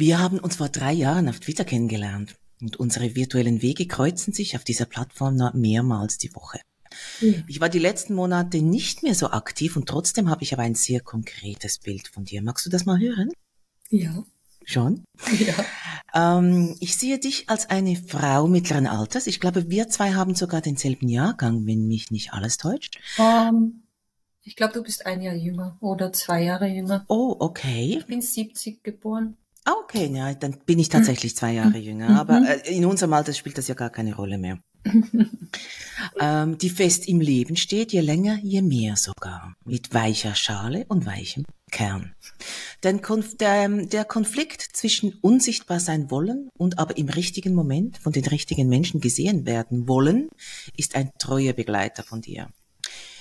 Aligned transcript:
Wir 0.00 0.18
haben 0.18 0.38
uns 0.38 0.56
vor 0.56 0.70
drei 0.70 0.94
Jahren 0.94 1.28
auf 1.28 1.40
Twitter 1.40 1.66
kennengelernt 1.66 2.34
und 2.62 2.78
unsere 2.78 3.14
virtuellen 3.16 3.60
Wege 3.60 3.86
kreuzen 3.86 4.32
sich 4.32 4.56
auf 4.56 4.64
dieser 4.64 4.86
Plattform 4.86 5.36
noch 5.36 5.52
mehrmals 5.52 6.16
die 6.16 6.34
Woche. 6.34 6.58
Ja. 7.20 7.34
Ich 7.46 7.60
war 7.60 7.68
die 7.68 7.80
letzten 7.80 8.14
Monate 8.14 8.62
nicht 8.62 9.02
mehr 9.02 9.14
so 9.14 9.28
aktiv 9.28 9.76
und 9.76 9.86
trotzdem 9.90 10.30
habe 10.30 10.42
ich 10.42 10.54
aber 10.54 10.62
ein 10.62 10.74
sehr 10.74 11.00
konkretes 11.00 11.76
Bild 11.76 12.08
von 12.08 12.24
dir. 12.24 12.40
Magst 12.40 12.64
du 12.64 12.70
das 12.70 12.86
mal 12.86 12.98
hören? 12.98 13.28
Ja. 13.90 14.24
Schon? 14.64 15.04
Ja. 15.38 15.54
Ähm, 16.14 16.76
ich 16.80 16.96
sehe 16.96 17.18
dich 17.18 17.50
als 17.50 17.68
eine 17.68 17.94
Frau 17.94 18.48
mittleren 18.48 18.86
Alters. 18.86 19.26
Ich 19.26 19.38
glaube, 19.38 19.68
wir 19.68 19.90
zwei 19.90 20.14
haben 20.14 20.34
sogar 20.34 20.62
denselben 20.62 21.08
Jahrgang, 21.08 21.66
wenn 21.66 21.86
mich 21.86 22.10
nicht 22.10 22.32
alles 22.32 22.56
täuscht. 22.56 22.98
Um, 23.18 23.24
ähm, 23.26 23.82
ich 24.44 24.56
glaube, 24.56 24.72
du 24.72 24.82
bist 24.82 25.04
ein 25.04 25.20
Jahr 25.20 25.34
jünger 25.34 25.76
oder 25.80 26.10
zwei 26.14 26.42
Jahre 26.42 26.68
jünger. 26.68 27.04
Oh, 27.06 27.36
okay. 27.38 27.98
Ich 27.98 28.06
bin 28.06 28.22
70 28.22 28.82
geboren. 28.82 29.36
Ah, 29.70 29.76
okay, 29.84 30.10
ja, 30.12 30.34
dann 30.34 30.56
bin 30.66 30.78
ich 30.80 30.88
tatsächlich 30.88 31.36
zwei 31.36 31.52
Jahre 31.52 31.78
jünger. 31.78 32.10
Mhm. 32.10 32.16
Aber 32.16 32.42
äh, 32.64 32.74
in 32.74 32.84
unserem 32.86 33.12
Alter 33.12 33.32
spielt 33.32 33.56
das 33.56 33.68
ja 33.68 33.74
gar 33.74 33.90
keine 33.90 34.16
Rolle 34.16 34.36
mehr. 34.36 34.58
ähm, 36.20 36.58
die 36.58 36.70
fest 36.70 37.06
im 37.06 37.20
Leben 37.20 37.54
steht, 37.56 37.92
je 37.92 38.00
länger, 38.00 38.38
je 38.42 38.62
mehr 38.62 38.96
sogar. 38.96 39.54
Mit 39.64 39.94
weicher 39.94 40.34
Schale 40.34 40.86
und 40.88 41.06
weichem 41.06 41.44
Kern. 41.70 42.14
Denn 42.82 43.00
Konf 43.00 43.36
der, 43.36 43.68
der 43.68 44.04
Konflikt 44.04 44.62
zwischen 44.62 45.12
unsichtbar 45.20 45.78
sein 45.78 46.10
wollen 46.10 46.48
und 46.58 46.78
aber 46.80 46.96
im 46.96 47.08
richtigen 47.08 47.54
Moment 47.54 47.98
von 47.98 48.12
den 48.12 48.24
richtigen 48.24 48.68
Menschen 48.68 49.00
gesehen 49.00 49.46
werden 49.46 49.86
wollen, 49.86 50.30
ist 50.76 50.96
ein 50.96 51.10
treuer 51.18 51.52
Begleiter 51.52 52.02
von 52.02 52.22
dir. 52.22 52.48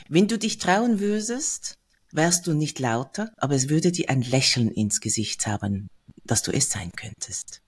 Wenn 0.07 0.27
du 0.27 0.39
dich 0.39 0.57
trauen 0.57 0.99
würdest, 0.99 1.75
wärst 2.11 2.47
du 2.47 2.53
nicht 2.53 2.79
lauter, 2.79 3.29
aber 3.37 3.53
es 3.53 3.69
würde 3.69 3.91
dir 3.91 4.09
ein 4.09 4.23
Lächeln 4.23 4.71
ins 4.71 4.99
Gesicht 4.99 5.45
haben, 5.45 5.89
dass 6.29 6.43
du 6.43 6.51
es 6.51 6.69
sein 6.69 6.91
könntest. 6.95 7.61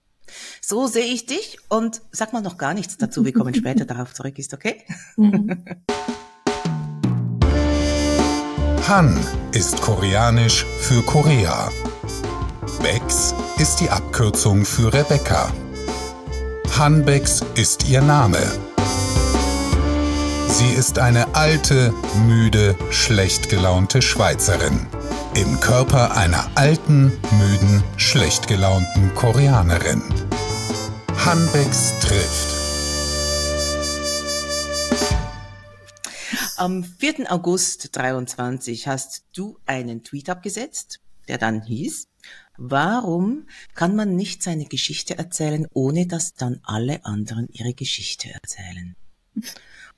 So 0.60 0.86
sehe 0.86 1.04
ich 1.04 1.26
dich 1.26 1.58
und 1.68 2.00
sag 2.10 2.32
mal 2.32 2.42
noch 2.42 2.56
gar 2.56 2.74
nichts 2.74 2.96
dazu. 2.96 3.24
Wir 3.24 3.32
kommen 3.32 3.54
später 3.54 3.84
darauf 3.84 4.14
zurück. 4.14 4.38
Ist 4.38 4.54
okay? 4.54 4.82
Han 8.88 9.18
ist 9.52 9.80
koreanisch 9.80 10.66
für 10.80 11.02
Korea. 11.02 11.70
Bex 12.82 13.34
ist 13.58 13.76
die 13.80 13.88
Abkürzung 13.88 14.64
für 14.64 14.92
Rebecca. 14.92 15.52
Han 16.78 17.04
Bex 17.04 17.44
ist 17.54 17.88
ihr 17.88 18.02
Name. 18.02 18.40
Sie 20.48 20.68
ist 20.68 20.98
eine 20.98 21.34
alte, 21.34 21.94
müde, 22.26 22.74
schlecht 22.90 23.48
gelaunte 23.48 24.02
Schweizerin. 24.02 24.86
Im 25.34 25.58
Körper 25.60 26.14
einer 26.14 26.50
alten, 26.56 27.04
müden, 27.38 27.82
schlecht 27.96 28.48
gelaunten 28.48 29.14
Koreanerin. 29.14 30.02
Hanbecks 31.16 31.94
trifft. 32.00 32.48
Am 36.58 36.84
4. 36.84 37.32
August 37.32 37.96
23 37.96 38.86
hast 38.88 39.24
du 39.34 39.58
einen 39.64 40.04
Tweet 40.04 40.28
abgesetzt, 40.28 41.00
der 41.28 41.38
dann 41.38 41.62
hieß, 41.62 42.08
warum 42.58 43.46
kann 43.74 43.96
man 43.96 44.14
nicht 44.14 44.42
seine 44.42 44.66
Geschichte 44.66 45.16
erzählen, 45.16 45.66
ohne 45.72 46.06
dass 46.06 46.34
dann 46.34 46.60
alle 46.62 47.06
anderen 47.06 47.48
ihre 47.50 47.72
Geschichte 47.72 48.28
erzählen? 48.30 48.96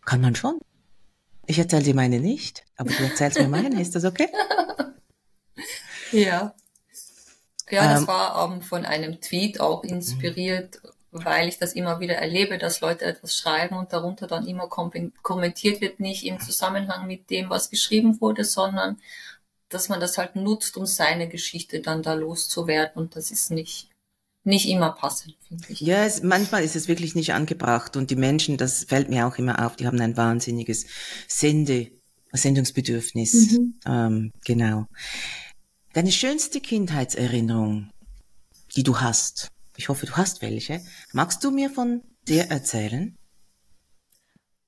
Kann 0.05 0.21
man 0.21 0.37
schon. 0.37 0.61
Ich 1.47 1.59
erzähle 1.59 1.83
dir 1.83 1.95
meine 1.97 2.21
nicht, 2.21 2.65
aber 2.77 2.91
du 2.91 3.03
erzählst 3.03 3.41
mir 3.41 3.49
meine, 3.49 3.83
ist 3.83 3.97
das 3.97 4.05
okay? 4.05 4.29
Ja. 6.15 6.55
Ja, 7.71 7.93
das 7.93 8.03
ähm, 8.03 8.07
war 8.09 8.53
ähm, 8.53 8.63
von 8.63 8.85
einem 8.85 9.21
Tweet 9.21 9.61
auch 9.61 9.85
inspiriert, 9.85 10.81
weil 11.11 11.49
ich 11.49 11.59
das 11.59 11.73
immer 11.73 12.01
wieder 12.01 12.15
erlebe, 12.15 12.59
dass 12.59 12.81
Leute 12.81 13.05
etwas 13.05 13.37
schreiben 13.37 13.77
und 13.77 13.93
darunter 13.93 14.27
dann 14.27 14.47
immer 14.47 14.69
kommentiert 14.69 15.81
wird, 15.81 16.01
nicht 16.01 16.25
im 16.25 16.41
Zusammenhang 16.41 17.07
mit 17.07 17.31
dem, 17.31 17.51
was 17.51 17.71
geschrieben 17.71 18.21
wurde, 18.21 18.45
sondern 18.45 18.99
dass 19.71 19.89
man 19.89 20.01
das 20.01 20.19
halt 20.19 20.37
nutzt, 20.37 20.77
um 20.77 20.87
seine 20.87 21.29
Geschichte 21.29 21.81
dann 21.81 22.03
da 22.03 22.15
loszuwerden 22.15 23.03
und 23.03 23.17
das 23.17 23.31
ist 23.31 23.51
nicht 23.51 23.89
nicht 24.47 24.69
immer 24.69 24.93
passend, 24.93 25.37
finde 25.49 25.65
ich. 25.71 25.81
Ja, 25.81 26.05
es, 26.05 26.23
manchmal 26.23 26.63
ist 26.63 26.77
es 26.77 26.87
wirklich 26.87 27.15
nicht 27.15 27.33
angebracht 27.33 27.97
und 27.97 28.11
die 28.11 28.17
Menschen, 28.17 28.59
das 28.59 28.85
fällt 28.85 29.09
mir 29.09 29.27
auch 29.27 29.39
immer 29.39 29.65
auf, 29.65 29.77
die 29.77 29.87
haben 29.87 29.99
ein 30.01 30.19
wahnsinniges 30.19 30.85
Sende, 31.27 31.91
Sendungsbedürfnis. 32.31 33.53
Mhm. 33.53 33.75
Ähm, 33.87 34.33
genau. 34.45 34.87
Deine 35.95 36.11
schönste 36.11 36.61
Kindheitserinnerung, 36.61 37.89
die 38.75 38.83
du 38.83 39.01
hast, 39.01 39.53
ich 39.77 39.89
hoffe, 39.89 40.07
du 40.07 40.17
hast 40.17 40.43
welche, 40.43 40.85
magst 41.13 41.45
du 41.45 41.53
mir 41.53 41.71
von 41.71 42.03
der 42.27 42.51
erzählen? 42.51 43.17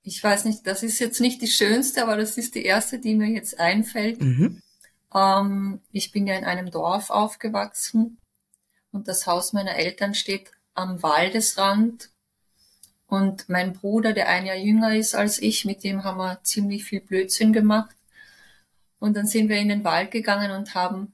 Ich 0.04 0.22
weiß 0.22 0.44
nicht, 0.44 0.64
das 0.69 0.84
ist 0.84 1.00
jetzt 1.00 1.20
nicht 1.20 1.42
die 1.42 1.48
schönste, 1.48 2.04
aber 2.04 2.16
das 2.16 2.38
ist 2.38 2.54
die 2.54 2.64
erste, 2.64 3.00
die 3.00 3.16
mir 3.16 3.26
jetzt 3.26 3.59
einfällt. 3.59 4.22
Mhm. 4.22 4.62
Ähm, 5.12 5.81
ich 5.91 6.12
bin 6.12 6.28
ja 6.28 6.37
in 6.37 6.44
einem 6.44 6.70
Dorf 6.70 7.10
aufgewachsen 7.10 8.19
und 8.93 9.08
das 9.08 9.26
Haus 9.26 9.53
meiner 9.53 9.75
Eltern 9.75 10.14
steht 10.14 10.53
am 10.75 11.03
Waldesrand. 11.03 12.10
Und 13.08 13.48
mein 13.48 13.72
Bruder, 13.72 14.12
der 14.12 14.28
ein 14.28 14.47
Jahr 14.47 14.56
jünger 14.56 14.94
ist 14.94 15.16
als 15.16 15.41
ich, 15.41 15.64
mit 15.64 15.82
dem 15.82 16.04
haben 16.04 16.19
wir 16.19 16.41
ziemlich 16.44 16.84
viel 16.84 17.00
Blödsinn 17.00 17.53
gemacht. 17.53 17.97
Und 19.00 19.16
dann 19.16 19.26
sind 19.26 19.48
wir 19.48 19.56
in 19.56 19.69
den 19.69 19.82
Wald 19.82 20.12
gegangen 20.12 20.53
und 20.53 20.76
haben 20.76 21.12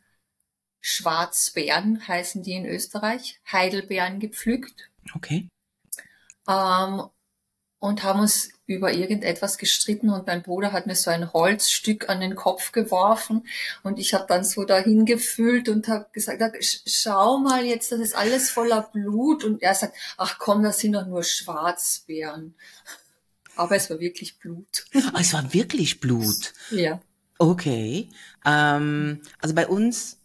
Schwarzbeeren, 0.82 2.06
heißen 2.06 2.43
die 2.43 2.53
in 2.53 2.66
Österreich, 2.66 3.41
Heidelbeeren 3.50 4.19
gepflückt. 4.19 4.91
Okay. 5.15 5.48
Ähm, 6.48 7.04
und 7.78 8.03
haben 8.03 8.20
uns 8.20 8.50
über 8.66 8.92
irgendetwas 8.92 9.59
gestritten 9.59 10.10
und 10.10 10.26
mein 10.26 10.42
Bruder 10.42 10.72
hat 10.72 10.87
mir 10.87 10.94
so 10.94 11.10
ein 11.10 11.32
Holzstück 11.32 12.09
an 12.09 12.21
den 12.21 12.34
Kopf 12.34 12.72
geworfen 12.72 13.47
und 13.82 13.98
ich 13.98 14.15
habe 14.15 14.26
dann 14.28 14.44
so 14.44 14.65
dahin 14.65 15.04
gefühlt 15.04 15.69
und 15.69 15.88
habe 15.88 16.06
gesagt, 16.12 16.42
schau 16.87 17.38
mal 17.38 17.65
jetzt, 17.65 17.92
das 17.92 18.00
ist 18.00 18.15
alles 18.15 18.50
voller 18.50 18.82
Blut 18.92 19.44
und 19.44 19.62
er 19.62 19.75
sagt, 19.75 19.97
ach 20.16 20.38
komm, 20.38 20.62
das 20.62 20.78
sind 20.78 20.92
doch 20.92 21.06
nur 21.06 21.25
Schwarzbeeren. 21.25 22.54
Aber 23.56 23.76
es 23.76 23.91
war 23.91 24.00
wirklich 24.00 24.38
Blut. 24.38 24.87
Ah, 24.94 25.19
es 25.21 25.32
war 25.32 25.53
wirklich 25.53 26.00
Blut. 26.00 26.54
Ja. 26.71 27.00
Okay. 27.38 28.09
Ähm, 28.47 29.21
also 29.41 29.54
bei 29.54 29.66
uns 29.66 30.19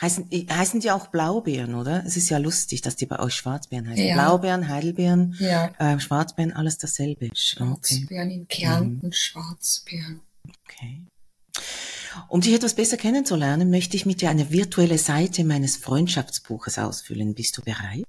heißen, 0.00 0.28
heißen 0.50 0.80
die 0.80 0.90
auch 0.90 1.08
Blaubeeren, 1.08 1.74
oder? 1.74 2.04
Es 2.06 2.16
ist 2.16 2.28
ja 2.30 2.38
lustig, 2.38 2.80
dass 2.82 2.96
die 2.96 3.06
bei 3.06 3.18
euch 3.18 3.34
Schwarzbeeren 3.34 3.88
heißen. 3.88 4.04
Ja. 4.04 4.14
Blaubeeren, 4.14 4.68
Heidelbeeren, 4.68 5.36
ja. 5.38 5.72
äh, 5.78 6.00
Schwarzbeeren, 6.00 6.52
alles 6.52 6.78
dasselbe. 6.78 7.30
Schwarzbeeren 7.34 8.28
okay. 8.28 8.34
in 8.34 8.48
Kärnten, 8.48 9.06
mhm. 9.06 9.12
Schwarzbeeren. 9.12 10.20
Okay. 10.64 11.06
Um 12.28 12.40
dich 12.40 12.54
etwas 12.54 12.74
besser 12.74 12.96
kennenzulernen, 12.96 13.70
möchte 13.70 13.96
ich 13.96 14.04
mit 14.04 14.20
dir 14.20 14.30
eine 14.30 14.50
virtuelle 14.50 14.98
Seite 14.98 15.44
meines 15.44 15.76
Freundschaftsbuches 15.76 16.78
ausfüllen. 16.78 17.34
Bist 17.34 17.56
du 17.56 17.62
bereit? 17.62 18.04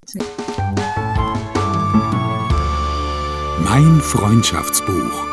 Mein 3.63 4.01
Freundschaftsbuch. 4.01 5.27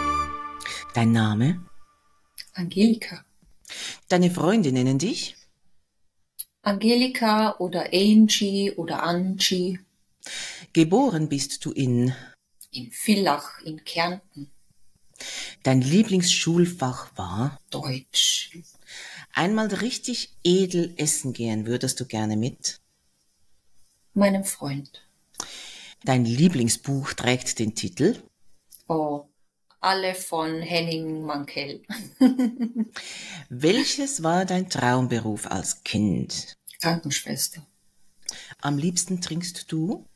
Dein 0.93 1.13
Name? 1.13 1.65
Angelika. 2.53 3.25
Deine 4.09 4.31
Freunde 4.31 4.73
nennen 4.73 4.99
dich? 4.99 5.38
Angelika 6.69 7.57
oder 7.61 7.95
Angie 7.95 8.73
oder 8.73 9.03
Angie. 9.03 9.81
Geboren 10.75 11.31
bist 11.31 11.65
du 11.65 11.73
in? 11.73 12.15
In 12.73 12.91
Villach 12.91 13.63
in 13.63 13.83
Kärnten. 13.85 14.51
Dein 15.63 15.81
Lieblingsschulfach 15.81 17.17
war? 17.17 17.59
Deutsch. 17.71 18.59
Einmal 19.33 19.69
richtig 19.69 20.35
edel 20.45 20.93
essen 20.99 21.33
gehen 21.33 21.65
würdest 21.65 22.01
du 22.01 22.05
gerne 22.05 22.37
mit? 22.37 22.83
Meinem 24.13 24.45
Freund. 24.45 25.09
Dein 26.05 26.27
Lieblingsbuch 26.27 27.15
trägt 27.15 27.59
den 27.61 27.75
Titel? 27.75 28.23
Oh, 28.89 29.25
alle 29.81 30.15
von 30.15 30.61
Henning 30.61 31.23
Mankell. 31.23 31.83
Welches 33.49 34.23
war 34.23 34.45
dein 34.45 34.69
Traumberuf 34.69 35.47
als 35.47 35.83
Kind? 35.85 36.58
Krankenschwester. 36.81 37.67
Am 38.61 38.79
liebsten 38.79 39.21
trinkst 39.21 39.71
du? 39.71 40.07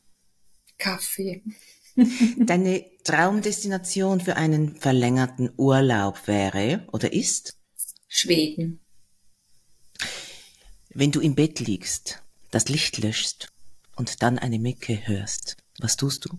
Kaffee. 0.79 1.43
Deine 2.38 2.85
Traumdestination 3.05 4.20
für 4.20 4.37
einen 4.37 4.76
verlängerten 4.76 5.50
Urlaub 5.56 6.26
wäre 6.26 6.87
oder 6.93 7.12
ist? 7.12 7.59
Schweden. 8.09 8.81
Wenn 10.91 11.11
du 11.11 11.20
im 11.20 11.35
Bett 11.35 11.61
liegst, 11.61 12.23
das 12.50 12.69
Licht 12.69 12.99
löschst 12.99 13.53
und 13.97 14.23
dann 14.23 14.38
eine 14.38 14.58
Mücke 14.58 15.06
hörst, 15.06 15.56
was 15.81 15.97
tust 15.97 16.26
du? 16.26 16.38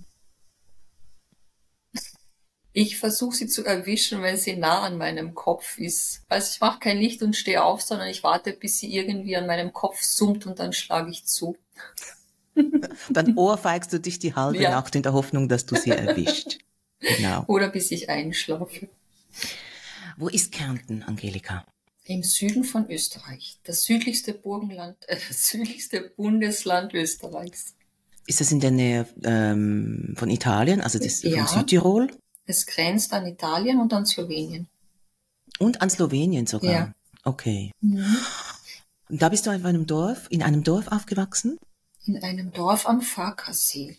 Ich 2.75 2.97
versuche 2.97 3.35
sie 3.35 3.47
zu 3.47 3.63
erwischen, 3.63 4.21
wenn 4.23 4.35
sie 4.35 4.55
nah 4.55 4.81
an 4.81 4.97
meinem 4.97 5.35
Kopf 5.35 5.77
ist. 5.77 6.21
Also 6.27 6.49
ich 6.55 6.59
mache 6.59 6.79
kein 6.79 6.97
Licht 6.97 7.21
und 7.21 7.35
stehe 7.35 7.63
auf, 7.63 7.81
sondern 7.81 8.07
ich 8.07 8.23
warte, 8.23 8.51
bis 8.53 8.79
sie 8.79 8.93
irgendwie 8.93 9.35
an 9.37 9.45
meinem 9.45 9.71
Kopf 9.73 10.01
summt 10.01 10.47
und 10.47 10.57
dann 10.59 10.73
schlage 10.73 11.11
ich 11.11 11.25
zu. 11.25 11.55
Dann 13.09 13.35
ohrfeigst 13.35 13.91
du 13.93 13.99
dich 13.99 14.19
die 14.19 14.35
halbe 14.35 14.61
Ja. 14.61 14.69
Nacht 14.71 14.95
in 14.95 15.01
der 15.01 15.13
Hoffnung, 15.13 15.49
dass 15.49 15.65
du 15.65 15.75
sie 15.75 15.91
erwischt. 15.91 16.59
Genau. 16.99 17.43
Oder 17.47 17.67
bis 17.67 17.91
ich 17.91 18.09
einschlafe. 18.09 18.87
Wo 20.15 20.29
ist 20.29 20.53
Kärnten, 20.53 21.03
Angelika? 21.03 21.65
Im 22.05 22.23
Süden 22.23 22.63
von 22.63 22.89
Österreich. 22.89 23.57
Das 23.65 23.83
südlichste 23.83 24.33
Burgenland, 24.33 24.95
äh, 25.09 25.17
das 25.27 25.49
südlichste 25.49 25.99
Bundesland 26.15 26.93
Österreichs. 26.93 27.75
Ist 28.25 28.39
das 28.39 28.53
in 28.53 28.61
der 28.61 28.71
Nähe 28.71 29.05
ähm, 29.25 30.13
von 30.15 30.29
Italien, 30.29 30.79
also 30.79 30.97
das, 30.97 31.23
Ja. 31.23 31.45
von 31.45 31.59
Südtirol? 31.59 32.09
Es 32.45 32.65
grenzt 32.65 33.13
an 33.13 33.25
Italien 33.25 33.79
und 33.79 33.93
an 33.93 34.05
Slowenien. 34.05 34.67
Und 35.59 35.81
an 35.81 35.89
Slowenien 35.89 36.45
sogar? 36.45 36.71
Ja. 36.71 36.93
Okay. 37.23 37.71
Und 37.81 39.21
da 39.21 39.29
bist 39.29 39.45
du 39.45 39.51
auf 39.51 39.63
einem 39.63 39.85
Dorf, 39.85 40.27
in 40.29 40.43
einem 40.43 40.63
Dorf 40.63 40.87
aufgewachsen? 40.89 41.57
In 42.05 42.21
einem 42.21 42.51
Dorf 42.51 42.85
am 42.87 43.01
Farkassee. 43.01 43.97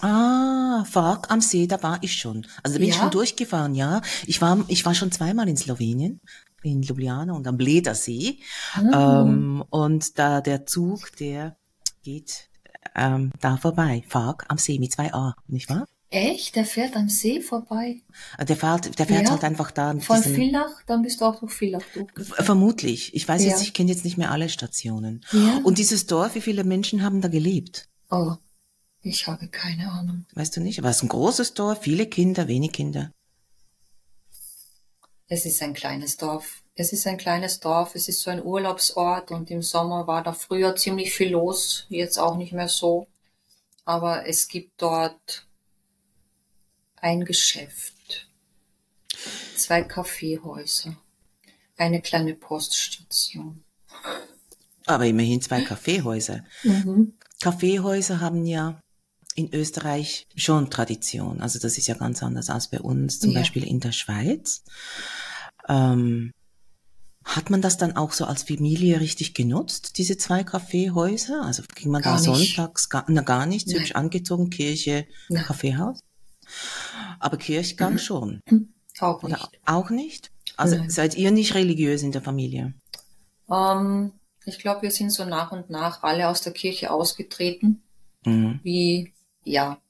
Ah, 0.00 0.84
Fark 0.84 1.30
am 1.30 1.40
See, 1.40 1.66
da 1.66 1.82
war 1.82 1.98
ich 2.02 2.14
schon. 2.16 2.46
Also 2.62 2.74
da 2.74 2.78
bin 2.78 2.88
ich 2.88 2.94
Ja? 2.94 3.00
schon 3.02 3.10
durchgefahren, 3.10 3.74
ja. 3.74 4.02
Ich 4.26 4.40
war, 4.40 4.64
ich 4.68 4.84
war 4.84 4.94
schon 4.94 5.10
zweimal 5.10 5.48
in 5.48 5.56
Slowenien, 5.56 6.20
in 6.62 6.82
Ljubljana 6.82 7.32
und 7.32 7.46
am 7.48 7.56
Bledersee. 7.56 8.38
Ah. 8.74 9.22
Ähm, 9.22 9.64
und 9.70 10.18
da 10.18 10.40
der 10.40 10.66
Zug, 10.66 11.16
der 11.16 11.56
geht 12.04 12.48
ähm, 12.94 13.32
da 13.40 13.56
vorbei. 13.56 14.04
Fark 14.06 14.44
am 14.48 14.58
See 14.58 14.78
mit 14.78 14.92
zwei 14.92 15.12
A, 15.12 15.34
nicht 15.48 15.68
wahr? 15.68 15.88
Echt? 16.10 16.54
Der 16.54 16.64
fährt 16.64 16.94
am 16.94 17.08
See 17.08 17.40
vorbei? 17.40 18.00
Äh, 18.38 18.44
Der 18.44 18.56
fährt, 18.56 18.98
der 18.98 19.06
fährt 19.06 19.24
Ja. 19.24 19.30
halt 19.30 19.42
einfach 19.44 19.70
da. 19.72 19.98
Von 19.98 20.16
diesem- 20.22 20.34
Villach? 20.36 20.82
Dann 20.86 21.02
bist 21.02 21.20
du 21.20 21.24
auch 21.24 21.40
durch 21.40 21.52
Villach 21.52 21.82
durchgefahren. 21.94 22.44
Vermutlich. 22.44 23.12
Ich 23.14 23.26
weiß 23.26 23.42
Ja. 23.42 23.50
jetzt, 23.50 23.62
ich 23.62 23.74
kenne 23.74 23.90
jetzt 23.90 24.04
nicht 24.04 24.16
mehr 24.16 24.30
alle 24.30 24.48
Stationen. 24.48 25.24
Ja. 25.32 25.60
Und 25.64 25.78
dieses 25.78 26.06
Dorf, 26.06 26.34
wie 26.36 26.40
viele 26.40 26.62
Menschen 26.64 27.02
haben 27.02 27.20
da 27.20 27.28
gelebt? 27.28 27.88
Oh, 28.10 28.36
ich 29.02 29.26
habe 29.26 29.48
keine 29.48 29.90
Ahnung. 29.90 30.26
Weißt 30.34 30.56
du 30.56 30.60
nicht? 30.60 30.82
War 30.82 30.90
es 30.90 31.02
ein 31.02 31.08
großes 31.08 31.54
Dorf, 31.54 31.80
viele 31.82 32.06
Kinder, 32.06 32.46
wenig 32.46 32.72
Kinder? 32.72 33.10
Es 35.28 35.44
ist 35.44 35.60
ein 35.62 35.74
kleines 35.74 36.16
Dorf. 36.16 36.62
Es 36.76 36.92
ist 36.92 37.06
ein 37.06 37.16
kleines 37.16 37.58
Dorf, 37.58 37.94
es 37.94 38.06
ist 38.08 38.20
so 38.20 38.30
ein 38.30 38.44
Urlaubsort 38.44 39.30
und 39.32 39.50
im 39.50 39.62
Sommer 39.62 40.06
war 40.06 40.22
da 40.22 40.32
früher 40.32 40.76
ziemlich 40.76 41.12
viel 41.12 41.30
los, 41.30 41.86
jetzt 41.88 42.18
auch 42.18 42.36
nicht 42.36 42.52
mehr 42.52 42.68
so. 42.68 43.08
Aber 43.84 44.26
es 44.28 44.46
gibt 44.46 44.80
dort 44.82 45.46
ein 47.06 47.24
Geschäft, 47.24 48.26
zwei 49.56 49.82
Kaffeehäuser, 49.82 50.96
eine 51.76 52.02
kleine 52.02 52.34
Poststation. 52.34 53.62
Aber 54.86 55.06
immerhin 55.06 55.40
zwei 55.40 55.62
Kaffeehäuser. 55.62 56.44
Mhm. 56.64 57.14
Kaffeehäuser 57.40 58.20
haben 58.20 58.44
ja 58.44 58.80
in 59.36 59.54
Österreich 59.54 60.26
schon 60.34 60.68
Tradition. 60.70 61.40
Also 61.40 61.58
das 61.60 61.78
ist 61.78 61.86
ja 61.86 61.94
ganz 61.94 62.22
anders 62.24 62.50
als 62.50 62.70
bei 62.70 62.80
uns, 62.80 63.20
zum 63.20 63.30
Ja. 63.30 63.40
Beispiel 63.40 63.62
in 63.64 63.78
der 63.80 63.92
Schweiz. 63.92 64.64
Ähm, 65.68 66.32
hat 67.24 67.50
man 67.50 67.60
das 67.62 67.76
dann 67.76 67.96
auch 67.96 68.12
so 68.12 68.24
als 68.24 68.44
Familie 68.44 69.00
richtig 69.00 69.34
genutzt, 69.34 69.98
diese 69.98 70.16
zwei 70.16 70.42
Kaffeehäuser? 70.42 71.42
Also 71.44 71.62
ging 71.74 71.90
man 71.90 72.02
Gar 72.02 72.20
da 72.20 72.30
nicht. 72.32 72.54
sonntags, 72.56 72.88
gar, 72.88 73.04
na, 73.08 73.22
gar 73.22 73.46
nicht, 73.46 73.72
hübsch 73.72 73.92
angezogen, 73.92 74.50
Kirche, 74.50 75.06
Nein. 75.28 75.44
Kaffeehaus? 75.44 76.00
Aber 77.18 77.36
Kirchgang 77.36 77.98
schon, 77.98 78.42
Auch 79.00 79.22
oder 79.22 79.36
nicht. 79.36 79.60
auch 79.66 79.90
nicht? 79.90 80.30
Also 80.56 80.76
Nein. 80.76 80.88
seid 80.90 81.16
ihr 81.16 81.30
nicht 81.30 81.54
religiös 81.54 82.02
in 82.02 82.12
der 82.12 82.22
Familie? 82.22 82.72
Ähm, 83.50 84.12
ich 84.46 84.58
glaube, 84.58 84.82
wir 84.82 84.90
sind 84.90 85.10
so 85.10 85.24
nach 85.24 85.52
und 85.52 85.68
nach 85.70 86.02
alle 86.02 86.28
aus 86.28 86.40
der 86.42 86.52
Kirche 86.52 86.90
ausgetreten. 86.90 87.82
Mhm. 88.24 88.58
wie, 88.64 89.12
ja, 89.44 89.80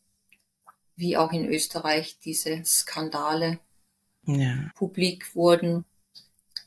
wie 0.96 1.16
auch 1.16 1.32
in 1.32 1.46
Österreich 1.46 2.18
diese 2.22 2.62
Skandale 2.66 3.60
Ja. 4.26 4.70
publik 4.74 5.34
wurden. 5.34 5.86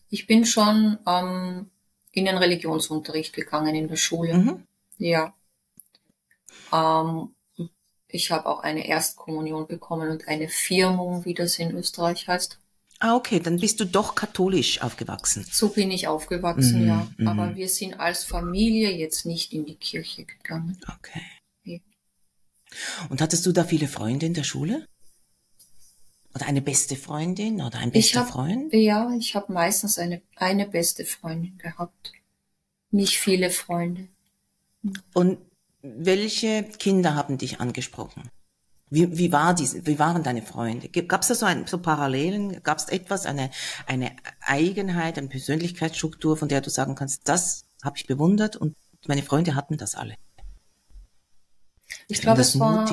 Ich 0.10 0.26
bin 0.26 0.46
schon 0.48 0.98
ähm, 1.06 1.70
in 2.12 2.26
den 2.26 2.38
Religionsunterricht 2.38 3.34
gegangen 3.34 3.76
in 3.76 3.88
der 3.88 3.98
Schule. 3.98 4.36
Mhm. 4.36 4.64
Ja. 4.98 5.36
Ähm, 6.74 7.36
ich 8.12 8.32
habe 8.32 8.48
auch 8.48 8.60
eine 8.62 8.88
Erstkommunion 8.88 9.68
bekommen 9.68 10.10
und 10.10 10.28
eine 10.28 10.50
Firmung, 10.50 11.26
wie 11.26 11.34
das 11.34 11.60
in 11.60 11.72
Österreich 11.72 12.28
heißt. 12.28 12.60
Ah, 13.00 13.16
okay, 13.16 13.40
dann 13.40 13.60
bist 13.60 13.80
du 13.80 13.86
doch 13.86 14.14
katholisch 14.16 14.82
aufgewachsen. 14.82 15.46
So 15.50 15.70
bin 15.70 15.90
ich 15.90 16.08
aufgewachsen, 16.08 16.82
Mhm, 16.82 16.88
ja. 16.88 17.08
mhm. 17.18 17.28
Aber 17.30 17.56
wir 17.56 17.70
sind 17.70 17.94
als 18.00 18.26
Familie 18.26 18.92
jetzt 18.92 19.26
nicht 19.26 19.54
in 19.54 19.66
die 19.66 19.76
Kirche 19.78 20.26
gegangen. 20.26 20.78
Okay. 20.98 21.22
Ja. 21.64 21.78
Und 23.10 23.22
hattest 23.22 23.46
du 23.46 23.52
da 23.54 23.64
viele 23.64 23.88
Freunde 23.88 24.26
in 24.26 24.34
der 24.34 24.44
Schule? 24.44 24.86
Oder 26.36 26.46
eine 26.48 26.62
beste 26.62 26.96
Freundin 26.96 27.62
oder 27.62 27.80
ein 27.80 27.92
bester 27.92 28.22
hab- 28.22 28.30
Freund? 28.32 28.74
Ja, 28.74 29.12
ich 29.18 29.34
habe 29.36 29.52
meistens 29.54 29.98
eine, 29.98 30.22
eine 30.36 30.68
beste 30.68 31.06
Freundin 31.06 31.58
gehabt. 31.58 32.12
Nicht 32.92 33.18
viele 33.18 33.50
Freunde. 33.50 34.10
Und 35.14 35.38
welche 35.82 36.64
Kinder 36.64 37.16
haben 37.16 37.38
dich 37.38 37.60
angesprochen? 37.60 38.30
Wie, 38.92 39.18
wie, 39.18 39.32
war 39.32 39.54
diese, 39.54 39.86
wie 39.86 40.00
waren 40.00 40.24
deine 40.24 40.42
Freunde? 40.42 40.90
Gab 40.90 41.22
es 41.22 41.28
da 41.28 41.36
so, 41.36 41.46
ein, 41.46 41.68
so 41.68 41.78
Parallelen? 41.78 42.64
Gab 42.64 42.80
es 42.80 42.90
etwas, 42.90 43.26
eine, 43.26 43.52
eine 43.86 44.16
Eigenheit, 44.42 45.18
eine 45.18 45.28
Persönlichkeitsstruktur, 45.28 46.38
von 46.38 46.50
der 46.50 46.62
du 46.62 46.70
sagen 46.70 46.96
kannst, 46.96 47.28
das 47.30 47.66
habe 47.84 47.98
ich 47.98 48.08
bewundert 48.08 48.56
und 48.56 48.76
meine 49.08 49.22
Freunde 49.22 49.56
hatten 49.56 49.78
das 49.78 49.96
alle? 49.96 50.16
Ich 52.08 52.22
glaube, 52.22 52.42
es 52.42 52.60
war. 52.60 52.86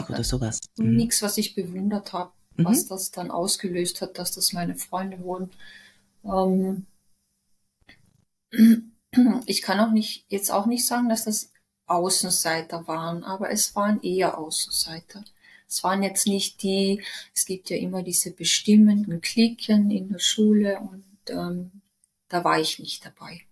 Mhm. 0.76 0.96
nichts, 0.96 1.22
was 1.22 1.38
ich 1.38 1.54
bewundert 1.54 2.12
habe, 2.12 2.32
Mhm. 2.56 2.64
was 2.64 2.86
das 2.86 3.10
dann 3.10 3.30
ausgelöst 3.30 4.00
hat, 4.00 4.18
dass 4.18 4.32
das 4.32 4.52
meine 4.52 4.76
Freunde 4.76 5.20
wurden. 5.20 5.50
Ähm, 6.24 6.86
ich 9.46 9.62
kann 9.62 9.80
auch 9.80 9.92
nicht, 9.92 10.24
jetzt 10.28 10.50
auch 10.50 10.66
nicht 10.66 10.86
sagen, 10.86 11.08
dass 11.08 11.24
das 11.24 11.52
Außenseiter 11.86 12.86
waren, 12.86 13.24
aber 13.24 13.50
es 13.50 13.74
waren 13.76 14.02
eher 14.02 14.38
Außenseiter. 14.38 15.24
Es 15.68 15.82
waren 15.82 16.02
jetzt 16.02 16.26
nicht 16.26 16.62
die, 16.62 17.02
es 17.34 17.44
gibt 17.44 17.70
ja 17.70 17.76
immer 17.76 18.02
diese 18.02 18.30
bestimmenden 18.30 19.20
Klicken 19.20 19.90
in 19.90 20.08
der 20.10 20.18
Schule 20.18 20.78
und 20.78 21.04
ähm, 21.28 21.70
da 22.28 22.44
war 22.44 22.60
ich 22.60 22.78
nicht 22.78 23.04
dabei. 23.04 23.42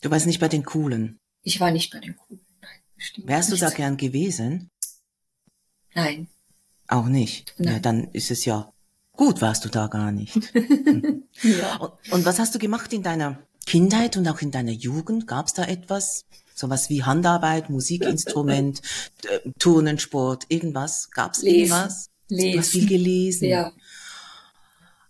Du 0.00 0.10
warst 0.10 0.26
nicht 0.26 0.40
bei 0.40 0.48
den 0.48 0.64
Coolen. 0.64 1.18
Ich 1.42 1.60
war 1.60 1.70
nicht 1.70 1.92
bei 1.92 1.98
den 1.98 2.16
Coolen. 2.16 2.44
Nein, 2.60 2.70
bestimmt 2.96 3.26
Wärst 3.28 3.52
du 3.52 3.56
da 3.56 3.70
gern 3.70 3.96
gewesen? 3.96 4.70
Nein. 5.94 6.28
Auch 6.88 7.06
nicht. 7.06 7.54
Nein. 7.58 7.74
Ja, 7.74 7.80
dann 7.80 8.10
ist 8.12 8.30
es 8.30 8.44
ja 8.44 8.72
gut, 9.12 9.40
warst 9.40 9.64
du 9.64 9.68
da 9.68 9.86
gar 9.86 10.12
nicht. 10.12 10.38
Ja. 11.42 11.76
und, 11.78 12.12
und 12.12 12.24
was 12.24 12.38
hast 12.38 12.54
du 12.54 12.60
gemacht 12.60 12.92
in 12.92 13.02
deiner 13.02 13.42
Kindheit 13.66 14.16
und 14.16 14.28
auch 14.28 14.42
in 14.42 14.52
deiner 14.52 14.70
Jugend? 14.70 15.26
Gab 15.26 15.46
es 15.46 15.54
da 15.54 15.64
etwas? 15.64 16.24
Sowas 16.62 16.88
wie 16.90 17.02
Handarbeit, 17.02 17.70
Musikinstrument, 17.70 18.80
äh, 19.28 19.50
Turnen, 19.58 19.98
Sport, 19.98 20.46
irgendwas? 20.48 21.10
Gab 21.10 21.34
es 21.34 21.42
Lesen. 21.42 21.56
irgendwas? 21.58 22.10
Du 22.28 22.36
hast 22.36 22.40
Lesen. 22.40 22.62
viel 22.70 22.86
gelesen. 22.88 23.48
Ja. 23.48 23.72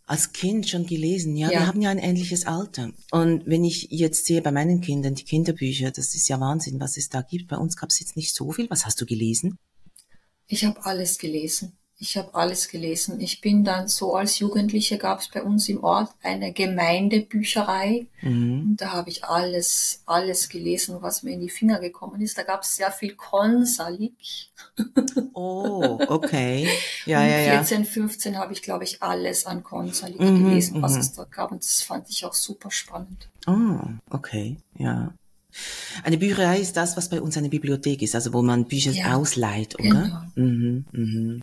Als 0.07 0.33
Kind 0.33 0.67
schon 0.67 0.87
gelesen. 0.87 1.37
Ja, 1.37 1.51
Ja. 1.51 1.61
wir 1.61 1.67
haben 1.67 1.83
ja 1.83 1.91
ein 1.91 1.99
ähnliches 1.99 2.47
Alter. 2.47 2.91
Und 3.11 3.47
wenn 3.47 3.65
ich 3.65 3.89
jetzt 3.91 4.25
sehe 4.25 4.41
bei 4.41 4.51
meinen 4.51 4.81
Kindern 4.81 5.15
die 5.15 5.25
Kinderbücher, 5.25 5.91
das 5.91 6.15
ist 6.15 6.27
ja 6.29 6.41
Wahnsinn, 6.41 6.81
was 6.81 6.97
es 6.97 7.11
da 7.11 7.21
gibt. 7.21 7.49
Bei 7.49 7.59
uns 7.59 7.77
gab 7.77 7.91
es 7.91 8.01
jetzt 8.01 8.17
nicht 8.17 8.35
so 8.35 8.51
viel. 8.53 8.71
Was 8.71 8.87
hast 8.87 8.99
du 9.01 9.05
gelesen? 9.05 9.59
Ich 10.47 10.65
habe 10.65 10.83
alles 10.87 11.19
gelesen. 11.19 11.77
Ich 12.05 12.17
habe 12.17 12.35
alles 12.35 12.67
gelesen. 12.67 13.21
Ich 13.21 13.41
bin 13.41 13.63
dann 13.63 13.87
so 13.87 14.17
als 14.17 14.41
Jugendliche 14.41 14.99
gab 14.99 15.21
es 15.21 15.29
bei 15.29 15.41
uns 15.41 15.69
im 15.69 15.85
Ort 15.85 16.11
eine 16.21 16.53
Gemeindebücherei 16.53 18.09
Mhm. 18.23 18.63
und 18.71 18.77
da 18.81 18.91
habe 18.91 19.09
ich 19.09 19.23
alles, 19.25 20.03
alles 20.05 20.49
gelesen, 20.49 20.97
was 21.01 21.23
mir 21.23 21.31
in 21.33 21.41
die 21.41 21.49
Finger 21.49 21.79
gekommen 21.79 22.21
ist. 22.21 22.37
Da 22.37 22.43
gab 22.43 22.63
es 22.63 22.75
sehr 22.75 22.91
viel 22.91 23.15
Konsalik. 23.15 24.15
Oh, 25.35 25.99
okay. 26.09 26.69
Ja, 27.07 27.25
ja, 27.25 27.39
ja. 27.39 27.65
14, 27.65 27.85
15 27.85 28.37
habe 28.39 28.53
ich, 28.53 28.63
glaube 28.63 28.85
ich, 28.85 29.03
alles 29.03 29.47
an 29.47 29.63
Konsalik 29.63 30.21
Mhm, 30.21 30.45
gelesen, 30.51 30.83
was 30.83 30.95
mhm. 30.95 31.01
es 31.01 31.13
dort 31.15 31.33
gab. 31.33 31.53
Und 31.53 31.63
das 31.63 31.83
fand 31.83 32.09
ich 32.11 32.25
auch 32.25 32.35
super 32.35 32.71
spannend. 32.71 33.29
Oh, 33.47 33.79
okay, 34.11 34.57
ja. 34.77 35.15
Eine 36.05 36.19
Bücherei 36.19 36.59
ist 36.61 36.77
das, 36.77 36.97
was 36.97 37.09
bei 37.09 37.21
uns 37.21 37.37
eine 37.37 37.49
Bibliothek 37.49 38.03
ist, 38.03 38.15
also 38.15 38.33
wo 38.33 38.43
man 38.43 38.67
Bücher 38.67 38.93
Ja, 38.93 39.17
ausleiht, 39.17 39.79
oder? 39.79 40.31
Mhm, 40.35 40.85
mhm. 40.93 41.43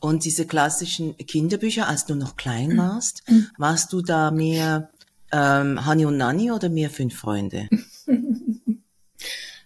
Und 0.00 0.24
diese 0.24 0.46
klassischen 0.46 1.16
Kinderbücher, 1.16 1.88
als 1.88 2.06
du 2.06 2.14
noch 2.14 2.36
klein 2.36 2.76
warst, 2.76 3.22
Mhm. 3.28 3.46
warst 3.58 3.92
du 3.92 4.00
da 4.02 4.30
mehr 4.30 4.90
ähm, 5.32 5.84
Hani 5.86 6.04
und 6.06 6.16
Nani 6.16 6.50
oder 6.50 6.68
mehr 6.68 6.90
Fünf 6.90 7.16
Freunde? 7.16 7.68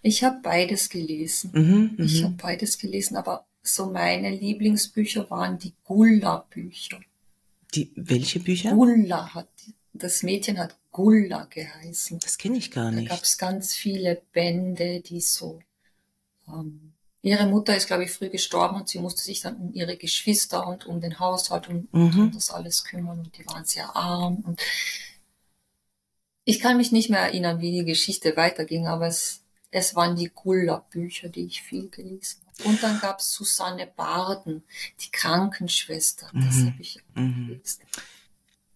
Ich 0.03 0.23
habe 0.23 0.39
beides 0.41 0.89
gelesen. 0.89 1.51
Mhm, 1.53 1.95
Ich 2.05 2.21
mhm. 2.21 2.25
habe 2.25 2.35
beides 2.35 2.77
gelesen, 2.77 3.17
aber 3.17 3.45
so 3.63 3.87
meine 3.87 4.29
Lieblingsbücher 4.33 5.29
waren 5.29 5.57
die 5.57 5.73
Gulla-Bücher. 5.83 6.99
Die, 7.73 7.91
welche 7.95 8.39
Bücher? 8.39 8.71
Gulla 8.71 9.33
hat, 9.33 9.49
das 9.93 10.23
Mädchen 10.23 10.59
hat 10.59 10.77
Gulla 10.91 11.45
geheißen. 11.49 12.19
Das 12.19 12.37
kenne 12.37 12.57
ich 12.57 12.71
gar 12.71 12.85
Da 12.85 12.91
nicht. 12.91 13.09
gab 13.09 13.21
es 13.23 13.37
ganz 13.37 13.73
viele 13.73 14.21
Bände, 14.31 15.01
die 15.01 15.19
so 15.19 15.59
ähm, 16.47 16.93
ihre 17.27 17.45
Mutter 17.45 17.75
ist, 17.75 17.87
glaube 17.87 18.05
ich, 18.05 18.11
früh 18.11 18.29
gestorben 18.29 18.77
und 18.77 18.89
sie 18.89 18.99
musste 18.99 19.21
sich 19.21 19.41
dann 19.41 19.57
um 19.57 19.73
ihre 19.73 19.97
Geschwister 19.97 20.65
und 20.65 20.85
um 20.85 21.01
den 21.01 21.19
Haushalt 21.19 21.67
und 21.69 21.93
mhm. 21.93 22.19
um 22.19 22.31
das 22.31 22.49
alles 22.49 22.83
kümmern 22.83 23.19
und 23.19 23.37
die 23.37 23.45
waren 23.47 23.65
sehr 23.65 23.95
arm 23.95 24.43
und 24.45 24.61
ich 26.49 26.61
kann 26.61 26.77
mich 26.77 26.93
nicht 26.93 27.09
mehr 27.09 27.19
erinnern, 27.19 27.59
wie 27.59 27.73
die 27.73 27.83
Geschichte 27.83 28.37
weiterging, 28.37 28.87
aber 28.87 29.07
es, 29.07 29.41
es 29.69 29.95
waren 29.95 30.15
die 30.15 30.31
Gulla-Bücher, 30.33 31.27
die 31.27 31.43
ich 31.43 31.61
viel 31.61 31.89
gelesen 31.89 32.39
habe. 32.45 32.69
Und 32.69 32.81
dann 32.81 33.01
gab 33.01 33.19
es 33.19 33.33
Susanne 33.33 33.85
Barden, 33.85 34.63
die 35.01 35.11
Krankenschwester. 35.11 36.31
Das 36.33 36.55
mhm. 36.55 36.67
habe 36.67 36.81
ich 36.81 36.99
mhm. 37.15 37.47
gelesen. 37.47 37.81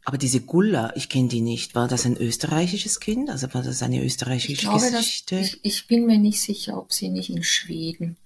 Aber 0.03 0.17
diese 0.17 0.41
Gulla, 0.41 0.93
ich 0.97 1.07
kenne 1.07 1.29
die 1.29 1.39
nicht. 1.39 1.73
War 1.73 1.87
das 1.87 2.05
ein 2.05 2.17
österreichisches 2.17 2.99
Kind? 2.99 3.29
Also 3.29 3.53
war 3.53 3.63
das 3.63 3.81
eine 3.81 4.03
österreichische 4.03 4.51
ich 4.51 4.59
glaube, 4.59 4.91
Geschichte? 4.91 5.39
Dass, 5.39 5.47
ich, 5.47 5.59
ich, 5.63 5.87
bin 5.87 6.05
mir 6.05 6.17
nicht 6.17 6.41
sicher, 6.41 6.77
ob 6.77 6.91
sie 6.91 7.07
nicht 7.07 7.29
in 7.29 7.43
Schweden 7.43 8.17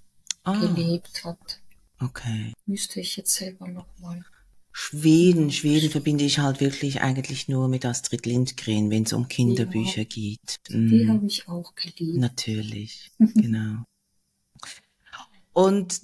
ah. 0.46 0.60
gelebt 0.60 1.24
hat. 1.24 1.62
Okay. 2.00 2.54
Müsste 2.66 3.00
ich 3.00 3.18
jetzt 3.18 3.34
selber 3.34 3.68
nochmal. 3.68 4.24
Schweden, 4.72 5.52
Schweden 5.52 5.90
verbinde 5.90 6.25
ich 6.25 6.40
halt 6.40 6.60
wirklich 6.60 7.02
eigentlich 7.02 7.48
nur 7.48 7.70
mit 7.70 7.86
Astrid 7.86 8.25
Lindgren, 8.25 8.90
wenn 8.90 9.04
es 9.04 9.14
um 9.14 9.30
Kinderbücher 9.30 10.02
ja, 10.02 10.04
geht. 10.04 10.60
Mhm. 10.70 10.90
Die 10.90 11.08
habe 11.08 11.25
ich 11.25 11.48
auch 11.48 11.74
geliebt. 11.75 12.18
Natürlich, 12.18 13.12
genau. 13.36 13.86
Und 15.54 16.02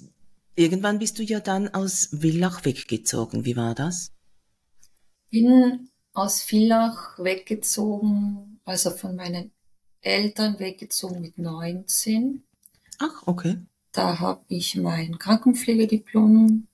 irgendwann 0.54 0.98
bist 0.98 1.18
du 1.18 1.22
ja 1.22 1.40
dann 1.40 1.68
aus 1.68 2.08
Villach 2.12 2.64
weggezogen. 2.64 3.44
Wie 3.44 3.56
war 3.56 3.74
das? 3.74 4.12
bin 5.32 5.88
aus 6.12 6.42
Villach 6.42 7.18
weggezogen, 7.18 8.60
also 8.64 8.90
von 8.90 9.16
meinen 9.16 9.50
Eltern 10.02 10.58
weggezogen 10.60 11.20
mit 11.20 11.38
19. 11.38 12.44
Ach, 12.98 13.26
okay. 13.26 13.56
Da 13.92 14.18
habe 14.20 14.42
ich 14.48 14.74
mein 14.76 15.18
Krankenpflegediplom 15.18 16.66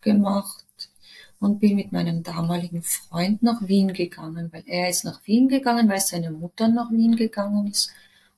gemacht 0.00 0.90
und 1.38 1.58
bin 1.58 1.76
mit 1.76 1.92
meinem 1.92 2.22
damaligen 2.22 2.82
Freund 2.82 3.42
nach 3.42 3.68
Wien 3.68 3.92
gegangen, 3.92 4.48
weil 4.52 4.64
er 4.66 4.88
ist 4.88 5.04
nach 5.04 5.26
Wien 5.26 5.48
gegangen, 5.48 5.88
weil 5.88 6.00
seine 6.00 6.30
Mutter 6.30 6.68
nach 6.68 6.90
Wien 6.90 7.16
gegangen 7.16 7.66
ist 7.66 7.90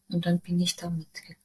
und 0.09 0.27
dann 0.27 0.41
bin 0.41 0.61
ich 0.61 0.75
da 0.77 0.91
mitgegangen. 0.91 1.39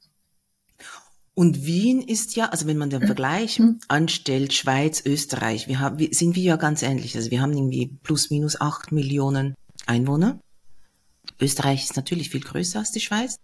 Und 1.36 1.66
Wien 1.66 2.02
ist 2.02 2.36
ja, 2.36 2.48
also 2.48 2.68
wenn 2.68 2.78
man 2.78 2.90
den 2.90 3.02
Vergleich 3.06 3.60
mhm. 3.60 3.80
anstellt, 3.88 4.54
Schweiz, 4.54 5.06
Österreich, 5.06 5.68
wir 5.68 5.80
haben, 5.80 5.98
sind 6.12 6.36
wir 6.36 6.44
ja 6.44 6.56
ganz 6.56 6.82
ähnlich. 6.82 7.16
Also 7.16 7.32
wir 7.32 7.42
haben 7.42 7.54
irgendwie 7.54 7.88
plus 8.04 8.30
minus 8.30 8.60
acht 8.60 8.92
Millionen 8.92 9.56
Einwohner. 9.86 10.40
Österreich 11.40 11.84
ist 11.86 11.96
natürlich 11.96 12.30
viel 12.30 12.42
größer 12.42 12.80
als 12.80 12.92
die 12.92 13.00
Schweiz, 13.00 13.40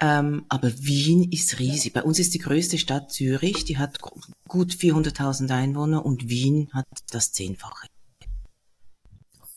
ähm, 0.00 0.46
aber 0.48 0.72
Wien 0.78 1.30
ist 1.30 1.58
riesig. 1.58 1.92
Bei 1.92 2.02
uns 2.02 2.18
ist 2.18 2.34
die 2.34 2.38
größte 2.38 2.78
Stadt 2.78 3.12
Zürich, 3.12 3.64
die 3.64 3.78
hat 3.78 4.00
gut 4.00 4.72
400.000 4.72 5.50
Einwohner 5.54 6.04
und 6.04 6.28
Wien 6.28 6.70
hat 6.72 6.86
das 7.10 7.32
Zehnfache. 7.32 7.86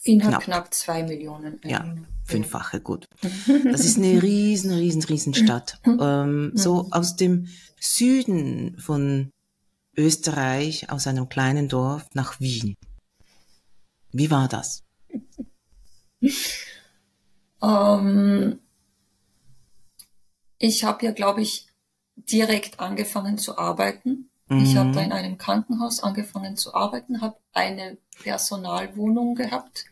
Wien 0.03 0.19
knapp. 0.19 0.33
hat 0.33 0.43
knapp 0.43 0.73
zwei 0.73 1.03
Millionen. 1.03 1.61
Ja, 1.63 1.95
fünffache, 2.25 2.81
gut. 2.81 3.07
Das 3.71 3.85
ist 3.85 3.97
eine 3.97 4.21
riesen, 4.21 4.71
riesen, 4.71 5.03
riesen 5.03 5.33
Stadt. 5.33 5.79
Ähm, 5.85 6.51
so 6.55 6.89
aus 6.91 7.15
dem 7.15 7.47
Süden 7.79 8.77
von 8.79 9.31
Österreich, 9.95 10.89
aus 10.89 11.07
einem 11.07 11.29
kleinen 11.29 11.69
Dorf 11.69 12.05
nach 12.13 12.39
Wien. 12.39 12.75
Wie 14.11 14.29
war 14.29 14.47
das? 14.47 14.83
Ähm, 17.63 18.59
ich 20.57 20.83
habe 20.83 21.05
ja, 21.05 21.11
glaube 21.11 21.41
ich, 21.41 21.67
direkt 22.15 22.79
angefangen 22.79 23.37
zu 23.37 23.57
arbeiten. 23.57 24.29
Mhm. 24.47 24.63
Ich 24.63 24.75
habe 24.75 24.91
da 24.91 25.01
in 25.01 25.11
einem 25.11 25.37
Krankenhaus 25.37 26.03
angefangen 26.03 26.57
zu 26.57 26.73
arbeiten, 26.73 27.21
habe 27.21 27.37
eine 27.53 27.97
Personalwohnung 28.21 29.35
gehabt 29.35 29.85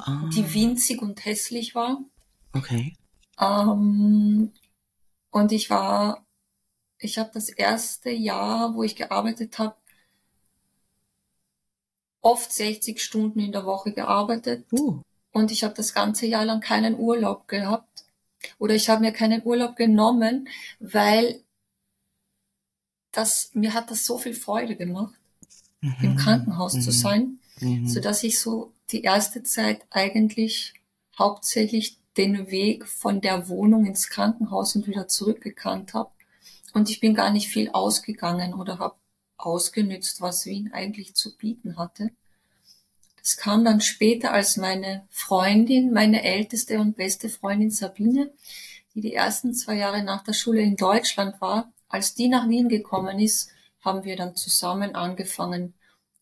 ah. 0.00 0.28
die 0.32 0.54
winzig 0.54 1.02
und 1.02 1.24
hässlich 1.24 1.74
war. 1.74 1.98
Okay. 2.52 2.94
Ähm, 3.40 4.52
und 5.30 5.52
ich 5.52 5.70
war, 5.70 6.24
ich 6.98 7.18
habe 7.18 7.30
das 7.32 7.48
erste 7.48 8.10
Jahr, 8.10 8.74
wo 8.74 8.82
ich 8.82 8.96
gearbeitet 8.96 9.58
habe, 9.58 9.76
oft 12.20 12.52
60 12.52 13.02
Stunden 13.02 13.40
in 13.40 13.52
der 13.52 13.64
Woche 13.64 13.92
gearbeitet. 13.92 14.66
Uh. 14.72 15.02
Und 15.32 15.50
ich 15.50 15.64
habe 15.64 15.74
das 15.74 15.94
ganze 15.94 16.26
Jahr 16.26 16.44
lang 16.44 16.60
keinen 16.60 16.98
Urlaub 16.98 17.48
gehabt. 17.48 18.04
Oder 18.58 18.74
ich 18.74 18.88
habe 18.88 19.00
mir 19.00 19.12
keinen 19.12 19.42
Urlaub 19.44 19.76
genommen, 19.76 20.48
weil 20.78 21.42
das, 23.12 23.50
mir 23.54 23.74
hat 23.74 23.90
das 23.90 24.04
so 24.04 24.18
viel 24.18 24.34
Freude 24.34 24.76
gemacht, 24.76 25.14
mhm. 25.80 25.96
im 26.02 26.16
Krankenhaus 26.16 26.74
mhm. 26.74 26.80
zu 26.80 26.90
sein, 26.92 27.38
mhm. 27.60 27.86
so 27.86 28.00
dass 28.00 28.22
ich 28.22 28.40
so 28.40 28.72
die 28.90 29.02
erste 29.02 29.42
Zeit 29.42 29.82
eigentlich 29.90 30.74
hauptsächlich 31.18 31.98
den 32.16 32.50
Weg 32.50 32.86
von 32.88 33.20
der 33.20 33.48
Wohnung 33.48 33.86
ins 33.86 34.08
Krankenhaus 34.08 34.76
und 34.76 34.86
wieder 34.86 35.08
zurückgekannt 35.08 35.94
habe. 35.94 36.10
Und 36.74 36.90
ich 36.90 37.00
bin 37.00 37.14
gar 37.14 37.30
nicht 37.30 37.48
viel 37.48 37.70
ausgegangen 37.70 38.54
oder 38.54 38.78
habe 38.78 38.96
ausgenützt, 39.36 40.20
was 40.20 40.46
Wien 40.46 40.72
eigentlich 40.72 41.14
zu 41.14 41.36
bieten 41.36 41.76
hatte. 41.76 42.10
Das 43.22 43.36
kam 43.36 43.64
dann 43.64 43.80
später, 43.80 44.32
als 44.32 44.56
meine 44.56 45.06
Freundin, 45.10 45.92
meine 45.92 46.24
älteste 46.24 46.80
und 46.80 46.96
beste 46.96 47.28
Freundin 47.28 47.70
Sabine, 47.70 48.32
die 48.94 49.00
die 49.00 49.14
ersten 49.14 49.54
zwei 49.54 49.76
Jahre 49.76 50.02
nach 50.02 50.24
der 50.24 50.32
Schule 50.32 50.60
in 50.60 50.76
Deutschland 50.76 51.40
war, 51.40 51.72
als 51.88 52.14
die 52.14 52.28
nach 52.28 52.48
Wien 52.48 52.68
gekommen 52.68 53.20
ist, 53.20 53.50
haben 53.80 54.04
wir 54.04 54.16
dann 54.16 54.34
zusammen 54.34 54.94
angefangen, 54.94 55.74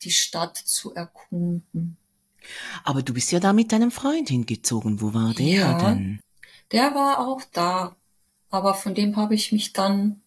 die 0.03 0.11
Stadt 0.11 0.57
zu 0.57 0.95
erkunden. 0.95 1.97
Aber 2.85 3.03
du 3.03 3.15
bist 3.15 3.33
ja 3.33 3.41
da 3.41 3.53
mit 3.53 3.73
deinem 3.73 3.91
Freund 3.91 4.29
hingezogen. 4.29 5.01
Wo 5.01 5.15
war 5.15 5.35
der 5.35 5.47
ja, 5.47 5.79
denn? 5.79 6.21
Der 6.73 6.95
war 6.95 7.27
auch 7.27 7.43
da. 7.53 7.97
Aber 8.51 8.75
von 8.75 8.95
dem 8.95 9.17
habe 9.17 9.35
ich 9.35 9.53
mich 9.53 9.73
dann, 9.73 10.21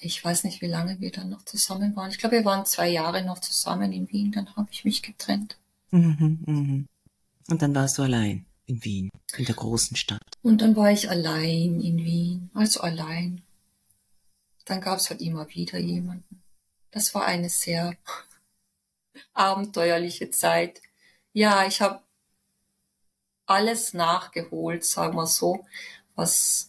ich 0.00 0.24
weiß 0.24 0.44
nicht, 0.44 0.60
wie 0.62 0.66
lange 0.66 1.00
wir 1.00 1.10
dann 1.10 1.28
noch 1.28 1.44
zusammen 1.44 1.96
waren. 1.96 2.10
Ich 2.10 2.18
glaube, 2.18 2.36
wir 2.36 2.44
waren 2.44 2.64
zwei 2.66 2.88
Jahre 2.88 3.24
noch 3.24 3.40
zusammen 3.40 3.92
in 3.92 4.10
Wien. 4.10 4.32
Dann 4.32 4.54
habe 4.54 4.68
ich 4.70 4.84
mich 4.84 5.02
getrennt. 5.02 5.58
Mhm, 5.90 6.38
mhm. 6.46 6.86
Und 7.48 7.62
dann 7.62 7.74
warst 7.74 7.98
du 7.98 8.02
allein 8.02 8.46
in 8.66 8.84
Wien, 8.84 9.10
in 9.36 9.44
der 9.44 9.54
großen 9.54 9.96
Stadt. 9.96 10.22
Und 10.42 10.60
dann 10.60 10.76
war 10.76 10.92
ich 10.92 11.10
allein 11.10 11.80
in 11.80 12.04
Wien, 12.04 12.50
also 12.54 12.80
allein. 12.80 13.42
Dann 14.66 14.80
gab 14.80 14.98
es 14.98 15.10
halt 15.10 15.20
immer 15.20 15.48
wieder 15.48 15.78
jemanden. 15.78 16.42
Das 16.90 17.14
war 17.14 17.24
eine 17.24 17.48
sehr 17.48 17.96
abenteuerliche 19.32 20.30
Zeit. 20.30 20.80
Ja, 21.32 21.66
ich 21.66 21.80
habe 21.80 22.02
alles 23.46 23.94
nachgeholt, 23.94 24.84
sagen 24.84 25.16
wir 25.16 25.26
so, 25.26 25.64
was 26.14 26.67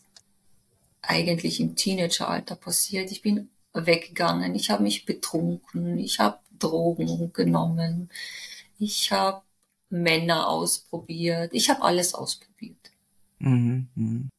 eigentlich 1.01 1.59
im 1.59 1.75
Teenageralter 1.75 2.55
passiert. 2.55 3.11
Ich 3.11 3.21
bin 3.21 3.49
weggegangen, 3.73 4.55
ich 4.55 4.69
habe 4.69 4.83
mich 4.83 5.05
betrunken, 5.05 5.97
ich 5.97 6.19
habe 6.19 6.39
Drogen 6.57 7.31
genommen, 7.33 8.09
ich 8.77 9.11
habe 9.11 9.41
Männer 9.89 10.47
ausprobiert, 10.47 11.51
ich 11.53 11.69
habe 11.69 11.81
alles 11.81 12.13
ausprobiert. 12.13 12.91
Mhm, 13.39 13.87
mh. 13.95 14.29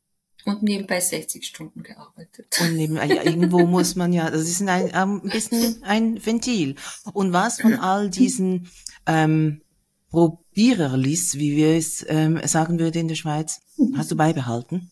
Und 0.47 0.63
nebenbei 0.63 1.01
60 1.01 1.47
Stunden 1.47 1.83
gearbeitet. 1.83 2.59
Und 2.61 2.75
neben, 2.75 2.97
ja, 2.97 3.23
irgendwo 3.23 3.59
muss 3.67 3.95
man 3.95 4.13
ja, 4.13 4.31
das 4.31 4.43
ist 4.43 4.63
ein, 4.63 4.93
ein 4.93 5.21
bisschen 5.23 5.83
ein 5.83 6.25
Ventil. 6.25 6.77
Und 7.13 7.33
was 7.33 7.61
von 7.61 7.75
all 7.75 8.09
diesen 8.09 8.69
ähm, 9.07 9.61
Probiererlis, 10.09 11.35
wie 11.35 11.57
wir 11.57 11.77
es 11.77 12.05
ähm, 12.09 12.41
sagen 12.45 12.79
würden 12.79 13.03
in 13.03 13.09
der 13.09 13.17
Schweiz, 13.17 13.61
hast 13.97 14.11
du 14.11 14.17
beibehalten? 14.17 14.91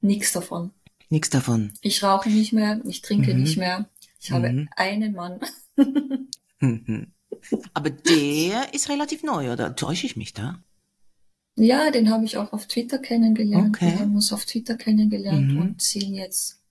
Nichts 0.00 0.32
davon. 0.32 0.72
Nichts 1.10 1.30
davon. 1.30 1.72
Ich 1.80 2.02
rauche 2.02 2.28
nicht 2.28 2.52
mehr, 2.52 2.80
ich 2.84 3.02
trinke 3.02 3.34
mhm. 3.34 3.40
nicht 3.40 3.56
mehr. 3.56 3.88
Ich 4.20 4.30
habe 4.30 4.50
mhm. 4.50 4.68
einen 4.76 5.14
Mann. 5.14 5.40
Aber 7.74 7.90
der 7.90 8.74
ist 8.74 8.88
relativ 8.88 9.22
neu, 9.22 9.52
oder 9.52 9.74
täusche 9.76 10.06
ich 10.06 10.16
mich 10.16 10.32
da? 10.32 10.62
Ja, 11.56 11.90
den 11.90 12.10
habe 12.10 12.24
ich 12.24 12.36
auch 12.36 12.52
auf 12.52 12.66
Twitter 12.66 12.98
kennengelernt. 12.98 13.76
Okay. 13.76 13.92
Wir 13.92 14.00
haben 14.00 14.14
uns 14.14 14.32
auf 14.32 14.44
Twitter 14.44 14.76
kennengelernt 14.76 15.52
mhm. 15.52 15.60
und 15.60 15.82
sind 15.82 16.14
jetzt 16.14 16.62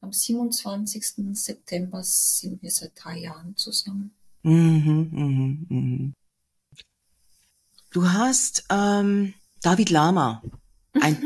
am 0.00 0.12
27. 0.12 1.04
September 1.32 2.02
sind 2.02 2.60
wir 2.62 2.70
seit 2.70 2.92
drei 2.96 3.18
Jahren 3.18 3.56
zusammen. 3.56 4.12
Mhm, 4.42 5.08
mhm, 5.10 5.66
mhm. 5.68 6.14
Du 7.90 8.10
hast 8.10 8.64
ähm, 8.70 9.34
David 9.62 9.90
Lama, 9.90 10.42
ein, 11.00 11.20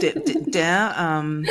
der, 0.00 0.20
der, 0.46 0.96
ähm, 0.98 1.46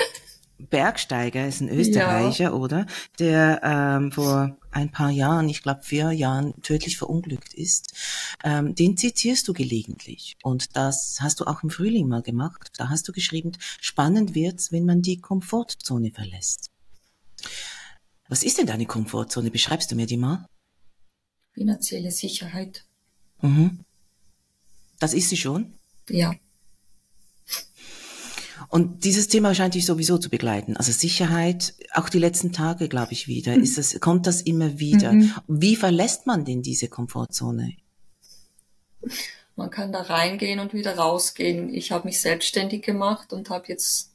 Bergsteiger 0.69 1.47
ist 1.47 1.61
ein 1.61 1.69
Österreicher, 1.69 2.45
ja. 2.45 2.53
oder? 2.53 2.85
Der 3.19 3.61
ähm, 3.63 4.11
vor 4.11 4.57
ein 4.71 4.91
paar 4.91 5.09
Jahren, 5.09 5.49
ich 5.49 5.63
glaube 5.63 5.83
vier 5.83 6.11
Jahren, 6.11 6.53
tödlich 6.61 6.97
verunglückt 6.97 7.53
ist, 7.53 7.93
ähm, 8.43 8.75
den 8.75 8.97
zitierst 8.97 9.47
du 9.47 9.53
gelegentlich. 9.53 10.37
Und 10.43 10.75
das 10.75 11.17
hast 11.19 11.39
du 11.39 11.45
auch 11.45 11.63
im 11.63 11.69
Frühling 11.69 12.07
mal 12.07 12.21
gemacht. 12.21 12.71
Da 12.77 12.89
hast 12.89 13.07
du 13.07 13.11
geschrieben, 13.11 13.53
spannend 13.79 14.35
wird's, 14.35 14.71
wenn 14.71 14.85
man 14.85 15.01
die 15.01 15.19
Komfortzone 15.19 16.11
verlässt. 16.11 16.69
Was 18.29 18.43
ist 18.43 18.57
denn 18.57 18.67
deine 18.67 18.85
Komfortzone? 18.85 19.51
Beschreibst 19.51 19.91
du 19.91 19.95
mir 19.95 20.05
die 20.05 20.17
mal? 20.17 20.45
Finanzielle 21.53 22.11
Sicherheit. 22.11 22.85
Mhm. 23.41 23.79
Das 24.99 25.13
ist 25.13 25.29
sie 25.29 25.37
schon? 25.37 25.73
Ja. 26.07 26.33
Und 28.71 29.03
dieses 29.03 29.27
Thema 29.27 29.53
scheint 29.53 29.75
dich 29.75 29.85
sowieso 29.85 30.17
zu 30.17 30.29
begleiten. 30.29 30.77
Also 30.77 30.93
Sicherheit, 30.93 31.73
auch 31.93 32.07
die 32.07 32.19
letzten 32.19 32.53
Tage, 32.53 32.87
glaube 32.87 33.11
ich, 33.11 33.27
wieder. 33.27 33.57
Mhm. 33.57 33.63
Ist 33.63 33.77
das, 33.77 33.99
kommt 33.99 34.27
das 34.27 34.41
immer 34.41 34.79
wieder? 34.79 35.11
Mhm. 35.11 35.33
Wie 35.49 35.75
verlässt 35.75 36.25
man 36.25 36.45
denn 36.45 36.61
diese 36.61 36.87
Komfortzone? 36.87 37.75
Man 39.57 39.69
kann 39.71 39.91
da 39.91 40.03
reingehen 40.03 40.59
und 40.59 40.73
wieder 40.73 40.95
rausgehen. 40.95 41.73
Ich 41.73 41.91
habe 41.91 42.07
mich 42.07 42.21
selbstständig 42.21 42.81
gemacht 42.81 43.33
und 43.33 43.49
habe 43.49 43.65
jetzt, 43.67 44.13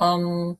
ähm, 0.00 0.58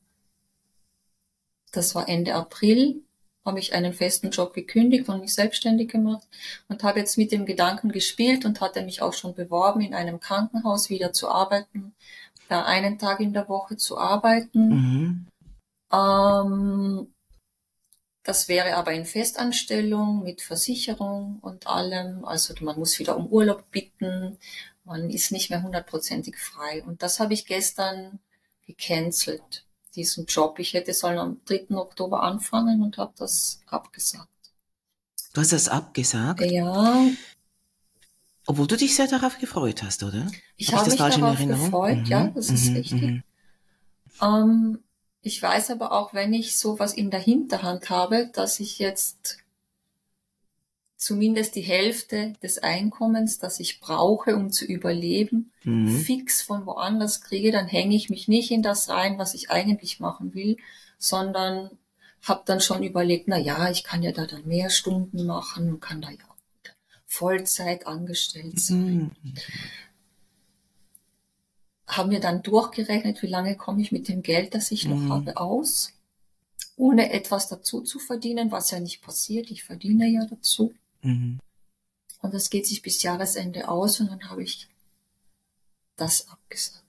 das 1.73 1.93
war 1.95 2.07
Ende 2.07 2.33
April, 2.33 3.03
habe 3.43 3.59
ich 3.59 3.73
einen 3.73 3.91
festen 3.91 4.29
Job 4.29 4.53
gekündigt 4.53 5.09
und 5.09 5.19
mich 5.19 5.33
selbstständig 5.33 5.89
gemacht 5.89 6.25
und 6.69 6.81
habe 6.83 6.99
jetzt 6.99 7.17
mit 7.17 7.33
dem 7.33 7.45
Gedanken 7.45 7.91
gespielt 7.91 8.45
und 8.45 8.61
hatte 8.61 8.83
mich 8.83 9.01
auch 9.01 9.13
schon 9.13 9.33
beworben, 9.33 9.81
in 9.81 9.93
einem 9.93 10.21
Krankenhaus 10.21 10.89
wieder 10.89 11.11
zu 11.11 11.27
arbeiten, 11.27 11.93
da 12.51 12.65
einen 12.65 12.99
Tag 12.99 13.19
in 13.21 13.33
der 13.33 13.47
Woche 13.47 13.77
zu 13.77 13.97
arbeiten. 13.97 14.67
Mhm. 14.69 15.27
Ähm, 15.91 17.13
das 18.23 18.47
wäre 18.47 18.75
aber 18.75 18.91
in 18.91 19.05
Festanstellung 19.05 20.23
mit 20.23 20.41
Versicherung 20.41 21.39
und 21.41 21.67
allem. 21.67 22.25
Also 22.25 22.53
man 22.61 22.77
muss 22.77 22.99
wieder 22.99 23.17
um 23.17 23.27
Urlaub 23.27 23.71
bitten. 23.71 24.37
Man 24.83 25.09
ist 25.09 25.31
nicht 25.31 25.49
mehr 25.49 25.63
hundertprozentig 25.63 26.37
frei. 26.37 26.83
Und 26.83 27.01
das 27.01 27.19
habe 27.19 27.33
ich 27.33 27.45
gestern 27.45 28.19
gecancelt 28.67 29.65
diesen 29.95 30.25
Job. 30.25 30.59
Ich 30.59 30.73
hätte 30.73 30.93
sollen 30.93 31.17
am 31.17 31.41
3. 31.45 31.75
Oktober 31.75 32.23
anfangen 32.23 32.81
und 32.81 32.97
habe 32.97 33.13
das 33.17 33.61
abgesagt. 33.67 34.27
Du 35.33 35.41
hast 35.41 35.53
das 35.53 35.69
abgesagt? 35.69 36.41
Ja. 36.41 37.07
Obwohl 38.47 38.67
du 38.67 38.75
dich 38.75 38.95
sehr 38.95 39.07
darauf 39.07 39.37
gefreut 39.37 39.83
hast, 39.83 40.03
oder? 40.03 40.27
Ich 40.57 40.73
habe 40.73 40.89
mich 40.89 40.97
darauf 40.97 41.37
gefreut, 41.37 41.99
mhm. 41.99 42.05
ja, 42.05 42.27
das 42.27 42.49
ist 42.49 42.69
mhm. 42.69 42.75
richtig. 42.75 43.01
Mhm. 43.01 43.23
Ähm, 44.21 44.79
ich 45.21 45.41
weiß 45.41 45.71
aber 45.71 45.91
auch, 45.91 46.13
wenn 46.13 46.33
ich 46.33 46.57
sowas 46.57 46.93
in 46.93 47.11
der 47.11 47.19
Hinterhand 47.19 47.89
habe, 47.89 48.29
dass 48.33 48.59
ich 48.59 48.79
jetzt 48.79 49.37
zumindest 50.97 51.55
die 51.55 51.61
Hälfte 51.61 52.33
des 52.43 52.59
Einkommens, 52.59 53.39
das 53.39 53.59
ich 53.59 53.79
brauche, 53.79 54.35
um 54.35 54.51
zu 54.51 54.65
überleben, 54.65 55.51
mhm. 55.63 55.97
fix 55.99 56.41
von 56.41 56.65
woanders 56.65 57.21
kriege, 57.21 57.51
dann 57.51 57.67
hänge 57.67 57.95
ich 57.95 58.09
mich 58.09 58.27
nicht 58.27 58.51
in 58.51 58.61
das 58.61 58.89
rein, 58.89 59.17
was 59.17 59.33
ich 59.33 59.49
eigentlich 59.49 59.99
machen 59.99 60.33
will, 60.33 60.57
sondern 60.97 61.71
habe 62.23 62.43
dann 62.45 62.61
schon 62.61 62.83
überlegt, 62.83 63.27
na 63.27 63.37
ja, 63.37 63.69
ich 63.71 63.83
kann 63.83 64.03
ja 64.03 64.11
da 64.11 64.27
dann 64.27 64.47
mehr 64.47 64.69
Stunden 64.69 65.25
machen 65.25 65.73
und 65.73 65.79
kann 65.79 66.01
da 66.01 66.09
ja 66.11 66.30
Vollzeit 67.11 67.87
angestellt 67.87 68.57
sein. 68.61 69.11
Mhm. 69.21 69.33
Haben 71.85 72.09
wir 72.09 72.21
dann 72.21 72.41
durchgerechnet, 72.41 73.21
wie 73.21 73.27
lange 73.27 73.57
komme 73.57 73.81
ich 73.81 73.91
mit 73.91 74.07
dem 74.07 74.23
Geld, 74.23 74.55
das 74.55 74.71
ich 74.71 74.85
noch 74.85 74.97
mhm. 74.97 75.11
habe, 75.11 75.37
aus, 75.37 75.91
ohne 76.77 77.11
etwas 77.11 77.49
dazu 77.49 77.81
zu 77.81 77.99
verdienen, 77.99 78.49
was 78.53 78.71
ja 78.71 78.79
nicht 78.79 79.01
passiert. 79.01 79.51
Ich 79.51 79.65
verdiene 79.65 80.07
ja 80.07 80.25
dazu. 80.25 80.73
Mhm. 81.01 81.39
Und 82.21 82.33
das 82.33 82.49
geht 82.49 82.65
sich 82.65 82.81
bis 82.81 83.03
Jahresende 83.03 83.67
aus 83.67 83.99
und 83.99 84.09
dann 84.09 84.29
habe 84.29 84.43
ich 84.43 84.69
das 85.97 86.29
abgesagt. 86.29 86.81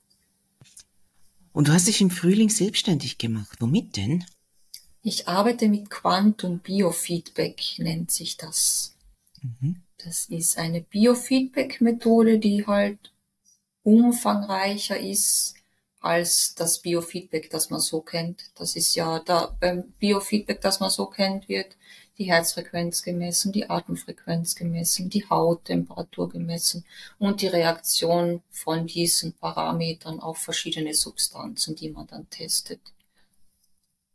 Und 1.53 1.67
du 1.67 1.73
hast 1.73 1.89
dich 1.89 2.01
im 2.01 2.11
Frühling 2.11 2.49
selbstständig 2.49 3.19
gemacht. 3.19 3.57
Womit 3.59 3.97
denn? 3.97 4.25
Ich 5.03 5.27
arbeite 5.27 5.69
mit 5.69 5.91
Quantum 5.91 6.61
Biofeedback, 6.61 7.61
nennt 7.79 8.13
sich 8.13 8.37
das. 8.37 8.95
Mhm. 9.43 9.83
Das 10.05 10.27
ist 10.27 10.59
eine 10.59 10.81
Biofeedback-Methode, 10.81 12.39
die 12.39 12.67
halt 12.67 13.13
umfangreicher 13.85 14.99
ist 14.99 15.55
als 16.01 16.55
das 16.57 16.81
Biofeedback, 16.81 17.51
das 17.51 17.71
man 17.71 17.81
so 17.81 18.01
kennt. 18.01 18.51
Das 18.57 18.75
ist 18.75 18.95
ja 18.97 19.21
da 19.21 19.57
beim 19.61 19.93
Biofeedback, 20.01 20.61
das 20.61 20.81
man 20.81 20.91
so 20.91 21.07
kennt, 21.07 21.49
wird 21.49 21.77
die 22.19 22.25
Herzfrequenz 22.25 23.03
gemessen, 23.03 23.53
die 23.53 23.71
Atemfrequenz 23.71 24.55
gemessen, 24.57 25.09
die 25.09 25.29
Hauttemperatur 25.29 26.29
gemessen 26.29 26.85
und 27.19 27.41
die 27.41 27.47
Reaktion 27.47 28.43
von 28.51 28.87
diesen 28.87 29.33
Parametern 29.33 30.21
auf 30.21 30.39
verschiedene 30.39 30.95
Substanzen, 30.95 31.77
die 31.77 31.91
man 31.91 32.09
dann 32.09 32.29
testet. 32.29 32.81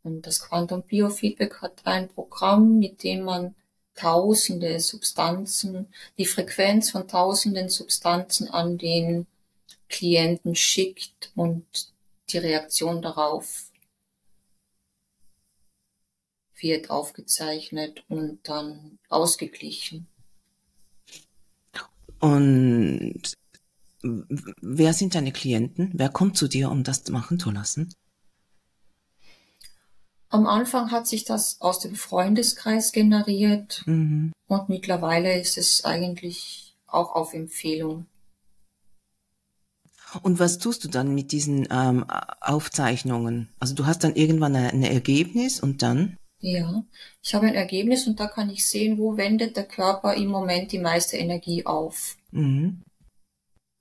Und 0.04 0.28
das 0.28 0.42
Quantum 0.42 0.84
Biofeedback 0.84 1.62
hat 1.62 1.82
ein 1.86 2.10
Programm, 2.10 2.78
mit 2.78 3.04
dem 3.04 3.24
man 3.24 3.56
tausende 3.98 4.80
Substanzen, 4.80 5.88
die 6.18 6.26
Frequenz 6.26 6.92
von 6.92 7.08
tausenden 7.08 7.70
Substanzen 7.70 8.50
an 8.50 8.78
den 8.78 9.28
Klienten 9.90 10.56
schickt 10.56 11.32
und 11.36 11.66
die 12.30 12.38
Reaktion 12.38 13.02
darauf 13.02 13.72
wird 16.60 16.90
aufgezeichnet 16.90 18.04
und 18.08 18.40
dann 18.44 18.98
ausgeglichen. 19.10 20.08
Und 22.20 23.22
wer 24.02 24.94
sind 24.94 25.16
deine 25.16 25.32
Klienten? 25.32 25.92
Wer 25.94 26.10
kommt 26.10 26.38
zu 26.38 26.48
dir, 26.48 26.72
um 26.72 26.84
das 26.84 27.08
machen 27.10 27.40
zu 27.40 27.52
lassen? 27.52 27.94
Am 30.30 30.46
Anfang 30.46 30.92
hat 30.92 31.08
sich 31.08 31.24
das 31.24 31.62
aus 31.62 31.80
dem 31.80 31.96
Freundeskreis 31.96 32.92
generiert 32.92 33.84
mhm. 33.86 34.34
und 34.48 34.70
mittlerweile 34.70 35.40
ist 35.40 35.58
es 35.58 35.86
eigentlich 35.86 36.76
auch 36.86 37.16
auf 37.16 37.34
Empfehlung. 37.34 38.06
Und 40.22 40.40
was 40.40 40.58
tust 40.58 40.84
du 40.84 40.88
dann 40.88 41.14
mit 41.14 41.32
diesen 41.32 41.68
ähm, 41.70 42.06
Aufzeichnungen? 42.42 43.50
Also 43.60 43.76
du 43.76 43.86
hast 43.86 44.04
dann 44.04 44.16
irgendwann 44.16 44.56
ein 44.56 44.84
Ergebnis 44.84 45.60
und 45.60 45.82
dann? 45.82 46.18
Ja, 46.40 46.84
ich 47.24 47.34
habe 47.34 47.48
ein 47.48 47.56
Ergebnis 47.56 48.08
und 48.08 48.20
da 48.20 48.28
kann 48.28 48.50
ich 48.50 48.68
sehen, 48.68 48.98
wo 48.98 49.18
wendet 49.18 49.58
der 49.58 49.68
Körper 49.68 50.14
im 50.14 50.28
Moment 50.28 50.72
die 50.72 50.80
meiste 50.80 51.18
Energie 51.18 51.66
auf. 51.66 52.16
Mhm. 52.32 52.84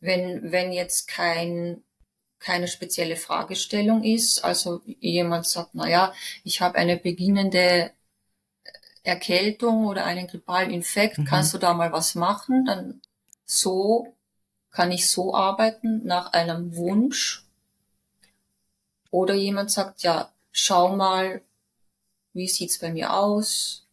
Wenn, 0.00 0.52
wenn 0.52 0.72
jetzt 0.72 1.09
kein, 1.09 1.82
keine 2.38 2.68
spezielle 2.68 3.16
Fragestellung 3.16 4.05
ist, 4.05 4.44
also 4.44 4.83
jemand 5.01 5.46
sagt, 5.46 5.70
na 5.75 5.88
ja, 5.88 6.12
ich 6.44 6.61
habe 6.61 6.77
eine 6.77 6.96
beginnende 6.96 7.90
Erkältung 9.03 9.87
oder 9.87 10.05
einen 10.05 10.27
grippalen 10.27 10.70
Infekt, 10.70 11.18
mhm. 11.18 11.25
kannst 11.25 11.55
du 11.55 11.59
da 11.59 11.75
mal 11.75 11.92
was 11.92 12.14
machen? 12.14 12.64
Dann 12.64 13.01
so 13.44 14.14
kann 14.70 14.90
ich 14.92 15.09
so 15.09 15.35
arbeiten 15.35 16.05
nach 16.05 16.33
einem 16.33 16.77
Wunsch. 16.77 17.44
Oder 19.11 19.35
jemand 19.35 19.70
sagt, 19.70 20.03
ja, 20.03 20.31
schau 20.53 20.94
mal, 20.94 21.40
wie 22.35 22.49
sieht's 22.49 22.79
bei 22.79 22.92
mir 22.92 23.14
aus? 23.14 23.86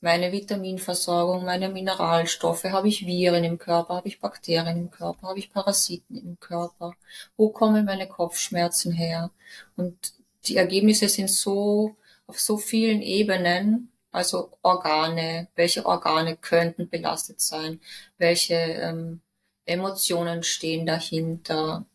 Meine 0.00 0.30
Vitaminversorgung, 0.30 1.44
meine 1.44 1.68
Mineralstoffe, 1.68 2.64
habe 2.64 2.88
ich 2.88 3.04
Viren 3.04 3.42
im 3.42 3.58
Körper, 3.58 3.96
habe 3.96 4.08
ich 4.08 4.20
Bakterien 4.20 4.76
im 4.76 4.90
Körper, 4.92 5.28
habe 5.28 5.40
ich 5.40 5.52
Parasiten 5.52 6.16
im 6.16 6.38
Körper? 6.38 6.94
Wo 7.36 7.50
kommen 7.50 7.84
meine 7.84 8.06
Kopfschmerzen 8.06 8.92
her? 8.92 9.32
Und 9.76 10.12
die 10.44 10.56
Ergebnisse 10.56 11.08
sind 11.08 11.28
so 11.30 11.96
auf 12.28 12.38
so 12.38 12.58
vielen 12.58 13.02
Ebenen, 13.02 13.90
also 14.12 14.52
Organe, 14.62 15.48
welche 15.56 15.84
Organe 15.84 16.36
könnten 16.36 16.88
belastet 16.88 17.40
sein, 17.40 17.80
welche 18.18 18.54
ähm, 18.54 19.20
Emotionen 19.64 20.44
stehen 20.44 20.86
dahinter, 20.86 21.86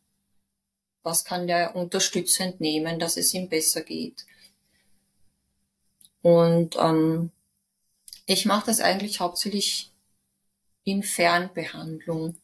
was 1.04 1.24
kann 1.24 1.48
der 1.48 1.76
unterstützend 1.76 2.60
nehmen, 2.60 3.00
dass 3.00 3.16
es 3.18 3.34
ihm 3.34 3.48
besser 3.50 3.82
geht. 3.82 4.26
Und 6.22 6.78
ähm, 6.78 7.32
ich 8.26 8.46
mache 8.46 8.68
das 8.68 8.80
eigentlich 8.80 9.20
hauptsächlich 9.20 9.92
in 10.84 11.04
Fernbehandlung, 11.04 12.38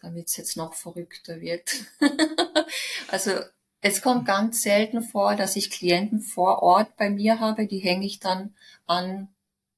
damit 0.00 0.28
es 0.28 0.36
jetzt 0.36 0.56
noch 0.56 0.74
verrückter 0.74 1.40
wird. 1.40 1.70
also 3.08 3.32
es 3.80 4.02
kommt 4.02 4.26
ganz 4.26 4.62
selten 4.62 5.02
vor, 5.02 5.36
dass 5.36 5.56
ich 5.56 5.70
Klienten 5.70 6.20
vor 6.20 6.62
Ort 6.62 6.96
bei 6.96 7.08
mir 7.10 7.40
habe, 7.40 7.66
die 7.66 7.78
hänge 7.78 8.06
ich 8.06 8.20
dann 8.20 8.54
an 8.86 9.28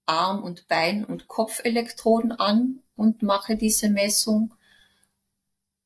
Arm- 0.07 0.43
und 0.43 0.67
Bein- 0.67 1.05
und 1.05 1.29
Kopfelektroden 1.29 2.33
an 2.33 2.83
und 2.97 3.23
mache 3.23 3.57
diese 3.57 3.89
Messung. 3.89 4.55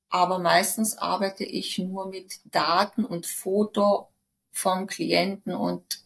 Aber 0.08 0.38
meistens 0.38 0.96
arbeite 0.96 1.44
ich 1.44 1.78
nur 1.78 2.08
mit 2.08 2.40
Daten 2.44 3.04
und 3.04 3.26
Foto 3.26 4.08
vom 4.50 4.86
Klienten 4.86 5.54
und 5.54 6.05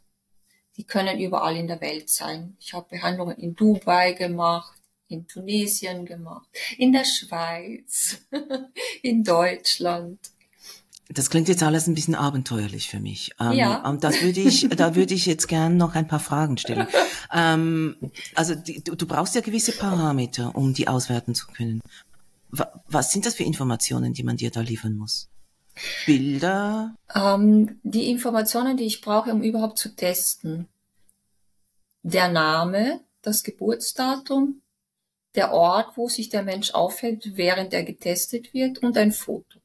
die 0.80 0.86
können 0.86 1.20
überall 1.20 1.58
in 1.58 1.66
der 1.66 1.82
Welt 1.82 2.08
sein. 2.08 2.56
Ich 2.58 2.72
habe 2.72 2.86
Behandlungen 2.88 3.36
in 3.36 3.54
Dubai 3.54 4.14
gemacht, 4.14 4.80
in 5.08 5.26
Tunesien 5.26 6.06
gemacht, 6.06 6.48
in 6.78 6.92
der 6.92 7.04
Schweiz, 7.04 8.16
in 9.02 9.22
Deutschland. 9.22 10.18
Das 11.10 11.28
klingt 11.28 11.48
jetzt 11.48 11.62
alles 11.62 11.86
ein 11.86 11.94
bisschen 11.94 12.14
abenteuerlich 12.14 12.88
für 12.88 12.98
mich. 12.98 13.32
Ähm, 13.38 13.52
ja. 13.52 13.86
Und 13.86 14.04
das 14.04 14.22
würde 14.22 14.40
ich, 14.40 14.70
da 14.70 14.94
würde 14.94 15.12
ich 15.12 15.26
jetzt 15.26 15.48
gern 15.48 15.76
noch 15.76 15.94
ein 15.94 16.08
paar 16.08 16.18
Fragen 16.18 16.56
stellen. 16.56 16.86
ähm, 17.34 17.96
also 18.34 18.54
die, 18.54 18.82
du, 18.82 18.94
du, 18.94 19.06
brauchst 19.06 19.34
ja 19.34 19.42
gewisse 19.42 19.72
Parameter, 19.72 20.56
um 20.56 20.72
die 20.72 20.88
auswerten 20.88 21.34
zu 21.34 21.46
können. 21.48 21.82
Was 22.88 23.12
sind 23.12 23.26
das 23.26 23.34
für 23.34 23.44
Informationen, 23.44 24.14
die 24.14 24.22
man 24.22 24.38
dir 24.38 24.50
da 24.50 24.62
liefern 24.62 24.96
muss? 24.96 25.29
Bilder? 26.06 26.94
Ähm, 27.14 27.80
die 27.82 28.10
Informationen, 28.10 28.76
die 28.76 28.84
ich 28.84 29.00
brauche, 29.00 29.32
um 29.32 29.42
überhaupt 29.42 29.78
zu 29.78 29.94
testen. 29.94 30.68
Der 32.02 32.28
Name, 32.28 33.00
das 33.22 33.42
Geburtsdatum, 33.42 34.62
der 35.34 35.52
Ort, 35.52 35.96
wo 35.96 36.08
sich 36.08 36.28
der 36.28 36.42
Mensch 36.42 36.72
aufhält, 36.72 37.36
während 37.36 37.72
er 37.72 37.84
getestet 37.84 38.52
wird 38.52 38.78
und 38.78 38.96
ein 38.96 39.12
Foto. 39.12 39.60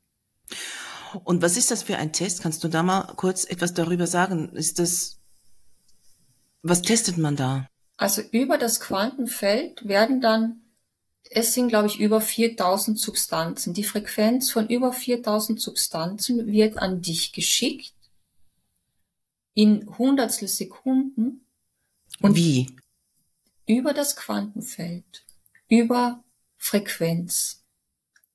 Und 1.24 1.42
was 1.42 1.58
ist 1.58 1.72
das 1.72 1.84
für 1.84 1.98
ein 1.98 2.12
Test? 2.12 2.42
Kannst 2.42 2.64
du 2.64 2.68
da 2.68 2.84
mal 2.84 3.14
kurz 3.16 3.46
etwas 3.46 3.74
darüber 3.74 4.06
sagen? 4.06 4.50
Ist 4.50 4.80
das, 4.80 5.18
was 6.62 6.82
testet 6.82 7.18
man 7.18 7.36
da? 7.36 7.70
Also 7.98 8.22
über 8.32 8.58
das 8.58 8.80
Quantenfeld 8.82 9.88
werden 9.88 10.20
dann, 10.20 10.62
es 11.30 11.54
sind 11.54 11.70
glaube 11.70 11.88
ich 11.88 12.00
über 12.00 12.22
4000 12.22 13.00
Substanzen. 13.00 13.74
Die 13.74 13.84
Frequenz 13.84 14.52
von 14.52 14.68
über 14.68 14.94
4000 14.94 15.60
Substanzen 15.60 16.48
wird 16.48 16.78
an 16.78 17.02
dich 17.02 17.34
geschickt 17.34 17.94
in 19.54 19.98
Hundertstel 19.98 20.48
Sekunden. 20.48 21.46
Und 22.22 22.36
Wie? 22.36 22.76
Über 23.68 23.94
das 23.94 24.16
Quantenfeld, 24.16 25.26
über 25.68 26.24
Frequenz 26.58 27.66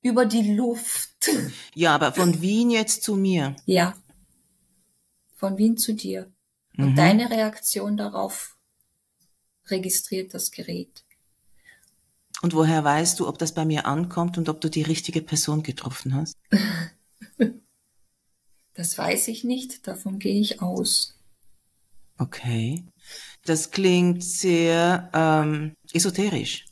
über 0.01 0.25
die 0.25 0.53
Luft. 0.53 1.29
Ja, 1.73 1.95
aber 1.95 2.11
von 2.11 2.41
Wien 2.41 2.71
jetzt 2.71 3.03
zu 3.03 3.15
mir. 3.15 3.55
Ja. 3.65 3.95
Von 5.35 5.57
Wien 5.57 5.77
zu 5.77 5.93
dir. 5.93 6.31
Und 6.77 6.91
mhm. 6.91 6.95
deine 6.95 7.29
Reaktion 7.29 7.97
darauf 7.97 8.57
registriert 9.67 10.33
das 10.33 10.51
Gerät. 10.51 11.03
Und 12.41 12.53
woher 12.53 12.83
weißt 12.83 13.19
du, 13.19 13.27
ob 13.27 13.37
das 13.37 13.53
bei 13.53 13.65
mir 13.65 13.85
ankommt 13.85 14.37
und 14.37 14.49
ob 14.49 14.61
du 14.61 14.69
die 14.69 14.81
richtige 14.81 15.21
Person 15.21 15.63
getroffen 15.63 16.15
hast? 16.15 16.35
das 18.73 18.97
weiß 18.97 19.27
ich 19.27 19.43
nicht, 19.43 19.87
davon 19.87 20.19
gehe 20.19 20.39
ich 20.39 20.61
aus. 20.61 21.19
Okay. 22.17 22.83
Das 23.45 23.71
klingt 23.71 24.23
sehr 24.23 25.09
ähm, 25.13 25.73
esoterisch. 25.93 26.65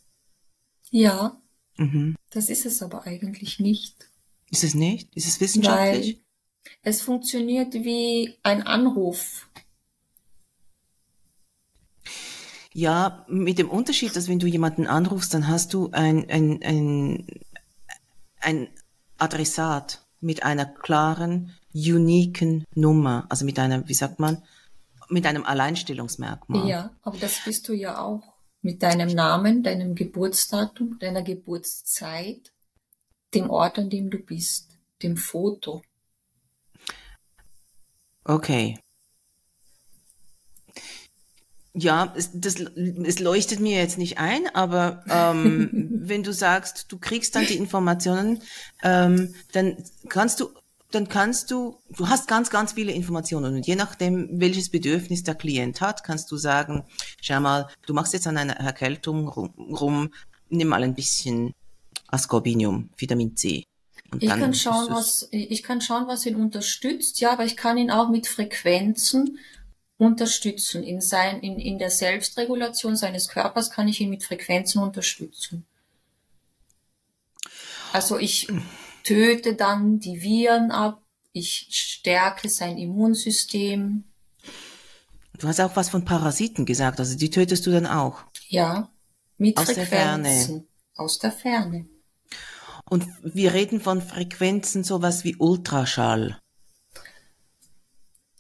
Ja, 0.91 1.39
Mhm. 1.79 2.15
Das 2.29 2.49
ist 2.49 2.65
es 2.65 2.83
aber 2.83 3.07
eigentlich 3.07 3.59
nicht. 3.59 4.09
Ist 4.51 4.63
es 4.63 4.75
nicht? 4.75 5.15
Ist 5.15 5.27
es 5.27 5.39
wissenschaftlich? 5.39 6.17
Weil 6.17 6.23
es 6.83 7.01
funktioniert 7.01 7.73
wie 7.73 8.37
ein 8.43 8.63
Anruf. 8.63 9.49
Ja, 12.79 13.25
mit 13.27 13.59
dem 13.59 13.69
Unterschied, 13.69 14.15
dass 14.15 14.29
wenn 14.29 14.39
du 14.39 14.47
jemanden 14.47 14.87
anrufst, 14.87 15.33
dann 15.33 15.49
hast 15.49 15.73
du 15.73 15.89
ein, 15.91 16.29
ein, 16.29 16.63
ein, 16.63 17.27
ein 18.39 18.69
Adressat 19.17 20.05
mit 20.21 20.43
einer 20.43 20.65
klaren, 20.65 21.53
uniken 21.73 22.63
Nummer, 22.75 23.25
also 23.27 23.43
mit 23.43 23.59
einer, 23.59 23.85
wie 23.89 23.93
sagt 23.93 24.21
man, 24.21 24.41
mit 25.09 25.25
einem 25.25 25.43
Alleinstellungsmerkmal. 25.43 26.69
Ja, 26.69 26.91
aber 27.01 27.17
das 27.17 27.43
bist 27.43 27.67
du 27.67 27.73
ja 27.73 27.99
auch 27.99 28.23
mit 28.61 28.81
deinem 28.81 29.09
Namen, 29.09 29.61
deinem 29.61 29.93
Geburtsdatum, 29.93 30.99
deiner 30.99 31.21
Geburtszeit, 31.21 32.53
dem 33.33 33.49
Ort, 33.49 33.77
an 33.77 33.89
dem 33.89 34.09
du 34.09 34.19
bist, 34.19 34.69
dem 35.03 35.17
Foto. 35.17 35.81
Okay. 38.23 38.79
Ja, 41.79 42.13
es, 42.15 42.31
das, 42.33 42.55
es 42.55 43.19
leuchtet 43.19 43.59
mir 43.59 43.77
jetzt 43.77 43.97
nicht 43.97 44.17
ein, 44.17 44.47
aber 44.53 45.03
ähm, 45.09 45.69
wenn 46.03 46.23
du 46.23 46.33
sagst, 46.33 46.91
du 46.91 46.97
kriegst 46.97 47.35
dann 47.35 47.45
die 47.45 47.55
Informationen, 47.55 48.41
ähm, 48.83 49.33
dann 49.53 49.77
kannst 50.07 50.39
du 50.39 50.49
dann 50.91 51.07
kannst 51.07 51.51
du, 51.51 51.77
du 51.95 52.09
hast 52.09 52.27
ganz, 52.27 52.49
ganz 52.49 52.73
viele 52.73 52.91
Informationen 52.91 53.55
und 53.57 53.67
je 53.67 53.75
nachdem, 53.75 54.27
welches 54.41 54.69
Bedürfnis 54.69 55.23
der 55.23 55.35
Klient 55.35 55.81
hat, 55.81 56.03
kannst 56.03 56.31
du 56.31 56.37
sagen, 56.37 56.83
schau 57.21 57.39
mal, 57.39 57.67
du 57.85 57.93
machst 57.93 58.13
jetzt 58.13 58.25
an 58.25 58.37
einer 58.37 58.55
Erkältung 58.55 59.27
rum, 59.27 59.53
rum 59.71 60.09
nimm 60.49 60.67
mal 60.67 60.81
ein 60.81 60.95
bisschen 60.95 61.53
Ascorbinium, 62.07 62.89
Vitamin 62.97 63.35
C. 63.37 63.65
Und 64.11 64.23
ich 64.23 64.29
kann 64.29 64.55
schauen, 64.55 64.89
was, 64.89 65.27
ich 65.31 65.61
kann 65.61 65.81
schauen, 65.81 66.07
was 66.07 66.25
ihn 66.25 66.35
unterstützt, 66.35 67.19
ja, 67.19 67.31
aber 67.31 67.45
ich 67.45 67.55
kann 67.55 67.77
ihn 67.77 67.91
auch 67.91 68.09
mit 68.09 68.25
Frequenzen 68.25 69.37
unterstützen. 69.99 70.83
In 70.83 70.99
sein, 70.99 71.41
in, 71.41 71.59
in 71.59 71.77
der 71.77 71.91
Selbstregulation 71.91 72.95
seines 72.95 73.27
Körpers 73.27 73.69
kann 73.69 73.87
ich 73.87 74.01
ihn 74.01 74.09
mit 74.09 74.23
Frequenzen 74.23 74.81
unterstützen. 74.81 75.67
Also 77.93 78.17
ich, 78.17 78.47
töte 79.03 79.55
dann 79.55 79.99
die 79.99 80.21
Viren 80.21 80.71
ab, 80.71 81.01
ich 81.31 81.67
stärke 81.71 82.47
sein 82.47 82.77
Immunsystem. 82.77 84.03
Du 85.37 85.47
hast 85.47 85.59
auch 85.61 85.75
was 85.75 85.89
von 85.89 86.05
Parasiten 86.05 86.65
gesagt, 86.65 86.99
also 86.99 87.17
die 87.17 87.29
tötest 87.29 87.65
du 87.65 87.71
dann 87.71 87.87
auch. 87.87 88.23
Ja, 88.47 88.91
mit 89.37 89.57
aus 89.57 89.65
Frequenzen. 89.65 89.87
Der 89.87 89.99
Ferne. 89.99 90.65
Aus 90.95 91.19
der 91.19 91.31
Ferne. 91.31 91.87
Und 92.89 93.07
wir 93.23 93.53
reden 93.53 93.79
von 93.79 94.01
Frequenzen 94.01 94.83
sowas 94.83 95.23
wie 95.23 95.35
Ultraschall. 95.37 96.39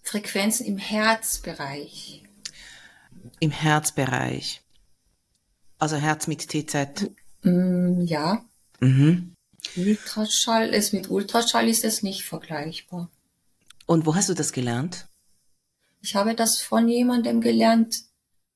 Frequenzen 0.09 0.65
im 0.65 0.79
Herzbereich. 0.79 2.23
Im 3.39 3.51
Herzbereich. 3.51 4.63
Also 5.77 5.97
Herz 5.97 6.25
mit 6.25 6.49
TZ. 6.49 7.11
Mm, 7.43 8.01
ja. 8.05 8.43
Mhm. 8.79 9.35
Ultraschall 9.75 10.69
ist 10.69 10.93
mit 10.93 11.11
Ultraschall 11.11 11.69
ist 11.69 11.85
es 11.85 12.01
nicht 12.01 12.23
vergleichbar. 12.23 13.11
Und 13.85 14.07
wo 14.07 14.15
hast 14.15 14.29
du 14.29 14.33
das 14.33 14.51
gelernt? 14.51 15.07
Ich 16.01 16.15
habe 16.15 16.33
das 16.33 16.59
von 16.59 16.87
jemandem 16.87 17.39
gelernt, 17.39 18.01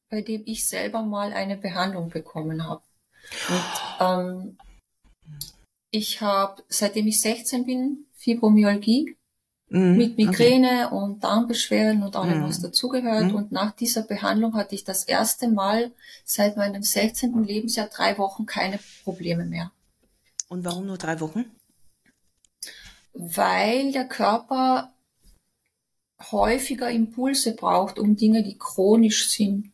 bei 0.09 0.23
dem 0.23 0.41
ich 0.47 0.67
selber 0.67 1.03
mal 1.03 1.33
eine 1.33 1.55
Behandlung 1.55 2.09
bekommen 2.09 2.65
habe. 2.65 2.81
Und 3.49 3.99
ähm, 3.99 4.57
ich 5.91 6.19
habe, 6.19 6.63
seitdem 6.67 7.05
ich 7.05 7.21
16 7.21 7.67
bin, 7.67 8.07
Fibromyalgie 8.15 9.15
mm, 9.73 9.97
mit 9.97 10.17
Migräne 10.17 10.87
okay. 10.87 10.95
und 10.95 11.23
Darmbeschwerden 11.23 12.03
und 12.03 12.15
allem, 12.15 12.41
mm. 12.41 12.43
was 12.43 12.61
dazugehört. 12.61 13.31
Mm. 13.31 13.35
Und 13.35 13.51
nach 13.51 13.71
dieser 13.71 14.03
Behandlung 14.03 14.55
hatte 14.55 14.75
ich 14.75 14.83
das 14.83 15.03
erste 15.03 15.49
Mal 15.49 15.91
seit 16.23 16.57
meinem 16.57 16.83
16. 16.83 17.43
Lebensjahr 17.43 17.87
drei 17.87 18.17
Wochen 18.17 18.45
keine 18.45 18.79
Probleme 19.03 19.45
mehr. 19.45 19.71
Und 20.47 20.63
warum 20.63 20.85
nur 20.85 20.97
drei 20.97 21.19
Wochen? 21.19 21.45
Weil 23.13 23.91
der 23.91 24.07
Körper 24.07 24.93
häufiger 26.31 26.89
Impulse 26.89 27.55
braucht, 27.55 27.99
um 27.99 28.15
Dinge, 28.15 28.43
die 28.43 28.57
chronisch 28.57 29.29
sind, 29.29 29.71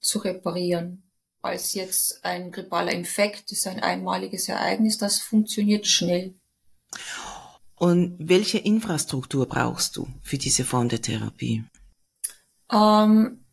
zu 0.00 0.18
reparieren. 0.18 1.02
Als 1.40 1.74
jetzt 1.74 2.24
ein 2.24 2.50
grippaler 2.50 2.92
Infekt 2.92 3.52
ist 3.52 3.66
ein 3.66 3.80
einmaliges 3.80 4.48
Ereignis, 4.48 4.98
das 4.98 5.20
funktioniert 5.20 5.86
schnell. 5.86 6.34
Und 7.78 8.16
welche 8.18 8.58
Infrastruktur 8.58 9.46
brauchst 9.46 9.96
du 9.96 10.08
für 10.22 10.38
diese 10.38 10.64
Form 10.64 10.88
der 10.88 11.00
Therapie? 11.00 11.64
Ähm, 12.72 13.44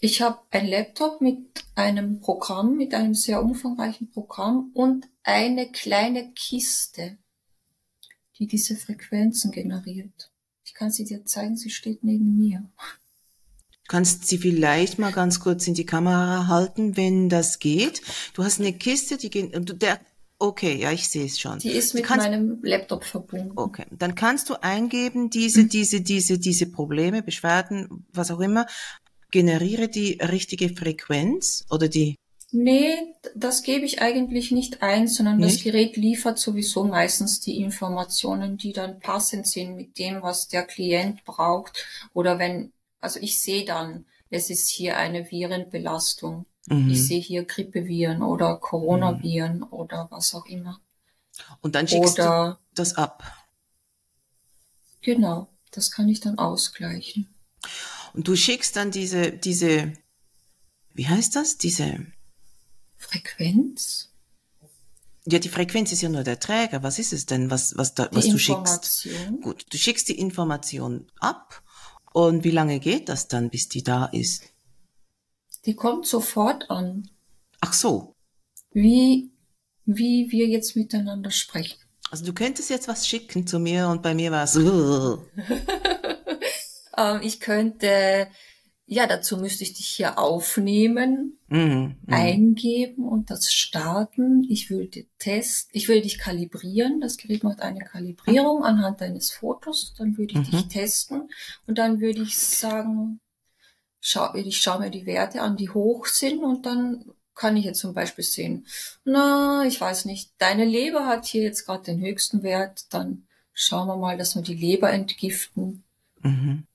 ich 0.00 0.22
habe 0.22 0.38
ein 0.50 0.68
Laptop 0.68 1.20
mit 1.20 1.64
einem 1.74 2.20
Programm, 2.20 2.76
mit 2.76 2.94
einem 2.94 3.14
sehr 3.14 3.42
umfangreichen 3.42 4.10
Programm 4.10 4.70
und 4.74 5.08
eine 5.24 5.72
kleine 5.72 6.32
Kiste, 6.34 7.18
die 8.38 8.46
diese 8.46 8.76
Frequenzen 8.76 9.50
generiert. 9.50 10.30
Ich 10.64 10.74
kann 10.74 10.92
sie 10.92 11.04
dir 11.04 11.24
zeigen, 11.24 11.56
sie 11.56 11.70
steht 11.70 12.04
neben 12.04 12.38
mir. 12.38 12.70
Kannst 13.88 14.28
sie 14.28 14.38
vielleicht 14.38 14.98
mal 14.98 15.12
ganz 15.12 15.40
kurz 15.40 15.66
in 15.66 15.72
die 15.74 15.86
Kamera 15.86 16.46
halten, 16.46 16.96
wenn 16.96 17.30
das 17.30 17.58
geht? 17.58 18.02
Du 18.34 18.44
hast 18.44 18.60
eine 18.60 18.74
Kiste, 18.74 19.16
die 19.16 19.30
geht, 19.30 19.82
der, 19.82 19.98
okay, 20.38 20.76
ja, 20.76 20.92
ich 20.92 21.08
sehe 21.08 21.26
es 21.26 21.38
schon. 21.38 21.58
Die 21.58 21.70
ist 21.70 21.94
mit 21.94 22.04
kannst, 22.04 22.26
meinem 22.26 22.58
Laptop 22.62 23.04
verbunden. 23.04 23.52
Okay, 23.56 23.86
dann 23.90 24.14
kannst 24.14 24.50
du 24.50 24.54
eingeben, 24.62 25.30
diese, 25.30 25.64
diese, 25.66 26.00
diese, 26.00 26.38
diese 26.38 26.70
Probleme, 26.70 27.22
Beschwerden, 27.22 28.06
was 28.12 28.30
auch 28.30 28.40
immer, 28.40 28.66
generiere 29.30 29.88
die 29.88 30.18
richtige 30.20 30.70
Frequenz 30.70 31.64
oder 31.70 31.88
die 31.88 32.16
Nee, 32.50 32.96
das 33.34 33.62
gebe 33.62 33.84
ich 33.84 34.00
eigentlich 34.00 34.52
nicht 34.52 34.82
ein, 34.82 35.06
sondern 35.06 35.36
nicht? 35.36 35.56
das 35.56 35.64
Gerät 35.64 35.96
liefert 35.96 36.38
sowieso 36.38 36.84
meistens 36.84 37.40
die 37.40 37.60
Informationen, 37.60 38.56
die 38.56 38.72
dann 38.72 39.00
passend 39.00 39.46
sind 39.46 39.76
mit 39.76 39.98
dem, 39.98 40.22
was 40.22 40.48
der 40.48 40.62
Klient 40.62 41.24
braucht. 41.24 41.84
Oder 42.14 42.38
wenn 42.38 42.72
Also 43.00 43.20
ich 43.20 43.40
sehe 43.42 43.66
dann, 43.66 44.06
es 44.30 44.48
ist 44.48 44.68
hier 44.68 44.96
eine 44.96 45.30
Virenbelastung. 45.30 46.46
Mhm. 46.70 46.90
Ich 46.90 47.06
sehe 47.06 47.20
hier 47.20 47.44
Grippeviren 47.44 48.22
oder 48.22 48.56
Coronaviren 48.56 49.58
mhm. 49.58 49.66
oder 49.70 50.08
was 50.10 50.34
auch 50.34 50.46
immer. 50.46 50.80
Und 51.60 51.74
dann 51.74 51.86
schickst 51.86 52.18
oder, 52.18 52.58
du 52.60 52.74
das 52.74 52.94
ab. 52.96 53.22
Genau, 55.00 55.48
das 55.70 55.90
kann 55.90 56.08
ich 56.08 56.20
dann 56.20 56.38
ausgleichen. 56.38 57.28
Und 58.14 58.26
du 58.26 58.36
schickst 58.36 58.76
dann 58.76 58.90
diese, 58.90 59.32
diese, 59.32 59.92
wie 60.94 61.06
heißt 61.06 61.36
das? 61.36 61.58
Diese 61.58 62.06
Frequenz? 62.96 64.10
Ja, 65.26 65.38
die 65.38 65.48
Frequenz 65.48 65.92
ist 65.92 66.02
ja 66.02 66.08
nur 66.08 66.24
der 66.24 66.40
Träger. 66.40 66.82
Was 66.82 66.98
ist 66.98 67.12
es 67.12 67.26
denn, 67.26 67.50
was, 67.50 67.76
was, 67.76 67.94
da, 67.94 68.08
was 68.12 68.28
du 68.28 68.38
schickst? 68.38 69.08
Gut, 69.42 69.66
du 69.70 69.76
schickst 69.76 70.08
die 70.08 70.18
Information 70.18 71.06
ab. 71.20 71.62
Und 72.12 72.44
wie 72.44 72.50
lange 72.50 72.80
geht 72.80 73.08
das 73.08 73.28
dann, 73.28 73.50
bis 73.50 73.68
die 73.68 73.82
da 73.82 74.06
ist? 74.06 74.42
Die 75.68 75.76
kommt 75.76 76.06
sofort 76.06 76.70
an. 76.70 77.10
Ach 77.60 77.74
so. 77.74 78.14
Wie, 78.72 79.30
wie 79.84 80.28
wir 80.30 80.46
jetzt 80.46 80.76
miteinander 80.76 81.30
sprechen. 81.30 81.78
Also 82.10 82.24
du 82.24 82.32
könntest 82.32 82.70
jetzt 82.70 82.88
was 82.88 83.06
schicken 83.06 83.46
zu 83.46 83.58
mir 83.58 83.88
und 83.88 84.00
bei 84.00 84.14
mir 84.14 84.32
war 84.32 84.44
es. 84.44 84.56
ähm, 86.96 87.20
ich 87.20 87.38
könnte 87.38 88.28
ja, 88.90 89.06
dazu 89.06 89.36
müsste 89.36 89.64
ich 89.64 89.74
dich 89.74 89.86
hier 89.86 90.18
aufnehmen, 90.18 91.38
mhm, 91.48 91.60
mhm, 91.60 91.96
eingeben 92.06 93.06
und 93.06 93.30
das 93.30 93.52
starten. 93.52 94.46
Ich 94.48 94.70
würde 94.70 95.04
testen, 95.18 95.70
ich 95.74 95.88
würde 95.88 96.00
dich 96.00 96.16
kalibrieren. 96.16 97.02
Das 97.02 97.18
Gerät 97.18 97.44
macht 97.44 97.60
eine 97.60 97.80
Kalibrierung 97.80 98.64
anhand 98.64 99.02
deines 99.02 99.30
Fotos. 99.30 99.92
Dann 99.98 100.16
würde 100.16 100.40
ich 100.40 100.50
mhm. 100.50 100.50
dich 100.50 100.68
testen 100.68 101.28
und 101.66 101.76
dann 101.76 102.00
würde 102.00 102.22
ich 102.22 102.38
sagen, 102.38 103.20
schau, 104.00 104.34
ich 104.34 104.60
schaue 104.60 104.80
mir 104.80 104.90
die 104.90 105.06
Werte 105.06 105.40
an, 105.42 105.56
die 105.56 105.70
hoch 105.70 106.06
sind 106.06 106.42
und 106.42 106.66
dann 106.66 107.04
kann 107.34 107.56
ich 107.56 107.64
jetzt 107.64 107.80
zum 107.80 107.94
Beispiel 107.94 108.24
sehen, 108.24 108.66
na, 109.04 109.64
ich 109.66 109.80
weiß 109.80 110.04
nicht, 110.06 110.32
deine 110.38 110.64
Leber 110.64 111.06
hat 111.06 111.24
hier 111.26 111.42
jetzt 111.42 111.66
gerade 111.66 111.84
den 111.84 112.00
höchsten 112.00 112.42
Wert, 112.42 112.92
dann 112.92 113.26
schauen 113.52 113.86
wir 113.86 113.96
mal, 113.96 114.18
dass 114.18 114.34
wir 114.34 114.42
die 114.42 114.54
Leber 114.54 114.92
entgiften. 114.92 115.84
Mhm. 116.22 116.66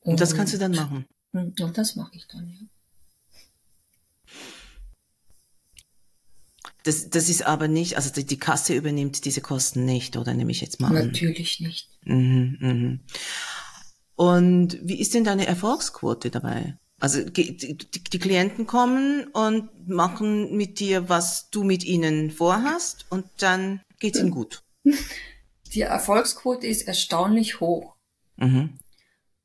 Und, 0.00 0.12
und 0.12 0.20
das 0.20 0.34
kannst 0.34 0.52
du 0.52 0.58
dann 0.58 0.72
machen. 0.72 1.06
Hm, 1.32 1.54
und 1.60 1.78
das 1.78 1.94
mache 1.96 2.16
ich 2.16 2.26
dann, 2.26 2.48
ja. 2.48 2.66
Das, 6.82 7.10
das 7.10 7.28
ist 7.28 7.44
aber 7.44 7.68
nicht, 7.68 7.96
also 7.96 8.10
die, 8.10 8.24
die 8.24 8.38
Kasse 8.38 8.74
übernimmt 8.74 9.24
diese 9.26 9.42
Kosten 9.42 9.84
nicht, 9.84 10.16
oder 10.16 10.32
nehme 10.32 10.50
ich 10.50 10.62
jetzt 10.62 10.80
mal 10.80 10.88
an? 10.96 11.08
Natürlich 11.08 11.60
nicht. 11.60 11.88
Mhm, 12.04 12.56
mhm. 12.58 13.00
Und 14.20 14.78
wie 14.82 15.00
ist 15.00 15.14
denn 15.14 15.24
deine 15.24 15.46
Erfolgsquote 15.46 16.30
dabei? 16.30 16.76
Also 16.98 17.24
die, 17.24 17.56
die, 17.56 18.18
Klienten 18.18 18.66
kommen 18.66 19.28
und 19.28 19.88
machen 19.88 20.56
mit 20.56 20.78
dir, 20.80 21.08
was 21.08 21.48
du 21.48 21.64
mit 21.64 21.84
ihnen 21.84 22.30
vorhast, 22.30 23.06
und 23.08 23.24
dann 23.38 23.80
geht's 23.98 24.18
ihnen 24.18 24.30
gut. 24.30 24.62
Die 25.72 25.82
Erfolgsquote 25.82 26.66
ist 26.66 26.88
erstaunlich 26.88 27.60
hoch. 27.60 27.94
Mhm 28.36 28.80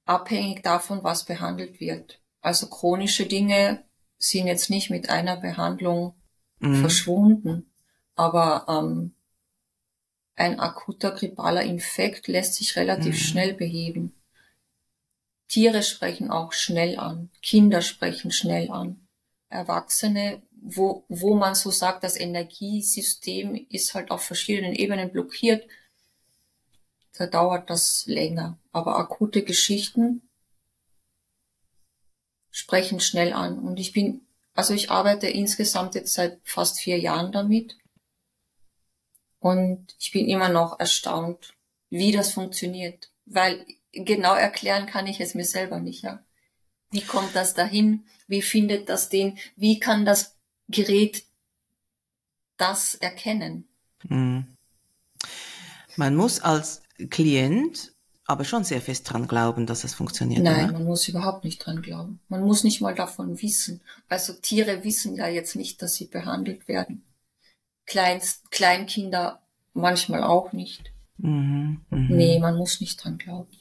abhängig 0.05 0.63
davon, 0.63 1.03
was 1.03 1.25
behandelt 1.25 1.79
wird. 1.79 2.21
Also 2.41 2.67
chronische 2.67 3.25
Dinge 3.25 3.83
sind 4.17 4.47
jetzt 4.47 4.69
nicht 4.69 4.89
mit 4.89 5.09
einer 5.09 5.37
Behandlung 5.37 6.13
mhm. 6.59 6.75
verschwunden, 6.75 7.71
aber 8.15 8.65
ähm, 8.69 9.15
ein 10.35 10.59
akuter 10.59 11.11
grippaler 11.11 11.63
Infekt 11.63 12.27
lässt 12.27 12.55
sich 12.55 12.75
relativ 12.75 13.15
mhm. 13.15 13.19
schnell 13.19 13.53
beheben. 13.53 14.13
Tiere 15.47 15.83
sprechen 15.83 16.31
auch 16.31 16.53
schnell 16.53 16.97
an, 16.97 17.29
Kinder 17.41 17.81
sprechen 17.81 18.31
schnell 18.31 18.71
an, 18.71 19.07
Erwachsene, 19.49 20.41
wo, 20.51 21.05
wo 21.07 21.35
man 21.35 21.55
so 21.55 21.69
sagt, 21.71 22.03
das 22.03 22.19
Energiesystem 22.19 23.67
ist 23.69 23.93
halt 23.93 24.11
auf 24.11 24.23
verschiedenen 24.23 24.73
Ebenen 24.73 25.11
blockiert, 25.11 25.67
da 27.17 27.27
dauert 27.27 27.69
das 27.69 28.05
länger. 28.07 28.59
Aber 28.71 28.97
akute 28.97 29.43
Geschichten 29.43 30.27
sprechen 32.51 32.99
schnell 32.99 33.33
an. 33.33 33.59
Und 33.59 33.79
ich 33.79 33.93
bin, 33.93 34.21
also 34.53 34.73
ich 34.73 34.91
arbeite 34.91 35.27
insgesamt 35.27 35.95
jetzt 35.95 36.13
seit 36.13 36.39
fast 36.43 36.79
vier 36.79 36.99
Jahren 36.99 37.31
damit. 37.31 37.77
Und 39.39 39.95
ich 39.99 40.11
bin 40.11 40.27
immer 40.27 40.49
noch 40.49 40.79
erstaunt, 40.79 41.53
wie 41.89 42.11
das 42.11 42.33
funktioniert. 42.33 43.11
Weil 43.25 43.65
genau 43.95 44.35
erklären 44.35 44.85
kann 44.85 45.07
ich 45.07 45.19
es 45.19 45.33
mir 45.33 45.45
selber 45.45 45.79
nicht, 45.79 46.03
ja. 46.03 46.23
Wie 46.91 47.01
kommt 47.01 47.35
das 47.35 47.53
dahin? 47.53 48.05
Wie 48.27 48.41
findet 48.41 48.89
das 48.89 49.09
den? 49.09 49.37
Wie 49.55 49.79
kann 49.79 50.05
das 50.05 50.35
Gerät 50.67 51.23
das 52.57 52.95
erkennen? 52.95 53.67
Mhm. 54.03 54.47
Man 55.97 56.15
muss 56.15 56.39
als 56.39 56.81
Klient 57.09 57.93
aber 58.27 58.43
schon 58.43 58.63
sehr 58.63 58.81
fest 58.81 59.09
dran 59.09 59.27
glauben, 59.27 59.67
dass 59.67 59.83
es 59.83 59.93
funktioniert. 59.93 60.41
Nein, 60.41 60.69
oder? 60.69 60.73
man 60.73 60.85
muss 60.85 61.07
überhaupt 61.07 61.43
nicht 61.43 61.59
dran 61.59 61.81
glauben. 61.81 62.19
Man 62.27 62.41
muss 62.41 62.63
nicht 62.63 62.81
mal 62.81 62.95
davon 62.95 63.41
wissen. 63.41 63.81
Also 64.09 64.33
Tiere 64.33 64.83
wissen 64.83 65.15
ja 65.15 65.27
jetzt 65.27 65.55
nicht, 65.55 65.81
dass 65.81 65.95
sie 65.95 66.07
behandelt 66.07 66.67
werden. 66.67 67.03
Kleinst, 67.85 68.49
Kleinkinder 68.49 69.41
manchmal 69.73 70.23
auch 70.23 70.53
nicht. 70.53 70.91
Mhm, 71.17 71.81
mh. 71.89 72.07
Nee, 72.09 72.39
man 72.39 72.57
muss 72.57 72.81
nicht 72.81 73.03
dran 73.03 73.17
glauben. 73.19 73.51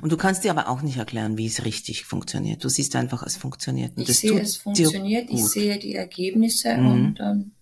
Und 0.00 0.12
du 0.12 0.16
kannst 0.16 0.44
dir 0.44 0.50
aber 0.50 0.68
auch 0.68 0.82
nicht 0.82 0.98
erklären, 0.98 1.38
wie 1.38 1.46
es 1.46 1.64
richtig 1.64 2.04
funktioniert. 2.04 2.62
Du 2.62 2.68
siehst 2.68 2.94
einfach, 2.94 3.22
es 3.22 3.36
funktioniert. 3.36 3.96
Und 3.96 4.08
ich 4.08 4.18
sehe, 4.18 4.38
es 4.38 4.58
funktioniert, 4.58 5.30
ich 5.30 5.44
sehe 5.44 5.78
die 5.78 5.94
Ergebnisse 5.94 6.76
mhm. 6.76 6.86
und 6.86 7.20
ähm, 7.20 7.52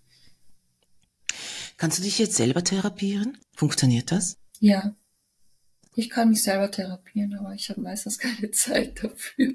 Kannst 1.80 1.96
du 1.96 2.02
dich 2.02 2.18
jetzt 2.18 2.36
selber 2.36 2.62
therapieren? 2.62 3.38
Funktioniert 3.54 4.12
das? 4.12 4.36
Ja. 4.58 4.94
Ich 5.94 6.10
kann 6.10 6.28
mich 6.28 6.42
selber 6.42 6.70
therapieren, 6.70 7.34
aber 7.34 7.54
ich 7.54 7.70
habe 7.70 7.80
meistens 7.80 8.18
keine 8.18 8.50
Zeit 8.50 9.02
dafür. 9.02 9.54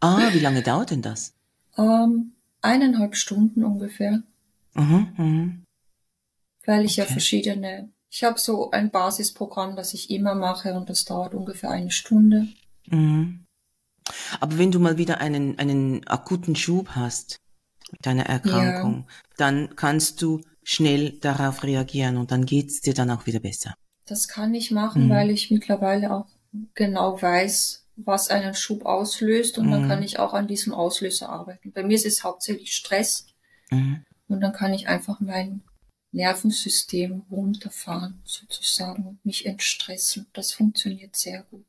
Ah, 0.00 0.30
wie 0.32 0.40
lange 0.40 0.62
dauert 0.62 0.90
denn 0.90 1.00
das? 1.00 1.32
Ähm, 1.78 2.32
eineinhalb 2.60 3.14
Stunden 3.14 3.62
ungefähr. 3.62 4.24
Mhm, 4.74 5.12
mhm. 5.16 5.64
Weil 6.66 6.84
ich 6.84 6.98
okay. 6.98 7.02
ja 7.02 7.06
verschiedene, 7.06 7.92
ich 8.10 8.24
habe 8.24 8.38
so 8.38 8.70
ein 8.72 8.90
Basisprogramm, 8.90 9.76
das 9.76 9.94
ich 9.94 10.10
immer 10.10 10.34
mache 10.34 10.74
und 10.74 10.90
das 10.90 11.04
dauert 11.04 11.32
ungefähr 11.32 11.70
eine 11.70 11.92
Stunde. 11.92 12.48
Mhm. 12.88 13.46
Aber 14.40 14.58
wenn 14.58 14.72
du 14.72 14.80
mal 14.80 14.98
wieder 14.98 15.20
einen, 15.20 15.58
einen 15.58 16.06
akuten 16.08 16.56
Schub 16.56 16.90
hast 16.90 17.38
mit 17.92 18.04
deiner 18.04 18.26
Erkrankung, 18.26 19.06
ja. 19.06 19.14
dann 19.36 19.76
kannst 19.76 20.20
du 20.22 20.42
schnell 20.64 21.12
darauf 21.20 21.62
reagieren 21.62 22.16
und 22.16 22.32
dann 22.32 22.46
geht's 22.46 22.80
dir 22.80 22.94
dann 22.94 23.10
auch 23.10 23.26
wieder 23.26 23.40
besser. 23.40 23.74
Das 24.06 24.26
kann 24.26 24.54
ich 24.54 24.72
machen, 24.72 25.06
mhm. 25.06 25.10
weil 25.10 25.30
ich 25.30 25.52
mittlerweile 25.52 26.12
auch 26.12 26.26
genau 26.74 27.22
weiß, 27.22 27.86
was 27.96 28.28
einen 28.28 28.54
Schub 28.54 28.86
auslöst 28.86 29.58
und 29.58 29.66
mhm. 29.66 29.70
dann 29.70 29.88
kann 29.88 30.02
ich 30.02 30.18
auch 30.18 30.34
an 30.34 30.48
diesem 30.48 30.72
Auslöser 30.72 31.28
arbeiten. 31.28 31.70
Bei 31.72 31.84
mir 31.84 31.94
ist 31.94 32.06
es 32.06 32.24
hauptsächlich 32.24 32.74
Stress 32.74 33.26
mhm. 33.70 34.04
und 34.26 34.40
dann 34.40 34.52
kann 34.52 34.74
ich 34.74 34.88
einfach 34.88 35.20
mein 35.20 35.62
Nervensystem 36.12 37.22
runterfahren 37.30 38.20
sozusagen 38.24 39.06
und 39.06 39.24
mich 39.24 39.46
entstressen. 39.46 40.26
Das 40.32 40.52
funktioniert 40.52 41.16
sehr 41.16 41.44
gut. 41.44 41.64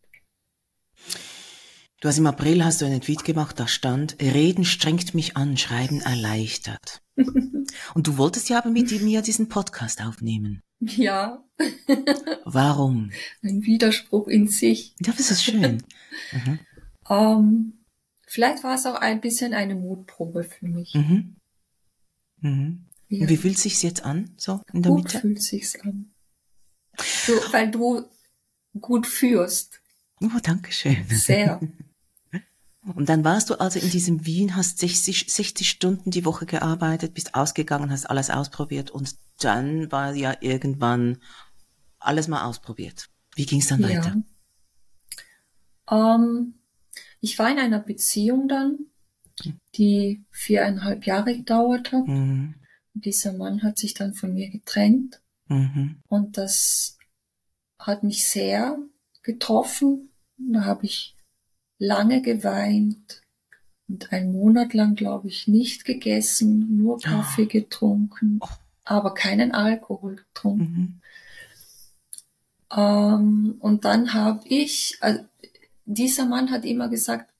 Du 2.02 2.08
hast 2.08 2.18
im 2.18 2.26
April 2.26 2.66
hast 2.66 2.82
du 2.82 2.86
einen 2.86 3.02
Tweet 3.02 3.24
gemacht, 3.24 3.60
da 3.60 3.68
stand, 3.68 4.20
Reden 4.20 4.66
strengt 4.66 5.14
mich 5.14 5.38
an, 5.38 5.56
Schreiben 5.56 6.02
erleichtert. 6.02 7.04
Und 7.94 8.08
du 8.08 8.18
wolltest 8.18 8.50
ja 8.50 8.58
aber 8.58 8.72
mit 8.72 8.92
mir 9.04 9.22
diesen 9.22 9.50
Podcast 9.50 10.02
aufnehmen. 10.02 10.62
Ja. 10.80 11.44
Warum? 12.46 13.12
Ein 13.44 13.64
Widerspruch 13.64 14.28
in 14.28 14.48
sich. 14.48 14.96
Ja, 15.06 15.14
das 15.16 15.32
ist 15.32 15.44
schön. 15.44 15.84
Mhm. 16.34 16.60
Um, 17.08 17.86
vielleicht 18.28 18.64
war 18.64 18.76
es 18.76 18.86
auch 18.86 18.96
ein 18.96 19.22
bisschen 19.22 19.54
eine 19.54 19.76
Mutprobe 19.76 20.44
für 20.44 20.68
mich. 20.68 20.94
Mhm. 20.94 21.38
Mhm. 22.42 22.91
Ja. 23.12 23.24
Und 23.24 23.30
wie 23.30 23.38
fühlt 23.38 23.58
sich's 23.58 23.82
jetzt 23.82 24.06
an, 24.06 24.34
so 24.38 24.62
in 24.72 24.84
der 24.84 24.92
gut 24.94 25.04
Mitte? 25.04 25.20
fühlt 25.20 25.42
sich's 25.42 25.78
an. 25.82 26.14
Du, 27.28 27.34
weil 27.52 27.70
du 27.70 28.06
gut 28.80 29.06
führst. 29.06 29.82
Oh, 30.22 30.40
danke 30.42 30.72
schön. 30.72 31.06
Sehr. 31.10 31.60
Und 32.96 33.10
dann 33.10 33.24
warst 33.24 33.50
du 33.50 33.60
also 33.60 33.80
in 33.80 33.92
diesem 33.92 34.26
Wien, 34.26 34.56
hast 34.56 34.80
60, 34.80 35.32
60 35.32 35.70
Stunden 35.70 36.10
die 36.10 36.26
Woche 36.26 36.48
gearbeitet, 36.48 37.14
bist 37.14 37.36
ausgegangen, 37.36 37.92
hast 37.92 38.10
alles 38.10 38.32
ausprobiert 38.32 38.90
und 38.90 39.16
dann 39.40 39.92
war 39.92 40.16
ja 40.16 40.36
irgendwann 40.40 41.20
alles 42.00 42.28
mal 42.28 42.46
ausprobiert. 42.46 43.12
Wie 43.36 43.46
ging 43.46 43.60
es 43.60 43.68
dann 43.68 43.84
weiter? 43.84 44.16
Ja. 45.92 46.16
Ähm, 46.16 46.56
ich 47.20 47.38
war 47.38 47.52
in 47.52 47.60
einer 47.60 47.80
Beziehung 47.80 48.48
dann, 48.48 48.80
die 49.76 50.26
viereinhalb 50.32 51.06
Jahre 51.06 51.38
gedauert 51.38 51.92
hat. 51.92 52.08
Mhm. 52.08 52.56
Dieser 52.94 53.34
Mann 53.34 53.64
hat 53.64 53.78
sich 53.78 53.94
dann 53.94 54.14
von 54.14 54.34
mir 54.34 54.50
getrennt. 54.50 55.22
Mhm. 55.48 55.98
Und 56.08 56.38
das 56.38 56.98
hat 57.80 58.04
mich 58.04 58.28
sehr 58.28 58.78
getroffen, 59.24 60.10
Da 60.38 60.66
habe 60.66 60.86
ich 60.86 61.16
lange 61.78 62.22
geweint 62.22 63.22
und 63.88 64.12
einen 64.12 64.32
Monat 64.32 64.74
lang, 64.74 64.96
glaube 64.96 65.28
ich, 65.28 65.48
nicht 65.48 65.86
gegessen, 65.86 66.78
nur 66.78 67.00
Kaffee 67.00 67.46
getrunken, 67.46 68.40
oh. 68.42 68.48
aber 68.86 69.14
keinen 69.14 69.52
Alkohol 69.52 70.16
getrunken. 70.16 71.02
Mhm. 72.72 72.78
Ähm, 72.78 73.56
und 73.60 73.86
dann 73.86 74.14
habe 74.14 74.48
ich, 74.48 74.98
also 75.02 75.22
dieser 75.86 76.26
Mann 76.26 76.52
hat 76.52 76.64
immer 76.66 76.88
gesagt, 76.88 77.31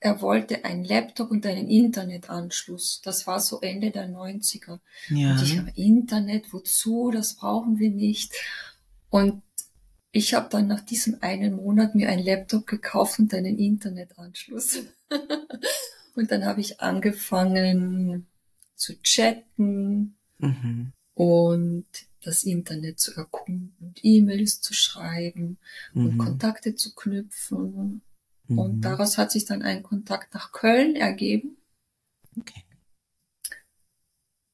er 0.00 0.22
wollte 0.22 0.64
einen 0.64 0.84
Laptop 0.84 1.30
und 1.30 1.44
einen 1.44 1.68
Internetanschluss. 1.68 3.02
Das 3.04 3.26
war 3.26 3.38
so 3.38 3.60
Ende 3.60 3.90
der 3.90 4.08
90er. 4.08 4.80
Ja. 5.10 5.32
Und 5.32 5.42
ich 5.42 5.58
habe 5.58 5.70
Internet, 5.74 6.52
wozu? 6.54 7.10
Das 7.10 7.36
brauchen 7.36 7.78
wir 7.78 7.90
nicht. 7.90 8.34
Und 9.10 9.42
ich 10.10 10.32
habe 10.32 10.48
dann 10.50 10.66
nach 10.66 10.80
diesem 10.80 11.18
einen 11.20 11.54
Monat 11.54 11.94
mir 11.94 12.08
einen 12.08 12.24
Laptop 12.24 12.66
gekauft 12.66 13.18
und 13.18 13.34
einen 13.34 13.58
Internetanschluss. 13.58 14.78
und 16.14 16.30
dann 16.30 16.46
habe 16.46 16.62
ich 16.62 16.80
angefangen 16.80 18.26
zu 18.74 19.00
chatten 19.02 20.16
mhm. 20.38 20.92
und 21.12 21.86
das 22.22 22.44
Internet 22.44 22.98
zu 22.98 23.14
erkunden 23.14 23.74
und 23.80 24.00
E-Mails 24.02 24.62
zu 24.62 24.72
schreiben 24.72 25.58
mhm. 25.92 26.06
und 26.06 26.18
Kontakte 26.18 26.74
zu 26.74 26.94
knüpfen 26.94 28.02
Mhm. 28.50 28.58
Und 28.58 28.80
daraus 28.82 29.16
hat 29.16 29.30
sich 29.30 29.44
dann 29.44 29.62
ein 29.62 29.82
Kontakt 29.82 30.34
nach 30.34 30.52
Köln 30.52 30.96
ergeben. 30.96 31.56
Okay. 32.38 32.64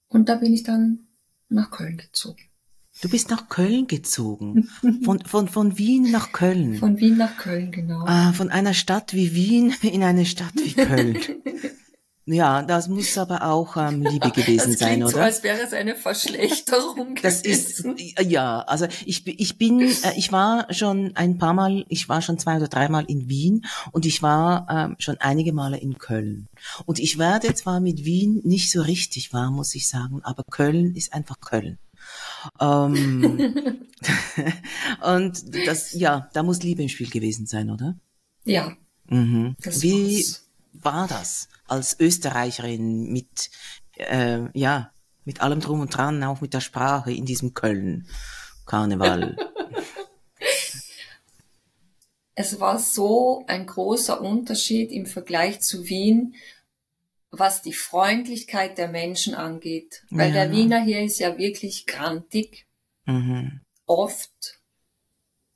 Und 0.08 0.28
da 0.28 0.36
bin 0.36 0.52
ich 0.52 0.62
dann 0.62 1.06
nach 1.48 1.70
Köln 1.70 1.96
gezogen. 1.96 2.42
Du 3.02 3.10
bist 3.10 3.30
nach 3.30 3.48
Köln 3.48 3.86
gezogen. 3.86 4.68
Von, 5.04 5.20
von, 5.24 5.48
von 5.48 5.76
Wien 5.76 6.10
nach 6.10 6.32
Köln. 6.32 6.76
Von 6.76 6.98
Wien 6.98 7.18
nach 7.18 7.36
Köln, 7.36 7.70
genau. 7.70 8.04
Ah, 8.06 8.32
von 8.32 8.48
einer 8.48 8.72
Stadt 8.72 9.12
wie 9.12 9.34
Wien 9.34 9.74
in 9.82 10.02
eine 10.02 10.24
Stadt 10.24 10.54
wie 10.56 10.72
Köln. 10.72 11.18
Ja, 12.28 12.62
das 12.62 12.88
muss 12.88 13.16
aber 13.18 13.44
auch 13.44 13.76
ähm, 13.76 14.02
Liebe 14.02 14.32
gewesen 14.32 14.72
das 14.72 14.80
sein, 14.80 15.00
oder? 15.00 15.12
So, 15.12 15.18
als 15.20 15.44
wäre 15.44 15.60
es 15.60 15.72
eine 15.72 15.94
Verschlechterung. 15.94 17.14
das 17.22 17.42
gewesen. 17.42 17.96
ist 17.96 18.20
ja, 18.20 18.62
also 18.62 18.88
ich 19.04 19.24
ich 19.28 19.58
bin 19.58 19.80
äh, 19.80 20.12
ich 20.16 20.32
war 20.32 20.66
schon 20.74 21.12
ein 21.14 21.38
paar 21.38 21.54
Mal, 21.54 21.86
ich 21.88 22.08
war 22.08 22.22
schon 22.22 22.36
zwei 22.40 22.56
oder 22.56 22.66
dreimal 22.66 23.04
in 23.06 23.28
Wien 23.28 23.64
und 23.92 24.06
ich 24.06 24.22
war 24.22 24.66
ähm, 24.68 24.96
schon 24.98 25.18
einige 25.18 25.52
Male 25.52 25.78
in 25.78 25.98
Köln. 25.98 26.48
Und 26.84 26.98
ich 26.98 27.16
werde 27.16 27.54
zwar 27.54 27.78
mit 27.78 28.04
Wien 28.04 28.40
nicht 28.42 28.72
so 28.72 28.82
richtig 28.82 29.32
warm, 29.32 29.54
muss 29.54 29.76
ich 29.76 29.88
sagen, 29.88 30.20
aber 30.24 30.42
Köln 30.50 30.96
ist 30.96 31.12
einfach 31.12 31.38
Köln. 31.40 31.78
Ähm, 32.60 33.86
und 35.14 35.66
das 35.66 35.92
ja, 35.92 36.28
da 36.32 36.42
muss 36.42 36.60
Liebe 36.64 36.82
im 36.82 36.88
Spiel 36.88 37.08
gewesen 37.08 37.46
sein, 37.46 37.70
oder? 37.70 37.94
Ja. 38.44 38.72
Mhm. 39.08 39.54
Wie 39.60 40.24
war 40.82 41.08
das 41.08 41.48
als 41.66 41.98
Österreicherin 41.98 43.12
mit, 43.12 43.50
äh, 43.96 44.40
ja, 44.52 44.92
mit 45.24 45.40
allem 45.40 45.60
drum 45.60 45.80
und 45.80 45.96
dran, 45.96 46.22
auch 46.22 46.40
mit 46.40 46.54
der 46.54 46.60
Sprache 46.60 47.12
in 47.12 47.24
diesem 47.24 47.54
Köln 47.54 48.08
Karneval? 48.64 49.36
es 52.34 52.60
war 52.60 52.78
so 52.78 53.44
ein 53.46 53.66
großer 53.66 54.20
Unterschied 54.20 54.92
im 54.92 55.06
Vergleich 55.06 55.60
zu 55.60 55.88
Wien, 55.88 56.34
was 57.30 57.62
die 57.62 57.72
Freundlichkeit 57.72 58.78
der 58.78 58.88
Menschen 58.88 59.34
angeht. 59.34 60.04
Weil 60.10 60.34
ja. 60.34 60.44
der 60.44 60.52
Wiener 60.52 60.82
hier 60.82 61.02
ist 61.02 61.18
ja 61.18 61.38
wirklich 61.38 61.86
grantig, 61.86 62.66
mhm. 63.04 63.60
oft 63.86 64.60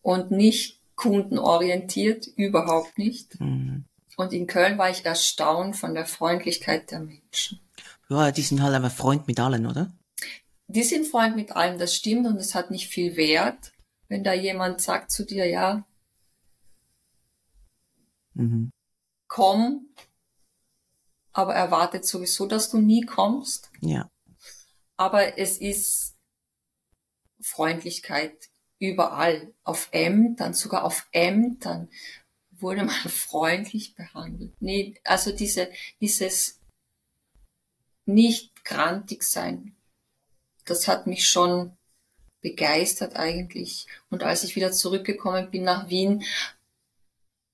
und 0.02 0.30
nicht 0.30 0.80
kundenorientiert, 0.96 2.26
überhaupt 2.26 2.98
nicht. 2.98 3.40
Mhm. 3.40 3.84
Und 4.16 4.32
in 4.32 4.46
Köln 4.46 4.78
war 4.78 4.90
ich 4.90 5.04
erstaunt 5.04 5.76
von 5.76 5.94
der 5.94 6.06
Freundlichkeit 6.06 6.90
der 6.90 7.00
Menschen. 7.00 7.60
Ja, 8.08 8.32
die 8.32 8.42
sind 8.42 8.62
halt 8.62 8.74
einfach 8.74 8.92
Freund 8.92 9.26
mit 9.26 9.38
allen, 9.38 9.66
oder? 9.66 9.92
Die 10.66 10.82
sind 10.82 11.06
Freund 11.06 11.36
mit 11.36 11.52
allen, 11.52 11.78
das 11.78 11.94
stimmt 11.94 12.26
und 12.26 12.36
es 12.36 12.54
hat 12.54 12.70
nicht 12.70 12.88
viel 12.88 13.16
Wert, 13.16 13.72
wenn 14.08 14.24
da 14.24 14.32
jemand 14.32 14.80
sagt 14.80 15.10
zu 15.10 15.24
dir, 15.24 15.46
ja, 15.46 15.84
mhm. 18.34 18.70
komm, 19.28 19.86
aber 21.32 21.54
erwartet 21.54 22.04
sowieso, 22.04 22.46
dass 22.46 22.70
du 22.70 22.78
nie 22.78 23.02
kommst. 23.02 23.70
Ja. 23.80 24.10
Aber 24.96 25.38
es 25.38 25.58
ist 25.58 26.16
Freundlichkeit 27.40 28.50
überall, 28.78 29.54
auf 29.62 29.88
Ämtern, 29.92 30.54
sogar 30.54 30.84
auf 30.84 31.06
Ämtern 31.12 31.88
wurde 32.62 32.84
man 32.84 32.94
freundlich 33.08 33.94
behandelt. 33.94 34.52
Nee, 34.60 34.94
also 35.04 35.32
diese, 35.32 35.70
dieses 36.00 36.60
nicht 38.06 38.64
grantig 38.64 39.22
sein, 39.22 39.74
das 40.64 40.88
hat 40.88 41.06
mich 41.06 41.28
schon 41.28 41.76
begeistert 42.40 43.16
eigentlich. 43.16 43.86
Und 44.08 44.22
als 44.22 44.44
ich 44.44 44.56
wieder 44.56 44.72
zurückgekommen 44.72 45.50
bin 45.50 45.64
nach 45.64 45.88
Wien, 45.88 46.24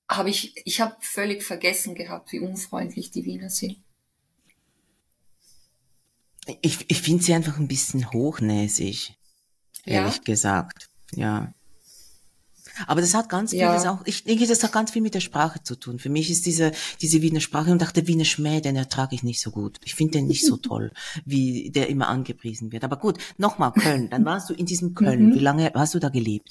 habe 0.09 0.31
ich, 0.31 0.55
ich 0.65 0.81
habe 0.81 0.97
völlig 1.01 1.43
vergessen 1.43 1.95
gehabt, 1.95 2.33
wie 2.33 2.41
unfreundlich 2.41 3.11
die 3.11 3.25
Wiener 3.25 3.51
sind. 3.51 3.83
Ich, 6.63 6.89
ich 6.89 7.03
finde 7.03 7.25
sie 7.25 7.35
einfach 7.35 7.59
ein 7.59 7.67
bisschen 7.67 8.13
hochnäsig, 8.13 9.15
ehrlich 9.85 10.17
ja? 10.17 10.23
gesagt. 10.23 10.89
Ja. 11.13 11.53
Aber 12.87 13.01
das 13.01 13.15
hat 13.15 13.29
ganz 13.29 13.53
ja. 13.53 13.71
vieles 13.71 13.87
auch, 13.87 14.05
ich 14.05 14.25
denke, 14.25 14.47
das 14.47 14.63
hat 14.63 14.73
ganz 14.73 14.91
viel 14.91 15.03
mit 15.03 15.15
der 15.15 15.21
Sprache 15.21 15.63
zu 15.63 15.77
tun. 15.77 15.99
Für 15.99 16.09
mich 16.09 16.31
ist 16.31 16.47
diese, 16.47 16.73
diese 17.01 17.23
Wiener 17.23 17.41
Sprache 17.41 17.71
und 17.71 17.83
auch 17.83 17.91
der 17.91 18.07
Wiener 18.07 18.25
Schmäh, 18.25 18.61
den 18.61 18.77
ertrage 18.77 19.15
ich 19.15 19.23
nicht 19.23 19.41
so 19.41 19.51
gut. 19.51 19.79
Ich 19.85 19.95
finde 19.95 20.19
den 20.19 20.27
nicht 20.27 20.45
so 20.45 20.57
toll, 20.57 20.93
wie 21.25 21.71
der 21.71 21.89
immer 21.89 22.09
angepriesen 22.09 22.73
wird. 22.73 22.85
Aber 22.85 22.97
gut, 22.97 23.19
nochmal 23.39 23.73
Köln. 23.73 24.11
Dann 24.11 24.25
warst 24.25 24.51
du 24.51 24.55
in 24.55 24.67
diesem 24.67 24.95
Köln. 24.95 25.31
Mhm. 25.31 25.35
Wie 25.35 25.41
lange 25.41 25.73
hast 25.75 25.95
du 25.95 25.99
da 25.99 26.09
gelebt? 26.09 26.51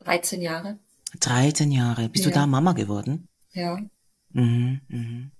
13 0.00 0.42
Jahre. 0.42 0.78
13 1.20 1.70
Jahre. 1.72 2.08
Bist 2.08 2.24
ja. 2.24 2.30
du 2.30 2.34
da 2.34 2.46
Mama 2.46 2.72
geworden? 2.72 3.28
Ja. 3.52 3.78
Mhm, 4.32 4.80
mhm. 4.88 5.30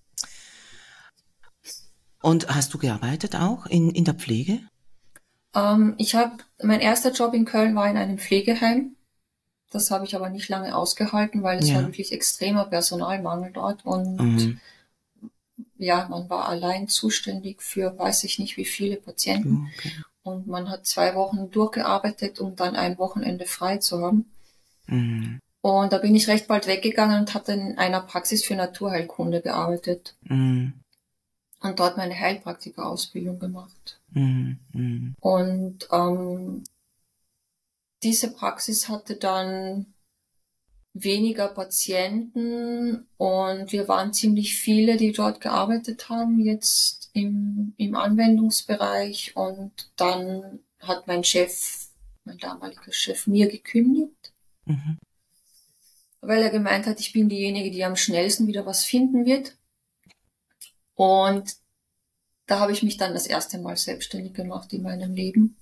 Und 2.23 2.49
hast 2.49 2.75
du 2.75 2.79
gearbeitet 2.79 3.35
auch 3.35 3.67
in, 3.67 3.91
in 3.91 4.05
der 4.05 4.15
Pflege? 4.15 4.61
Ähm, 5.55 5.95
ich 5.99 6.15
habe, 6.15 6.37
mein 6.63 6.81
erster 6.81 7.13
Job 7.13 7.35
in 7.35 7.45
Köln 7.45 7.75
war 7.75 7.89
in 7.89 7.97
einem 7.97 8.19
Pflegeheim. 8.19 8.97
Das 9.71 9.91
habe 9.91 10.05
ich 10.05 10.17
aber 10.17 10.31
nicht 10.31 10.49
lange 10.49 10.75
ausgehalten, 10.75 11.43
weil 11.43 11.59
es 11.59 11.69
ja. 11.69 11.77
war 11.77 11.87
wirklich 11.87 12.13
extremer 12.13 12.65
Personalmangel 12.65 13.53
dort 13.53 13.85
und 13.87 14.17
mhm. 14.17 14.61
ja, 15.79 16.09
man 16.09 16.29
war 16.29 16.49
allein 16.49 16.89
zuständig 16.89 17.63
für 17.63 17.97
weiß 17.97 18.25
ich 18.25 18.41
nicht 18.41 18.57
wie 18.57 18.65
viele 18.65 18.97
Patienten. 18.97 19.71
Okay. 19.79 19.93
Und 20.23 20.49
man 20.49 20.69
hat 20.69 20.87
zwei 20.87 21.15
Wochen 21.15 21.51
durchgearbeitet, 21.51 22.41
um 22.41 22.57
dann 22.57 22.75
ein 22.75 22.99
Wochenende 22.99 23.47
frei 23.47 23.79
zu 23.79 24.01
haben. 24.01 24.31
Mhm. 24.87 25.41
Und 25.63 25.93
da 25.93 25.99
bin 25.99 26.15
ich 26.15 26.27
recht 26.29 26.49
bald 26.49 26.67
weggegangen 26.67 27.21
und 27.21 27.35
hatte 27.35 27.53
in 27.53 27.79
einer 27.79 28.01
Praxis 28.01 28.45
für 28.45 28.57
Naturheilkunde 28.57 29.41
gearbeitet. 29.41 30.17
Mhm. 30.23 30.75
Und 31.61 31.79
dort 31.79 31.97
meine 31.97 32.19
Heilpraktikerausbildung 32.19 33.39
gemacht. 33.39 34.00
Mhm. 34.13 35.15
Und 35.21 35.89
ähm, 35.93 36.65
diese 38.03 38.33
Praxis 38.33 38.89
hatte 38.89 39.17
dann 39.17 39.95
weniger 40.93 41.49
Patienten 41.49 43.07
und 43.17 43.73
wir 43.73 43.87
waren 43.89 44.13
ziemlich 44.13 44.57
viele, 44.57 44.97
die 44.97 45.13
dort 45.13 45.41
gearbeitet 45.41 46.09
haben, 46.09 46.41
jetzt 46.41 47.11
im, 47.13 47.75
im 47.77 47.95
Anwendungsbereich. 47.95 49.37
Und 49.37 49.93
dann 49.97 50.61
hat 50.81 51.07
mein 51.07 51.23
Chef, 51.23 51.89
mein 52.25 52.39
damaliger 52.39 52.93
Chef, 52.93 53.27
mir 53.27 53.49
gekündigt, 53.49 54.33
mhm. 54.65 54.99
weil 56.21 56.43
er 56.43 56.51
gemeint 56.51 56.87
hat, 56.87 56.99
ich 57.01 57.13
bin 57.13 57.29
diejenige, 57.29 57.71
die 57.71 57.85
am 57.85 57.97
schnellsten 57.97 58.47
wieder 58.47 58.67
was 58.67 58.85
finden 58.85 59.25
wird. 59.25 59.57
Und 60.95 61.57
da 62.51 62.59
habe 62.59 62.73
ich 62.73 62.83
mich 62.83 62.97
dann 62.97 63.15
das 63.15 63.27
erste 63.27 63.59
Mal 63.59 63.77
selbstständig 63.77 64.35
gemacht 64.35 64.73
in 64.73 64.83
meinem 64.83 65.15
Leben 65.15 65.57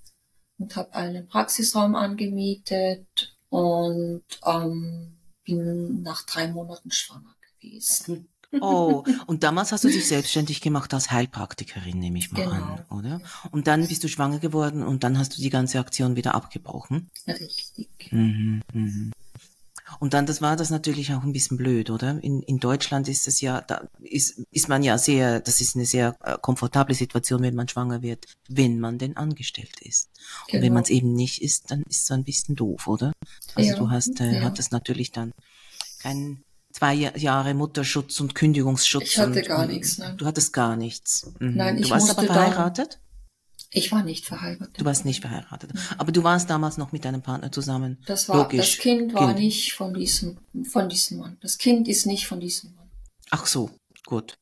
und 0.57 0.75
habe 0.75 0.93
einen 0.93 1.27
Praxisraum 1.27 1.95
angemietet 1.95 3.37
und 3.49 4.23
ähm, 4.43 5.17
bin 5.43 6.01
nach 6.01 6.23
drei 6.23 6.47
Monaten 6.47 6.91
schwanger 6.91 7.35
gewesen. 7.59 8.27
Oh, 8.59 9.03
und 9.27 9.43
damals 9.43 9.71
hast 9.71 9.83
du 9.83 9.89
dich 9.89 10.07
selbstständig 10.07 10.61
gemacht 10.61 10.91
als 10.95 11.11
Heilpraktikerin, 11.11 11.99
nehme 11.99 12.17
ich 12.17 12.31
mal 12.31 12.45
genau. 12.45 12.55
an, 12.55 12.85
oder? 12.89 13.21
Und 13.51 13.67
dann 13.67 13.87
bist 13.87 14.03
du 14.03 14.07
schwanger 14.07 14.39
geworden 14.39 14.81
und 14.81 15.03
dann 15.03 15.19
hast 15.19 15.37
du 15.37 15.41
die 15.43 15.51
ganze 15.51 15.77
Aktion 15.77 16.15
wieder 16.15 16.33
abgebrochen. 16.33 17.11
Richtig. 17.27 18.11
Mhm, 18.11 18.61
mhm. 18.73 19.11
Und 19.99 20.13
dann, 20.13 20.25
das 20.25 20.41
war 20.41 20.55
das 20.55 20.69
natürlich 20.69 21.13
auch 21.13 21.23
ein 21.23 21.33
bisschen 21.33 21.57
blöd, 21.57 21.89
oder? 21.89 22.21
In, 22.23 22.41
in 22.43 22.59
Deutschland 22.59 23.07
ist 23.07 23.27
es 23.27 23.41
ja, 23.41 23.61
da 23.61 23.87
ist, 23.99 24.39
ist 24.51 24.69
man 24.69 24.83
ja 24.83 24.97
sehr, 24.97 25.39
das 25.39 25.61
ist 25.61 25.75
eine 25.75 25.85
sehr 25.85 26.15
äh, 26.23 26.37
komfortable 26.39 26.95
Situation, 26.95 27.41
wenn 27.41 27.55
man 27.55 27.67
schwanger 27.67 28.01
wird, 28.01 28.25
wenn 28.47 28.79
man 28.79 28.97
denn 28.97 29.17
angestellt 29.17 29.79
ist. 29.81 30.09
Genau. 30.13 30.27
Und 30.45 30.53
wenn 30.53 30.61
genau. 30.61 30.73
man 30.75 30.83
es 30.83 30.89
eben 30.89 31.13
nicht 31.13 31.41
ist, 31.41 31.71
dann 31.71 31.83
ist 31.83 32.03
es 32.03 32.11
ein 32.11 32.23
bisschen 32.23 32.55
doof, 32.55 32.87
oder? 32.87 33.13
Also 33.55 33.69
ja, 33.69 33.75
du 33.75 33.89
hast, 33.89 34.21
äh, 34.21 34.35
ja. 34.35 34.41
hattest 34.43 34.71
natürlich 34.71 35.11
dann 35.11 35.31
keinen 36.01 36.43
zwei 36.71 36.93
Jahre 36.93 37.53
Mutterschutz 37.53 38.19
und 38.19 38.35
Kündigungsschutz. 38.35 39.03
Ich 39.03 39.17
hatte 39.17 39.39
und, 39.39 39.47
gar 39.47 39.65
nichts, 39.65 39.97
ne? 39.97 40.15
Du 40.17 40.25
hattest 40.25 40.53
gar 40.53 40.75
nichts. 40.75 41.31
Mhm. 41.39 41.55
Nein, 41.55 41.77
ich 41.77 41.87
Du 41.87 41.89
warst 41.91 42.09
aber 42.09 42.23
verheiratet? 42.23 42.99
Ich 43.71 43.91
war 43.91 44.03
nicht 44.03 44.25
verheiratet. 44.25 44.79
Du 44.79 44.85
warst 44.85 45.05
nicht 45.05 45.21
verheiratet. 45.21 45.71
Aber 45.97 46.11
du 46.11 46.23
warst 46.23 46.49
damals 46.49 46.77
noch 46.77 46.91
mit 46.91 47.05
deinem 47.05 47.21
Partner 47.21 47.51
zusammen. 47.51 48.01
Das 48.07 48.27
war, 48.27 48.37
Logisch. 48.37 48.59
das 48.59 48.77
Kind 48.79 49.13
war 49.13 49.27
kind. 49.27 49.39
nicht 49.39 49.73
von 49.73 49.93
diesem, 49.93 50.39
von 50.65 50.89
diesem 50.89 51.19
Mann. 51.19 51.37
Das 51.41 51.57
Kind 51.57 51.87
ist 51.87 52.07
nicht 52.07 52.25
von 52.25 52.39
diesem 52.39 52.73
Mann. 52.75 52.89
Ach 53.29 53.45
so, 53.45 53.69
gut. 54.05 54.37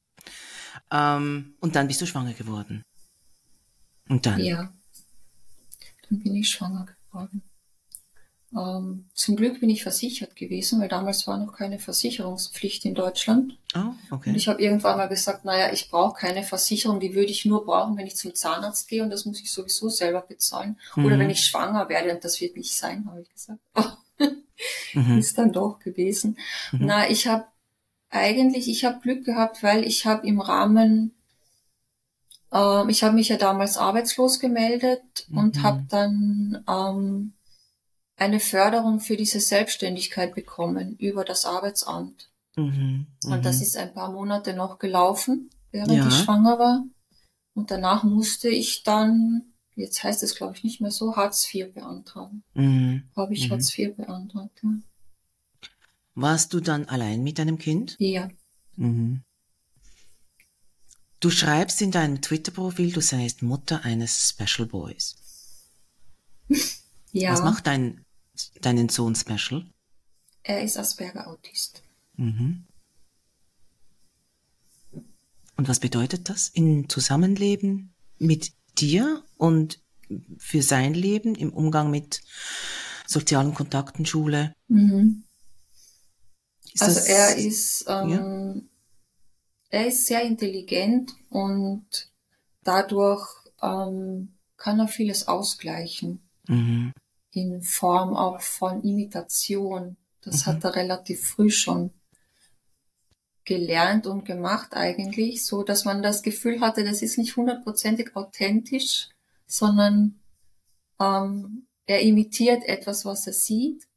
Ähm, 0.92 1.56
und 1.60 1.76
dann 1.76 1.88
bist 1.88 2.00
du 2.02 2.08
schwanger 2.08 2.34
geworden. 2.34 2.84
Und 4.08 4.26
dann? 4.26 4.40
Ja. 4.40 4.74
Dann 6.10 6.20
bin 6.20 6.36
ich 6.36 6.50
schwanger 6.50 6.86
geworden. 6.86 7.44
Ähm, 8.56 9.10
zum 9.14 9.36
Glück 9.36 9.60
bin 9.60 9.70
ich 9.70 9.84
versichert 9.84 10.36
gewesen, 10.36 10.80
weil 10.80 10.88
damals 10.88 11.28
war 11.28 11.38
noch 11.38 11.54
keine 11.54 11.80
Versicherungspflicht 11.80 12.86
in 12.86 12.96
Deutschland. 12.96 13.58
Oh, 13.76 13.92
okay. 14.10 14.30
Und 14.30 14.36
ich 14.36 14.48
habe 14.48 14.62
irgendwann 14.62 14.98
mal 14.98 15.10
gesagt, 15.10 15.44
naja, 15.44 15.74
ich 15.74 15.90
brauche 15.90 16.18
keine 16.18 16.44
Versicherung, 16.44 17.02
die 17.02 17.14
würde 17.14 17.32
ich 17.32 17.46
nur 17.46 17.66
brauchen, 17.66 17.98
wenn 17.98 18.08
ich 18.08 18.16
zum 18.16 18.34
Zahnarzt 18.34 18.88
gehe 18.88 19.04
und 19.04 19.10
das 19.10 19.26
muss 19.26 19.42
ich 19.42 19.52
sowieso 19.52 19.90
selber 19.90 20.22
bezahlen. 20.22 20.80
Mhm. 20.96 21.06
Oder 21.06 21.20
wenn 21.20 21.30
ich 21.30 21.46
schwanger 21.46 21.90
werde 21.90 22.14
und 22.14 22.24
das 22.24 22.40
wird 22.40 22.56
nicht 22.56 22.74
sein, 22.74 23.06
habe 23.10 23.22
ich 23.22 23.30
gesagt. 23.30 23.60
mhm. 24.94 25.18
Ist 25.18 25.38
dann 25.38 25.52
doch 25.52 25.80
gewesen. 25.80 26.38
Mhm. 26.72 26.86
Na, 26.86 27.10
ich 27.10 27.28
habe 27.28 27.46
eigentlich, 28.10 28.70
ich 28.70 28.86
habe 28.86 29.02
Glück 29.02 29.26
gehabt, 29.26 29.62
weil 29.62 29.84
ich 29.84 30.06
habe 30.06 30.26
im 30.26 30.40
Rahmen 30.40 31.14
ähm, 32.54 32.88
ich 32.88 33.04
habe 33.04 33.16
mich 33.16 33.28
ja 33.28 33.38
damals 33.38 33.78
arbeitslos 33.78 34.40
gemeldet 34.40 35.28
und 35.34 35.58
mhm. 35.58 35.64
habe 35.64 35.84
dann 35.90 36.64
ähm, 36.68 37.34
eine 38.18 38.40
Förderung 38.40 39.00
für 39.00 39.16
diese 39.16 39.40
Selbstständigkeit 39.40 40.36
bekommen 40.36 40.96
über 40.98 41.24
das 41.24 41.46
Arbeitsamt. 41.46 42.30
Mhm, 42.56 43.06
und 43.24 43.46
das 43.46 43.58
mhm. 43.58 43.62
ist 43.62 43.78
ein 43.78 43.94
paar 43.94 44.12
Monate 44.12 44.54
noch 44.54 44.80
gelaufen, 44.80 45.52
während 45.72 45.92
ja. 45.92 46.08
ich 46.08 46.14
schwanger 46.16 46.58
war. 46.58 46.84
Und 47.54 47.72
danach 47.72 48.04
musste 48.04 48.50
ich 48.50 48.84
dann, 48.84 49.54
jetzt 49.76 50.04
heißt 50.04 50.24
es 50.24 50.36
glaube 50.36 50.56
ich 50.56 50.64
nicht 50.64 50.82
mehr 50.82 50.92
so, 50.92 51.16
Hartz 51.16 51.48
IV 51.54 51.74
beantragen. 51.74 52.44
Mhm. 52.56 53.04
Habe 53.16 53.34
ich 53.36 53.48
mhm. 53.48 53.54
Hartz 53.54 53.78
IV 53.78 53.96
beantragt. 53.96 54.60
Ja. 54.64 54.70
Warst 56.16 56.54
du 56.54 56.60
dann 56.60 56.86
allein 56.86 57.22
mit 57.22 57.38
deinem 57.38 57.60
Kind? 57.60 57.96
Ja. 58.00 58.30
Mhm. 58.76 59.22
Du 61.20 61.30
schreibst 61.30 61.82
in 61.82 61.92
deinem 61.92 62.22
Twitter-Profil, 62.22 62.92
du 62.92 63.02
seist 63.02 63.44
Mutter 63.44 63.84
eines 63.84 64.30
Special 64.30 64.68
Boys. 64.68 65.16
ja. 67.12 67.34
Was 67.34 67.44
macht 67.44 67.68
dein 67.68 68.04
deinen 68.62 68.90
Sohn 68.90 69.16
Special? 69.16 69.66
Er 70.44 70.64
ist 70.64 70.78
Asperger-Autist. 70.78 71.84
Mhm. 72.16 72.66
Und 75.56 75.68
was 75.68 75.80
bedeutet 75.80 76.30
das 76.30 76.50
im 76.50 76.88
Zusammenleben 76.88 77.94
mit 78.20 78.54
dir 78.78 79.24
und 79.38 79.82
für 80.38 80.62
sein 80.62 80.94
Leben 80.94 81.36
im 81.36 81.52
Umgang 81.52 81.92
mit 81.92 82.22
sozialen 83.08 83.54
Kontakten, 83.54 84.06
Schule? 84.06 84.54
Mhm. 84.68 85.24
also 86.80 86.96
das, 86.96 87.08
er 87.08 87.36
ist, 87.36 87.86
ähm, 87.88 88.10
ja? 88.10 88.62
er 89.70 89.88
ist 89.88 90.06
sehr 90.06 90.22
intelligent 90.22 91.12
und 91.30 91.88
dadurch 92.64 93.28
ähm, 93.62 94.38
kann 94.58 94.80
er 94.80 94.88
vieles 94.88 95.28
ausgleichen. 95.28 96.22
Mhm 96.48 96.94
in 97.38 97.62
Form 97.62 98.16
auch 98.16 98.42
von 98.42 98.82
Imitation. 98.82 99.96
Das 100.22 100.46
mhm. 100.46 100.52
hat 100.52 100.64
er 100.64 100.76
relativ 100.76 101.28
früh 101.28 101.52
schon 101.52 101.92
gelernt 103.46 104.08
und 104.08 104.26
gemacht 104.26 104.74
eigentlich, 104.74 105.46
so 105.46 105.64
dass 105.64 105.86
man 105.86 106.02
das 106.04 106.22
Gefühl 106.22 106.60
hatte, 106.60 106.84
das 106.84 107.02
ist 107.02 107.18
nicht 107.18 107.38
hundertprozentig 107.38 108.16
authentisch, 108.16 109.08
sondern 109.46 110.20
ähm, 111.00 111.68
er 111.86 112.02
imitiert 112.02 112.66
etwas, 112.66 113.06
was 113.06 113.26
er 113.28 113.34
sieht. 113.34 113.88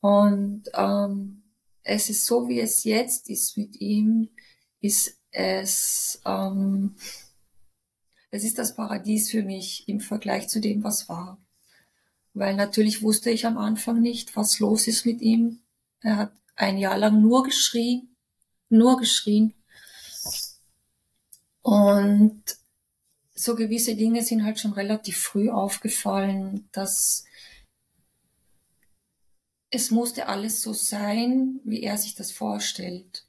Und 0.00 0.64
ähm, 0.74 1.42
es 1.82 2.08
ist 2.08 2.26
so, 2.26 2.48
wie 2.48 2.60
es 2.60 2.84
jetzt 2.84 3.28
ist 3.28 3.56
mit 3.56 3.80
ihm, 3.80 4.28
ist 4.80 5.18
es, 5.32 6.20
ähm, 6.24 6.94
es 8.30 8.44
ist 8.44 8.58
das 8.58 8.76
Paradies 8.76 9.30
für 9.30 9.42
mich 9.42 9.88
im 9.88 9.98
Vergleich 9.98 10.48
zu 10.48 10.60
dem, 10.60 10.84
was 10.84 11.08
war 11.08 11.38
weil 12.34 12.54
natürlich 12.54 13.02
wusste 13.02 13.30
ich 13.30 13.46
am 13.46 13.58
Anfang 13.58 14.00
nicht, 14.00 14.36
was 14.36 14.58
los 14.58 14.86
ist 14.86 15.04
mit 15.06 15.20
ihm. 15.20 15.60
Er 16.00 16.16
hat 16.16 16.32
ein 16.56 16.78
Jahr 16.78 16.98
lang 16.98 17.20
nur 17.20 17.44
geschrien, 17.44 18.16
nur 18.68 18.98
geschrien. 18.98 19.54
Und 21.62 22.42
so 23.34 23.54
gewisse 23.54 23.96
Dinge 23.96 24.22
sind 24.22 24.44
halt 24.44 24.60
schon 24.60 24.72
relativ 24.72 25.18
früh 25.18 25.50
aufgefallen, 25.50 26.68
dass 26.72 27.24
es 29.70 29.90
musste 29.90 30.26
alles 30.26 30.62
so 30.62 30.72
sein, 30.72 31.60
wie 31.64 31.82
er 31.82 31.96
sich 31.96 32.14
das 32.14 32.32
vorstellt. 32.32 33.26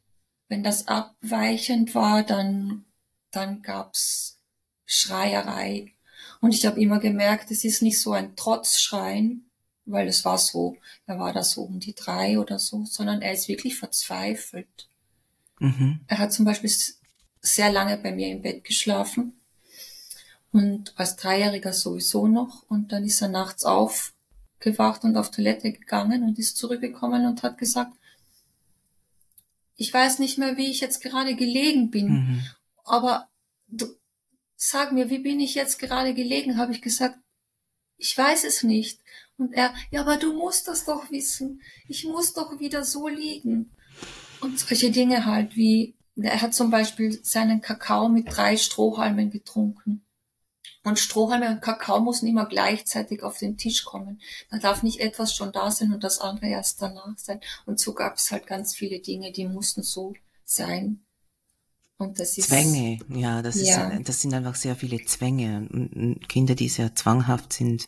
Wenn 0.50 0.64
das 0.64 0.88
abweichend 0.88 1.94
war, 1.96 2.24
dann, 2.24 2.86
dann 3.32 3.62
gab's 3.62 4.40
Schreierei. 4.86 5.94
Und 6.42 6.54
ich 6.54 6.66
habe 6.66 6.82
immer 6.82 7.00
gemerkt, 7.00 7.52
es 7.52 7.64
ist 7.64 7.82
nicht 7.82 8.02
so 8.02 8.12
ein 8.12 8.36
Trotzschreien, 8.36 9.46
weil 9.86 10.08
es 10.08 10.26
war 10.26 10.38
so, 10.38 10.76
er 11.06 11.20
war 11.20 11.32
da 11.34 11.44
so 11.44 11.62
um 11.64 11.80
die 11.80 11.94
drei 11.94 12.40
oder 12.40 12.60
so, 12.60 12.84
sondern 12.86 13.22
er 13.22 13.34
ist 13.34 13.48
wirklich 13.48 13.78
verzweifelt. 13.78 14.90
Mhm. 15.60 16.02
Er 16.08 16.18
hat 16.18 16.34
zum 16.34 16.46
Beispiel 16.46 16.72
sehr 17.42 17.72
lange 17.72 17.98
bei 17.98 18.12
mir 18.12 18.30
im 18.30 18.42
Bett 18.42 18.64
geschlafen 18.64 19.34
und 20.52 20.94
als 20.98 21.16
Dreijähriger 21.16 21.74
sowieso 21.74 22.28
noch 22.28 22.64
und 22.70 22.92
dann 22.92 23.04
ist 23.06 23.22
er 23.22 23.30
nachts 23.30 23.64
aufgewacht 23.64 25.04
und 25.04 25.18
auf 25.18 25.32
Toilette 25.32 25.72
gegangen 25.72 26.24
und 26.24 26.40
ist 26.40 26.58
zurückgekommen 26.58 27.26
und 27.26 27.44
hat 27.44 27.58
gesagt, 27.58 27.94
ich 29.76 29.94
weiß 29.94 30.20
nicht 30.20 30.38
mehr, 30.38 30.58
wie 30.58 30.70
ich 30.70 30.82
jetzt 30.82 31.02
gerade 31.02 31.36
gelegen 31.36 31.90
bin, 31.90 32.08
mhm. 32.08 32.44
aber 32.84 33.28
du, 33.68 33.86
sag 34.64 34.92
mir, 34.92 35.10
wie 35.10 35.20
bin 35.20 35.40
ich 35.40 35.56
jetzt 35.56 35.80
gerade 35.80 36.14
gelegen? 36.14 36.58
Habe 36.58 36.72
ich 36.72 36.82
gesagt, 36.82 37.18
ich 37.98 38.16
weiß 38.16 38.44
es 38.44 38.64
nicht. 38.64 39.00
Und 39.38 39.54
er, 39.54 39.74
ja, 39.90 40.02
aber 40.02 40.18
du 40.18 40.34
musst 40.34 40.68
das 40.68 40.86
doch 40.86 41.10
wissen. 41.10 41.62
Ich 41.88 42.06
muss 42.06 42.34
doch 42.34 42.60
wieder 42.60 42.84
so 42.84 43.08
liegen. 43.08 43.72
Und 44.40 44.60
solche 44.60 44.92
Dinge 44.92 45.26
halt 45.26 45.56
wie, 45.56 45.96
er 46.16 46.42
hat 46.42 46.54
zum 46.54 46.70
Beispiel 46.70 47.20
seinen 47.24 47.62
Kakao 47.62 48.08
mit 48.08 48.28
drei 48.30 48.56
Strohhalmen 48.56 49.32
getrunken. 49.32 50.06
Und 50.84 51.00
Strohhalme 51.00 51.50
und 51.50 51.62
Kakao 51.62 52.00
müssen 52.00 52.28
immer 52.28 52.46
gleichzeitig 52.46 53.24
auf 53.24 53.40
den 53.40 53.58
Tisch 53.58 53.84
kommen. 53.84 54.22
Da 54.52 54.60
darf 54.60 54.84
nicht 54.84 55.00
etwas 55.00 55.36
schon 55.36 55.52
da 55.52 55.72
sein 55.72 55.94
und 55.94 56.04
das 56.04 56.20
andere 56.20 56.48
erst 56.48 56.82
danach 56.82 57.18
sein. 57.18 57.42
Und 57.66 57.80
so 57.80 57.94
gab 57.94 58.18
es 58.18 58.32
halt 58.32 58.46
ganz 58.46 58.76
viele 58.76 59.00
Dinge, 59.00 59.32
die 59.32 59.48
mussten 59.48 59.82
so 59.82 60.14
sein. 60.44 61.04
Und 62.02 62.20
das 62.20 62.36
ist 62.36 62.50
Zwänge, 62.50 62.98
ja, 63.10 63.44
das 63.44 63.62
ja. 63.62 63.90
ist, 63.90 64.10
das 64.10 64.22
sind 64.22 64.34
einfach 64.34 64.56
sehr 64.56 64.76
viele 64.76 65.06
Zwänge. 65.06 66.18
Kinder, 66.28 66.56
die 66.56 66.68
sehr 66.68 66.96
zwanghaft 66.96 67.54
sind, 67.54 67.86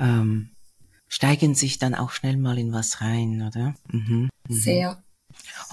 ähm, 0.00 0.50
steigen 1.06 1.54
sich 1.54 1.78
dann 1.78 1.94
auch 1.94 2.10
schnell 2.10 2.38
mal 2.38 2.58
in 2.58 2.72
was 2.72 3.00
rein, 3.00 3.42
oder? 3.46 3.76
Mhm, 3.92 4.30
mhm. 4.48 4.54
Sehr. 4.54 5.02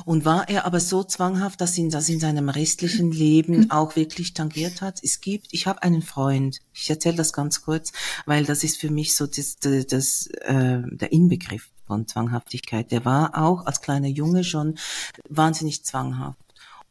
Und 0.05 0.23
war 0.23 0.49
er 0.49 0.65
aber 0.65 0.79
so 0.79 1.03
zwanghaft, 1.03 1.61
dass 1.61 1.75
ihn 1.75 1.89
das 1.89 2.09
in 2.09 2.19
seinem 2.19 2.49
restlichen 2.49 3.11
Leben 3.11 3.71
auch 3.71 3.95
wirklich 3.95 4.35
tangiert 4.35 4.83
hat? 4.83 4.99
Es 5.03 5.19
gibt, 5.19 5.47
ich 5.49 5.65
habe 5.65 5.81
einen 5.81 6.03
Freund, 6.03 6.59
ich 6.73 6.91
erzähle 6.91 7.15
das 7.15 7.33
ganz 7.33 7.63
kurz, 7.63 7.91
weil 8.27 8.45
das 8.45 8.63
ist 8.63 8.77
für 8.77 8.91
mich 8.91 9.15
so 9.15 9.25
das, 9.25 9.55
das, 9.57 9.87
das 9.87 10.27
äh, 10.41 10.81
der 10.91 11.11
Inbegriff 11.11 11.71
von 11.87 12.07
Zwanghaftigkeit. 12.07 12.91
Der 12.91 13.03
war 13.03 13.35
auch 13.35 13.65
als 13.65 13.81
kleiner 13.81 14.07
Junge 14.07 14.43
schon 14.43 14.77
wahnsinnig 15.27 15.83
zwanghaft. 15.83 16.42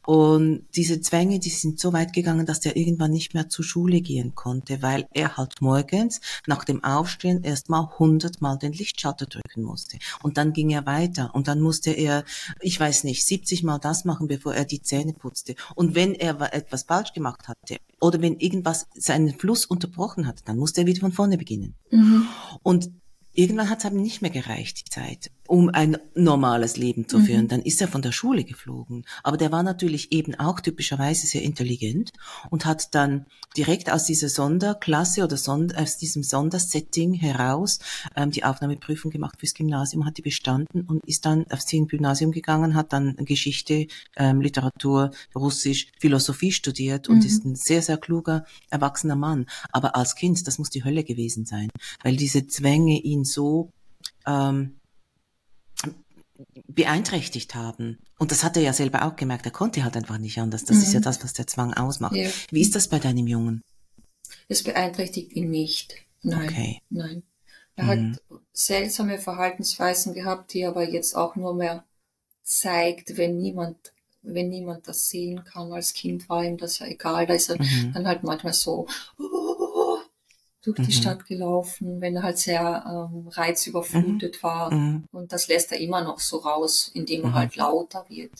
Und 0.05 0.65
diese 0.75 0.99
Zwänge, 1.01 1.39
die 1.39 1.49
sind 1.49 1.79
so 1.79 1.93
weit 1.93 2.13
gegangen, 2.13 2.45
dass 2.45 2.59
der 2.59 2.75
irgendwann 2.75 3.11
nicht 3.11 3.33
mehr 3.33 3.47
zur 3.49 3.63
Schule 3.63 4.01
gehen 4.01 4.35
konnte, 4.35 4.81
weil 4.81 5.07
er 5.13 5.37
halt 5.37 5.61
morgens 5.61 6.19
nach 6.45 6.65
dem 6.65 6.83
Aufstehen 6.83 7.43
erstmal 7.43 7.87
hundertmal 7.97 8.57
den 8.57 8.73
Lichtschalter 8.73 9.25
drücken 9.27 9.63
musste. 9.63 9.97
Und 10.21 10.37
dann 10.37 10.51
ging 10.51 10.71
er 10.71 10.85
weiter 10.85 11.31
und 11.33 11.47
dann 11.47 11.61
musste 11.61 11.91
er, 11.91 12.25
ich 12.59 12.79
weiß 12.79 13.05
nicht, 13.05 13.25
70 13.25 13.63
Mal 13.63 13.79
das 13.79 14.03
machen, 14.03 14.27
bevor 14.27 14.53
er 14.53 14.65
die 14.65 14.81
Zähne 14.81 15.13
putzte. 15.13 15.55
Und 15.75 15.95
wenn 15.95 16.15
er 16.15 16.53
etwas 16.53 16.83
falsch 16.83 17.13
gemacht 17.13 17.47
hatte 17.47 17.77
oder 18.01 18.21
wenn 18.21 18.39
irgendwas 18.39 18.87
seinen 18.95 19.37
Fluss 19.39 19.65
unterbrochen 19.65 20.27
hat, 20.27 20.41
dann 20.45 20.57
musste 20.57 20.81
er 20.81 20.87
wieder 20.87 20.99
von 20.99 21.13
vorne 21.13 21.37
beginnen. 21.37 21.75
Mhm. 21.91 22.27
Und 22.61 22.91
irgendwann 23.33 23.69
hat 23.69 23.79
es 23.79 23.85
aber 23.85 23.95
nicht 23.95 24.21
mehr 24.21 24.31
gereicht, 24.31 24.79
die 24.79 24.89
Zeit. 24.89 25.31
Um 25.53 25.69
ein 25.69 25.99
normales 26.15 26.77
Leben 26.77 27.07
zu 27.07 27.19
führen. 27.19 27.43
Mhm. 27.43 27.47
Dann 27.49 27.61
ist 27.61 27.79
er 27.79 27.87
von 27.87 28.01
der 28.01 28.11
Schule 28.11 28.43
geflogen. 28.43 29.05
Aber 29.21 29.37
der 29.37 29.51
war 29.51 29.61
natürlich 29.61 30.11
eben 30.11 30.33
auch 30.33 30.59
typischerweise 30.59 31.27
sehr 31.27 31.43
intelligent 31.43 32.11
und 32.49 32.65
hat 32.65 32.95
dann 32.95 33.27
direkt 33.55 33.91
aus 33.91 34.05
dieser 34.05 34.29
Sonderklasse 34.29 35.23
oder 35.23 35.37
Sonder, 35.37 35.79
aus 35.79 35.99
diesem 35.99 36.23
Sondersetting 36.23 37.13
heraus 37.13 37.77
ähm, 38.15 38.31
die 38.31 38.43
Aufnahmeprüfung 38.43 39.11
gemacht 39.11 39.35
fürs 39.39 39.53
Gymnasium, 39.53 40.07
hat 40.07 40.17
die 40.17 40.23
bestanden 40.23 40.87
und 40.87 41.05
ist 41.05 41.23
dann 41.27 41.45
aufs 41.51 41.67
Gymnasium 41.67 42.31
gegangen, 42.31 42.73
hat 42.73 42.91
dann 42.91 43.15
Geschichte, 43.17 43.85
ähm, 44.15 44.41
Literatur, 44.41 45.11
Russisch, 45.35 45.85
Philosophie 45.99 46.51
studiert 46.51 47.09
und 47.09 47.19
mhm. 47.19 47.25
ist 47.27 47.45
ein 47.45 47.55
sehr, 47.55 47.83
sehr 47.83 47.97
kluger, 47.97 48.47
erwachsener 48.71 49.15
Mann. 49.15 49.45
Aber 49.71 49.95
als 49.95 50.15
Kind, 50.15 50.47
das 50.47 50.57
muss 50.57 50.71
die 50.71 50.83
Hölle 50.83 51.03
gewesen 51.03 51.45
sein, 51.45 51.69
weil 52.01 52.15
diese 52.15 52.47
Zwänge 52.47 52.99
ihn 52.99 53.23
so 53.23 53.69
ähm, 54.25 54.77
beeinträchtigt 56.67 57.55
haben. 57.55 57.99
Und 58.17 58.31
das 58.31 58.43
hat 58.43 58.57
er 58.57 58.63
ja 58.63 58.73
selber 58.73 59.05
auch 59.05 59.15
gemerkt. 59.15 59.45
Er 59.45 59.51
konnte 59.51 59.83
halt 59.83 59.95
einfach 59.95 60.17
nicht 60.17 60.39
anders. 60.39 60.65
Das 60.65 60.77
mhm. 60.77 60.83
ist 60.83 60.93
ja 60.93 60.99
mhm. 60.99 61.03
das, 61.03 61.23
was 61.23 61.33
der 61.33 61.47
Zwang 61.47 61.73
ausmacht. 61.73 62.15
Ja. 62.15 62.29
Wie 62.51 62.61
ist 62.61 62.75
das 62.75 62.87
bei 62.87 62.99
deinem 62.99 63.27
Jungen? 63.27 63.61
Es 64.47 64.63
beeinträchtigt 64.63 65.33
ihn 65.33 65.49
nicht. 65.49 65.95
Nein. 66.21 66.49
Okay. 66.49 66.81
Nein. 66.89 67.23
Er 67.75 67.83
mhm. 67.83 68.13
hat 68.13 68.21
seltsame 68.51 69.17
Verhaltensweisen 69.17 70.13
gehabt, 70.13 70.53
die 70.53 70.65
aber 70.65 70.87
jetzt 70.87 71.15
auch 71.15 71.35
nur 71.35 71.53
mehr 71.53 71.85
zeigt, 72.43 73.17
wenn 73.17 73.37
niemand, 73.37 73.93
wenn 74.21 74.49
niemand 74.49 74.87
das 74.87 75.09
sehen 75.09 75.43
kann. 75.43 75.71
Als 75.71 75.93
Kind 75.93 76.29
war 76.29 76.43
ihm 76.43 76.57
das 76.57 76.79
ja 76.79 76.87
egal. 76.87 77.25
Da 77.25 77.33
ist 77.33 77.49
er 77.49 77.61
mhm. 77.61 77.93
dann 77.93 78.07
halt 78.07 78.23
manchmal 78.23 78.53
so, 78.53 78.87
durch 80.63 80.77
die 80.77 80.83
mhm. 80.83 80.91
Stadt 80.91 81.25
gelaufen, 81.25 81.99
wenn 81.99 82.15
er 82.15 82.23
halt 82.23 82.37
sehr 82.37 83.09
ähm, 83.11 83.27
reizüberflutet 83.27 84.37
mhm. 84.37 84.43
war. 84.43 84.73
Mhm. 84.73 85.03
Und 85.11 85.33
das 85.33 85.47
lässt 85.49 85.71
er 85.71 85.79
immer 85.79 86.03
noch 86.03 86.19
so 86.19 86.37
raus, 86.37 86.89
indem 86.93 87.23
er 87.23 87.29
mhm. 87.29 87.33
halt 87.35 87.55
lauter 87.55 88.05
wird. 88.07 88.31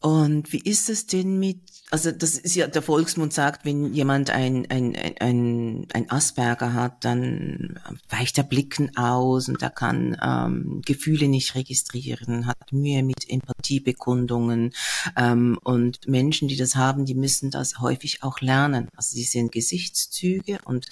Und 0.00 0.52
wie 0.52 0.60
ist 0.60 0.88
es 0.88 1.06
denn 1.06 1.38
mit, 1.38 1.60
also 1.94 2.10
das 2.10 2.36
ist 2.36 2.56
ja, 2.56 2.66
der 2.66 2.82
Volksmund 2.82 3.32
sagt, 3.32 3.64
wenn 3.64 3.94
jemand 3.94 4.28
ein, 4.28 4.68
ein, 4.68 4.96
ein, 5.20 5.86
ein 5.92 6.10
Asperger 6.10 6.72
hat, 6.72 7.04
dann 7.04 7.78
weicht 8.08 8.36
er 8.36 8.42
Blicken 8.42 8.96
aus 8.96 9.48
und 9.48 9.62
er 9.62 9.70
kann 9.70 10.16
ähm, 10.20 10.82
Gefühle 10.84 11.28
nicht 11.28 11.54
registrieren, 11.54 12.48
hat 12.48 12.72
Mühe 12.72 13.04
mit 13.04 13.30
Empathiebekundungen. 13.30 14.72
Ähm, 15.16 15.56
und 15.62 16.08
Menschen, 16.08 16.48
die 16.48 16.56
das 16.56 16.74
haben, 16.74 17.04
die 17.04 17.14
müssen 17.14 17.52
das 17.52 17.78
häufig 17.78 18.24
auch 18.24 18.40
lernen. 18.40 18.88
Also 18.96 19.14
sie 19.14 19.22
sind 19.22 19.52
Gesichtszüge 19.52 20.58
und 20.64 20.86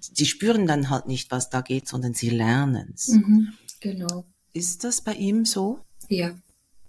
sie 0.00 0.26
spüren 0.26 0.66
dann 0.66 0.90
halt 0.90 1.06
nicht, 1.06 1.30
was 1.30 1.50
da 1.50 1.60
geht, 1.60 1.86
sondern 1.86 2.14
sie 2.14 2.30
lernen 2.30 2.94
es. 2.96 3.06
Mhm, 3.06 3.52
genau. 3.78 4.24
Ist 4.52 4.82
das 4.82 5.02
bei 5.02 5.14
ihm 5.14 5.44
so? 5.44 5.78
Ja. 6.08 6.34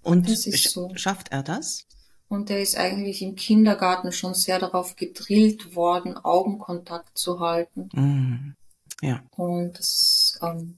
Und 0.01 0.27
so. 0.27 0.91
schafft 0.95 1.31
er 1.31 1.43
das? 1.43 1.85
Und 2.29 2.49
er 2.49 2.61
ist 2.61 2.77
eigentlich 2.77 3.21
im 3.21 3.35
Kindergarten 3.35 4.11
schon 4.11 4.35
sehr 4.35 4.59
darauf 4.59 4.95
gedrillt 4.95 5.75
worden, 5.75 6.15
Augenkontakt 6.15 7.17
zu 7.17 7.39
halten. 7.39 7.89
Mm. 7.93 8.55
Ja. 9.01 9.23
Und 9.35 9.79
das, 9.79 10.39
ähm, 10.41 10.77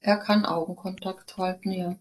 er 0.00 0.16
kann 0.18 0.44
Augenkontakt 0.44 1.36
halten, 1.36 1.72
ja. 1.72 1.96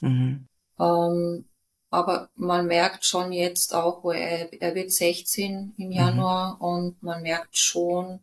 Mhm. 0.00 0.48
Ähm, 0.78 1.44
aber 1.90 2.30
man 2.34 2.66
merkt 2.66 3.04
schon 3.04 3.32
jetzt 3.32 3.74
auch, 3.74 4.04
wo 4.04 4.10
er, 4.10 4.52
er 4.60 4.74
wird 4.74 4.92
16 4.92 5.74
im 5.76 5.90
Januar 5.90 6.56
mhm. 6.56 6.60
und 6.60 7.02
man 7.02 7.22
merkt 7.22 7.56
schon, 7.56 8.20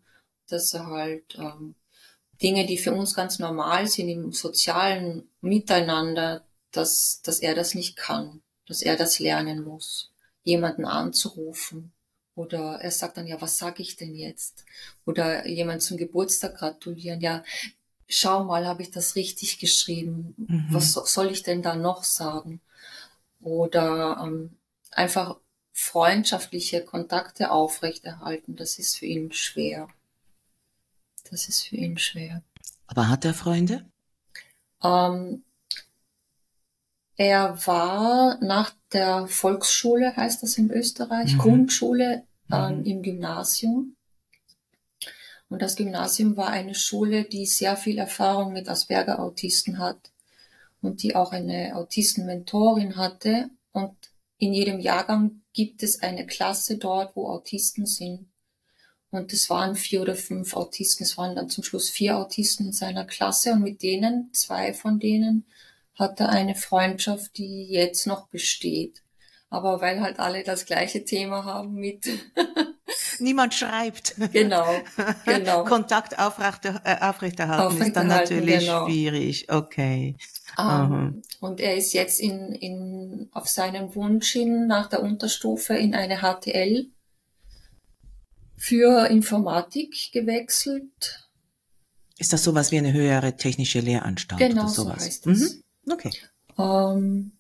dass 0.50 0.74
er 0.74 0.88
halt 0.88 1.36
ähm, 1.40 1.76
Dinge, 2.42 2.66
die 2.66 2.78
für 2.78 2.94
uns 2.94 3.16
ganz 3.16 3.40
normal 3.40 3.88
sind 3.88 4.10
im 4.10 4.32
sozialen 4.32 5.30
Miteinander, 5.42 6.46
dass, 6.72 7.22
dass 7.24 7.40
er 7.40 7.56
das 7.56 7.74
nicht 7.74 7.96
kann, 7.96 8.42
dass 8.68 8.82
er 8.82 8.96
das 8.96 9.20
lernen 9.20 9.64
muss, 9.64 10.12
jemanden 10.44 10.86
anzurufen. 10.86 11.92
Oder 12.36 12.80
er 12.82 12.92
sagt 12.92 13.18
dann, 13.18 13.28
ja, 13.28 13.40
was 13.40 13.58
sage 13.58 13.82
ich 13.82 13.96
denn 13.96 14.14
jetzt? 14.14 14.66
Oder 15.06 15.48
jemand 15.48 15.82
zum 15.82 15.98
Geburtstag 15.98 16.58
gratulieren, 16.58 17.22
ja, 17.22 17.44
schau 18.08 18.44
mal, 18.44 18.66
habe 18.68 18.82
ich 18.82 18.92
das 18.92 19.16
richtig 19.16 19.60
geschrieben? 19.60 20.36
Mhm. 20.38 20.68
Was 20.70 20.94
soll 20.94 21.32
ich 21.32 21.44
denn 21.44 21.62
da 21.62 21.76
noch 21.76 22.04
sagen? 22.04 22.60
Oder 23.40 24.22
ähm, 24.22 24.58
einfach 24.92 25.38
freundschaftliche 25.72 26.84
Kontakte 26.84 27.52
aufrechterhalten, 27.52 28.56
das 28.56 28.80
ist 28.80 28.98
für 28.98 29.06
ihn 29.06 29.32
schwer. 29.32 29.88
Das 31.30 31.48
ist 31.48 31.64
für 31.64 31.76
ihn 31.76 31.98
schwer. 31.98 32.44
Aber 32.88 33.10
hat 33.10 33.26
er 33.26 33.34
Freunde? 33.34 33.86
Ähm, 34.84 35.44
er 37.18 37.66
war 37.66 38.38
nach 38.44 38.74
der 38.92 39.28
Volksschule, 39.28 40.16
heißt 40.16 40.44
das 40.44 40.58
in 40.58 40.70
Österreich, 40.70 41.34
mhm. 41.34 41.38
Grundschule 41.40 42.24
ähm, 42.52 42.80
mhm. 42.80 42.84
im 42.86 43.02
Gymnasium. 43.02 43.96
Und 45.48 45.62
das 45.62 45.76
Gymnasium 45.76 46.38
war 46.38 46.50
eine 46.50 46.76
Schule, 46.76 47.24
die 47.24 47.46
sehr 47.46 47.78
viel 47.78 47.98
Erfahrung 47.98 48.52
mit 48.52 48.68
Asperger-Autisten 48.68 49.78
hat 49.78 50.12
und 50.82 51.04
die 51.04 51.16
auch 51.16 51.32
eine 51.32 51.76
Autisten-Mentorin 51.76 52.98
hatte. 52.98 53.50
Und 53.72 53.96
in 54.38 54.54
jedem 54.54 54.80
Jahrgang 54.80 55.42
gibt 55.54 55.84
es 55.84 56.02
eine 56.02 56.26
Klasse 56.26 56.78
dort, 56.78 57.16
wo 57.16 57.28
Autisten 57.28 57.86
sind. 57.86 58.28
Und 59.12 59.32
es 59.32 59.50
waren 59.50 59.76
vier 59.76 60.02
oder 60.02 60.16
fünf 60.16 60.56
Autisten. 60.56 61.04
Es 61.04 61.18
waren 61.18 61.36
dann 61.36 61.50
zum 61.50 61.64
Schluss 61.64 61.90
vier 61.90 62.18
Autisten 62.18 62.68
in 62.68 62.74
seiner 62.74 63.06
Klasse 63.06 63.54
und 63.54 63.62
mit 63.62 63.82
denen, 63.82 64.34
zwei 64.34 64.74
von 64.74 65.00
denen, 65.00 65.46
hatte 65.96 66.30
eine 66.30 66.56
Freundschaft, 66.56 67.38
die 67.38 67.68
jetzt 67.70 68.08
noch 68.08 68.28
besteht. 68.28 69.02
Aber 69.50 69.80
weil 69.82 70.02
halt 70.02 70.20
alle 70.20 70.44
das 70.44 70.66
gleiche 70.66 71.06
Thema 71.06 71.46
haben 71.46 71.76
mit 71.76 72.08
Niemand 73.20 73.54
schreibt. 73.54 74.16
Genau, 74.32 74.66
genau. 75.26 75.64
Kontakt 75.66 76.20
aufrechter, 76.20 76.82
äh, 76.84 76.98
aufrechterhalten 77.02 77.82
ist 77.82 77.96
dann 77.96 78.08
natürlich 78.08 78.60
genau. 78.60 78.86
schwierig. 78.86 79.50
Okay. 79.50 80.18
Um, 80.58 80.66
ähm, 80.66 81.22
und 81.40 81.60
er 81.60 81.76
ist 81.76 81.94
jetzt 81.94 82.20
in, 82.20 82.54
in, 82.54 83.30
auf 83.32 83.48
seinen 83.48 83.96
Wunsch 83.96 84.32
hin 84.32 84.68
nach 84.68 84.88
der 84.88 85.02
Unterstufe 85.02 85.76
in 85.76 85.96
eine 85.96 86.20
HTL 86.20 86.88
für 88.58 89.08
Informatik 89.08 90.12
gewechselt. 90.14 91.30
Ist 92.18 92.32
das 92.32 92.44
sowas 92.44 92.72
wie 92.72 92.78
eine 92.78 92.94
höhere 92.94 93.36
technische 93.36 93.82
Lehranstalt 93.82 94.40
genau 94.40 94.64
oder 94.64 94.70
sowas? 94.70 95.00
So 95.00 95.06
heißt. 95.06 95.26
Mhm. 95.26 95.64
Okay. 95.92 96.12
Ähm, 96.58 97.32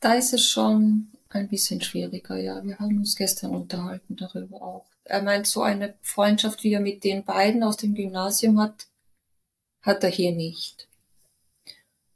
da 0.00 0.14
ist 0.14 0.32
es 0.32 0.46
schon 0.48 1.08
ein 1.28 1.48
bisschen 1.48 1.80
schwieriger, 1.80 2.36
ja. 2.36 2.64
Wir 2.64 2.78
haben 2.78 2.98
uns 2.98 3.16
gestern 3.16 3.54
unterhalten 3.54 4.16
darüber 4.16 4.62
auch. 4.62 4.86
Er 5.04 5.22
meint, 5.22 5.46
so 5.46 5.62
eine 5.62 5.94
Freundschaft, 6.02 6.64
wie 6.64 6.72
er 6.72 6.80
mit 6.80 7.04
den 7.04 7.24
beiden 7.24 7.62
aus 7.62 7.76
dem 7.76 7.94
Gymnasium 7.94 8.60
hat, 8.60 8.88
hat 9.82 10.02
er 10.02 10.10
hier 10.10 10.32
nicht. 10.32 10.88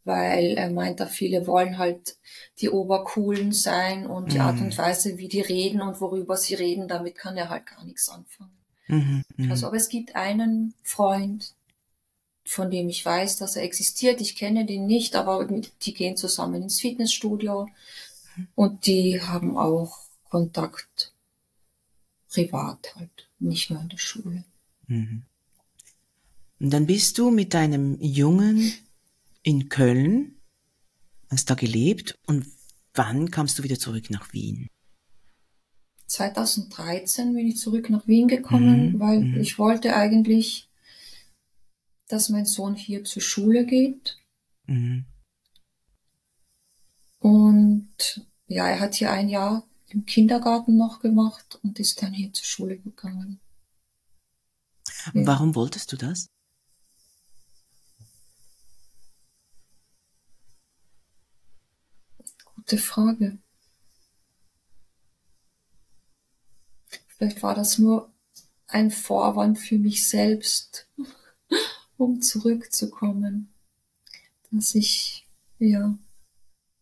Weil 0.04 0.56
er 0.56 0.70
meint, 0.70 0.98
da 0.98 1.06
viele 1.06 1.46
wollen 1.46 1.78
halt 1.78 2.16
die 2.58 2.70
Obercoolen 2.70 3.52
sein 3.52 4.06
und 4.06 4.32
die 4.32 4.38
mhm. 4.38 4.44
Art 4.44 4.60
und 4.60 4.76
Weise, 4.76 5.18
wie 5.18 5.28
die 5.28 5.40
reden 5.40 5.82
und 5.82 6.00
worüber 6.00 6.36
sie 6.36 6.54
reden, 6.54 6.88
damit 6.88 7.16
kann 7.16 7.36
er 7.36 7.48
halt 7.48 7.66
gar 7.66 7.84
nichts 7.84 8.08
anfangen. 8.08 8.58
Mhm, 8.88 9.22
mhm. 9.36 9.50
also, 9.50 9.68
aber 9.68 9.76
es 9.76 9.88
gibt 9.88 10.16
einen 10.16 10.74
Freund, 10.82 11.54
von 12.50 12.68
dem 12.68 12.88
ich 12.88 13.04
weiß, 13.04 13.36
dass 13.36 13.54
er 13.54 13.62
existiert. 13.62 14.20
Ich 14.20 14.34
kenne 14.34 14.66
den 14.66 14.86
nicht, 14.86 15.14
aber 15.14 15.46
die 15.82 15.94
gehen 15.94 16.16
zusammen 16.16 16.62
ins 16.62 16.80
Fitnessstudio 16.80 17.68
und 18.56 18.86
die 18.86 19.22
haben 19.22 19.56
auch 19.56 19.98
Kontakt 20.28 21.14
privat 22.28 22.94
halt, 22.96 23.28
nicht 23.38 23.70
nur 23.70 23.80
in 23.80 23.88
der 23.88 23.98
Schule. 23.98 24.44
Mhm. 24.88 25.22
Und 26.58 26.70
dann 26.70 26.86
bist 26.86 27.18
du 27.18 27.30
mit 27.30 27.54
deinem 27.54 28.00
Jungen 28.00 28.72
in 29.42 29.68
Köln, 29.68 30.34
hast 31.30 31.50
da 31.50 31.54
gelebt 31.54 32.18
und 32.26 32.46
wann 32.94 33.30
kamst 33.30 33.58
du 33.58 33.62
wieder 33.62 33.78
zurück 33.78 34.10
nach 34.10 34.32
Wien? 34.32 34.66
2013 36.06 37.32
bin 37.32 37.46
ich 37.46 37.58
zurück 37.58 37.90
nach 37.90 38.08
Wien 38.08 38.26
gekommen, 38.26 38.94
mhm. 38.94 39.00
weil 39.00 39.20
mhm. 39.20 39.40
ich 39.40 39.56
wollte 39.56 39.94
eigentlich 39.94 40.69
dass 42.12 42.28
mein 42.28 42.46
Sohn 42.46 42.74
hier 42.74 43.04
zur 43.04 43.22
Schule 43.22 43.64
geht. 43.64 44.18
Mhm. 44.66 45.06
Und 47.18 48.26
ja, 48.46 48.68
er 48.68 48.80
hat 48.80 48.94
hier 48.94 49.12
ein 49.12 49.28
Jahr 49.28 49.66
im 49.88 50.06
Kindergarten 50.06 50.76
noch 50.76 51.00
gemacht 51.00 51.58
und 51.62 51.78
ist 51.78 52.02
dann 52.02 52.12
hier 52.12 52.32
zur 52.32 52.44
Schule 52.44 52.78
gegangen. 52.78 53.40
Ja. 55.12 55.26
Warum 55.26 55.54
wolltest 55.54 55.92
du 55.92 55.96
das? 55.96 56.28
Gute 62.56 62.78
Frage. 62.78 63.38
Vielleicht 67.08 67.42
war 67.42 67.54
das 67.54 67.78
nur 67.78 68.12
ein 68.66 68.90
Vorwand 68.90 69.58
für 69.58 69.78
mich 69.78 70.08
selbst 70.08 70.88
um 72.00 72.22
zurückzukommen. 72.22 73.52
dass 74.50 74.74
ich, 74.74 75.26
ja, 75.58 75.96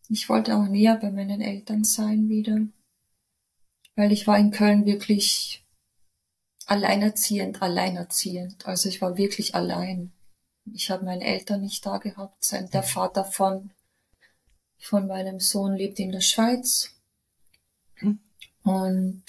ich 0.09 0.27
wollte 0.29 0.55
auch 0.55 0.67
näher 0.67 0.95
bei 0.95 1.11
meinen 1.11 1.41
Eltern 1.41 1.83
sein 1.83 2.29
wieder, 2.29 2.59
weil 3.95 4.11
ich 4.11 4.25
war 4.25 4.39
in 4.39 4.49
Köln 4.49 4.85
wirklich 4.85 5.63
alleinerziehend, 6.65 7.61
alleinerziehend. 7.61 8.65
Also 8.65 8.89
ich 8.89 9.01
war 9.01 9.17
wirklich 9.17 9.53
allein. 9.53 10.11
Ich 10.73 10.89
habe 10.89 11.05
meine 11.05 11.23
Eltern 11.23 11.61
nicht 11.61 11.85
da 11.85 11.97
gehabt. 11.97 12.51
Der 12.51 12.83
Vater 12.83 13.25
von, 13.25 13.71
von 14.77 15.07
meinem 15.07 15.39
Sohn 15.39 15.75
lebt 15.75 15.99
in 15.99 16.11
der 16.11 16.21
Schweiz. 16.21 16.91
Hm. 17.95 18.19
Und 18.63 19.23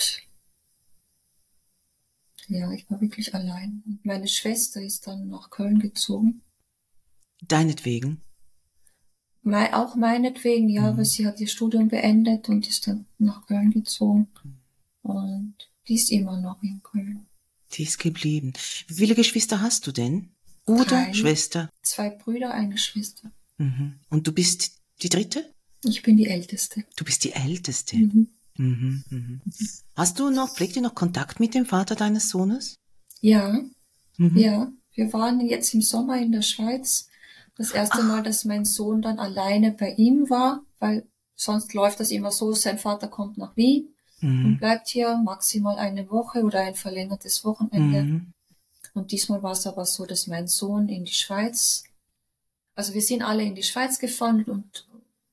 ja, 2.50 2.72
ich 2.72 2.90
war 2.90 3.00
wirklich 3.00 3.34
allein. 3.34 3.82
Und 3.86 4.04
meine 4.04 4.28
Schwester 4.28 4.82
ist 4.82 5.06
dann 5.06 5.28
nach 5.28 5.50
Köln 5.50 5.78
gezogen. 5.78 6.42
Deinetwegen? 7.42 8.20
Mein, 9.42 9.72
auch 9.72 9.94
meinetwegen, 9.94 10.68
ja, 10.68 10.92
mhm. 10.92 10.98
weil 10.98 11.04
sie 11.04 11.26
hat 11.26 11.40
ihr 11.40 11.48
Studium 11.48 11.88
beendet 11.88 12.48
und 12.48 12.68
ist 12.68 12.86
dann 12.86 13.06
nach 13.18 13.46
Köln 13.46 13.70
gezogen. 13.70 14.28
Und 15.02 15.54
die 15.88 15.94
ist 15.94 16.10
immer 16.10 16.40
noch 16.40 16.62
in 16.62 16.82
Köln. 16.82 17.26
Die 17.72 17.84
ist 17.84 17.98
geblieben. 17.98 18.52
Wie 18.88 18.94
viele 18.94 19.14
Geschwister 19.14 19.60
hast 19.60 19.86
du 19.86 19.92
denn? 19.92 20.30
Bruder, 20.66 20.84
Drei, 20.84 21.14
Schwester? 21.14 21.70
Zwei 21.82 22.10
Brüder, 22.10 22.52
eine 22.52 22.76
Schwester. 22.76 23.30
Mhm. 23.58 24.00
Und 24.10 24.26
du 24.26 24.32
bist 24.32 24.72
die 25.02 25.08
dritte? 25.08 25.54
Ich 25.84 26.02
bin 26.02 26.16
die 26.16 26.26
Älteste. 26.26 26.84
Du 26.96 27.04
bist 27.04 27.24
die 27.24 27.32
Älteste. 27.32 27.96
Mhm. 27.96 28.28
Mhm, 28.56 29.04
mhm. 29.10 29.40
Hast 29.96 30.18
du 30.18 30.30
noch, 30.30 30.54
pflegt 30.54 30.76
ihr 30.76 30.82
noch 30.82 30.94
Kontakt 30.94 31.40
mit 31.40 31.54
dem 31.54 31.66
Vater 31.66 31.94
deines 31.94 32.28
Sohnes? 32.28 32.76
Ja, 33.20 33.60
mhm. 34.16 34.36
ja. 34.36 34.72
Wir 34.92 35.12
waren 35.12 35.40
jetzt 35.40 35.72
im 35.72 35.82
Sommer 35.82 36.18
in 36.18 36.32
der 36.32 36.42
Schweiz. 36.42 37.08
Das 37.56 37.70
erste 37.70 37.98
Ach. 38.00 38.08
Mal, 38.08 38.22
dass 38.22 38.44
mein 38.44 38.64
Sohn 38.64 39.02
dann 39.02 39.18
alleine 39.18 39.72
bei 39.72 39.92
ihm 39.94 40.28
war, 40.30 40.62
weil 40.78 41.06
sonst 41.36 41.74
läuft 41.74 42.00
das 42.00 42.10
immer 42.10 42.32
so, 42.32 42.52
sein 42.52 42.78
Vater 42.78 43.08
kommt 43.08 43.38
nach 43.38 43.56
Wien 43.56 43.94
mhm. 44.20 44.44
und 44.44 44.58
bleibt 44.58 44.88
hier 44.88 45.16
maximal 45.16 45.78
eine 45.78 46.10
Woche 46.10 46.42
oder 46.42 46.60
ein 46.60 46.74
verlängertes 46.74 47.44
Wochenende. 47.44 48.22
Und 48.94 49.12
diesmal 49.12 49.42
war 49.42 49.52
es 49.52 49.66
aber 49.66 49.86
so, 49.86 50.04
dass 50.04 50.26
mein 50.26 50.48
Sohn 50.48 50.88
in 50.88 51.04
die 51.04 51.14
Schweiz, 51.14 51.84
also 52.74 52.94
wir 52.94 53.02
sind 53.02 53.22
alle 53.22 53.44
in 53.44 53.54
die 53.54 53.62
Schweiz 53.62 53.98
gefahren 53.98 54.44
und 54.44 54.86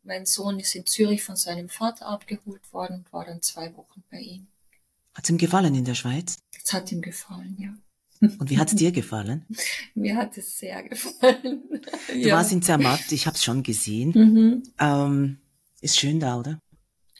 mein 0.07 0.25
Sohn 0.25 0.59
ist 0.59 0.73
in 0.73 0.85
Zürich 0.85 1.23
von 1.23 1.35
seinem 1.35 1.69
Vater 1.69 2.07
abgeholt 2.07 2.73
worden 2.73 2.99
und 2.99 3.13
war 3.13 3.25
dann 3.25 3.41
zwei 3.41 3.75
Wochen 3.75 4.03
bei 4.09 4.19
ihm. 4.19 4.47
Hat's 5.13 5.29
ihm 5.29 5.37
gefallen 5.37 5.75
in 5.75 5.85
der 5.85 5.95
Schweiz? 5.95 6.37
Es 6.63 6.73
hat 6.73 6.91
ihm 6.91 7.01
gefallen, 7.01 7.55
ja. 7.59 7.73
Und 8.39 8.49
wie 8.49 8.57
hat's 8.57 8.73
dir 8.73 8.91
gefallen? 8.91 9.45
Mir 9.95 10.15
hat 10.15 10.37
es 10.37 10.57
sehr 10.57 10.81
gefallen. 10.83 11.61
Du 12.07 12.15
ja. 12.15 12.35
warst 12.35 12.51
in 12.51 12.63
Zermatt, 12.63 13.11
ich 13.11 13.27
habe 13.27 13.35
es 13.35 13.43
schon 13.43 13.61
gesehen. 13.61 14.11
Mhm. 14.11 14.63
Ähm, 14.79 15.37
ist 15.81 15.99
schön 15.99 16.19
da, 16.19 16.37
oder? 16.37 16.59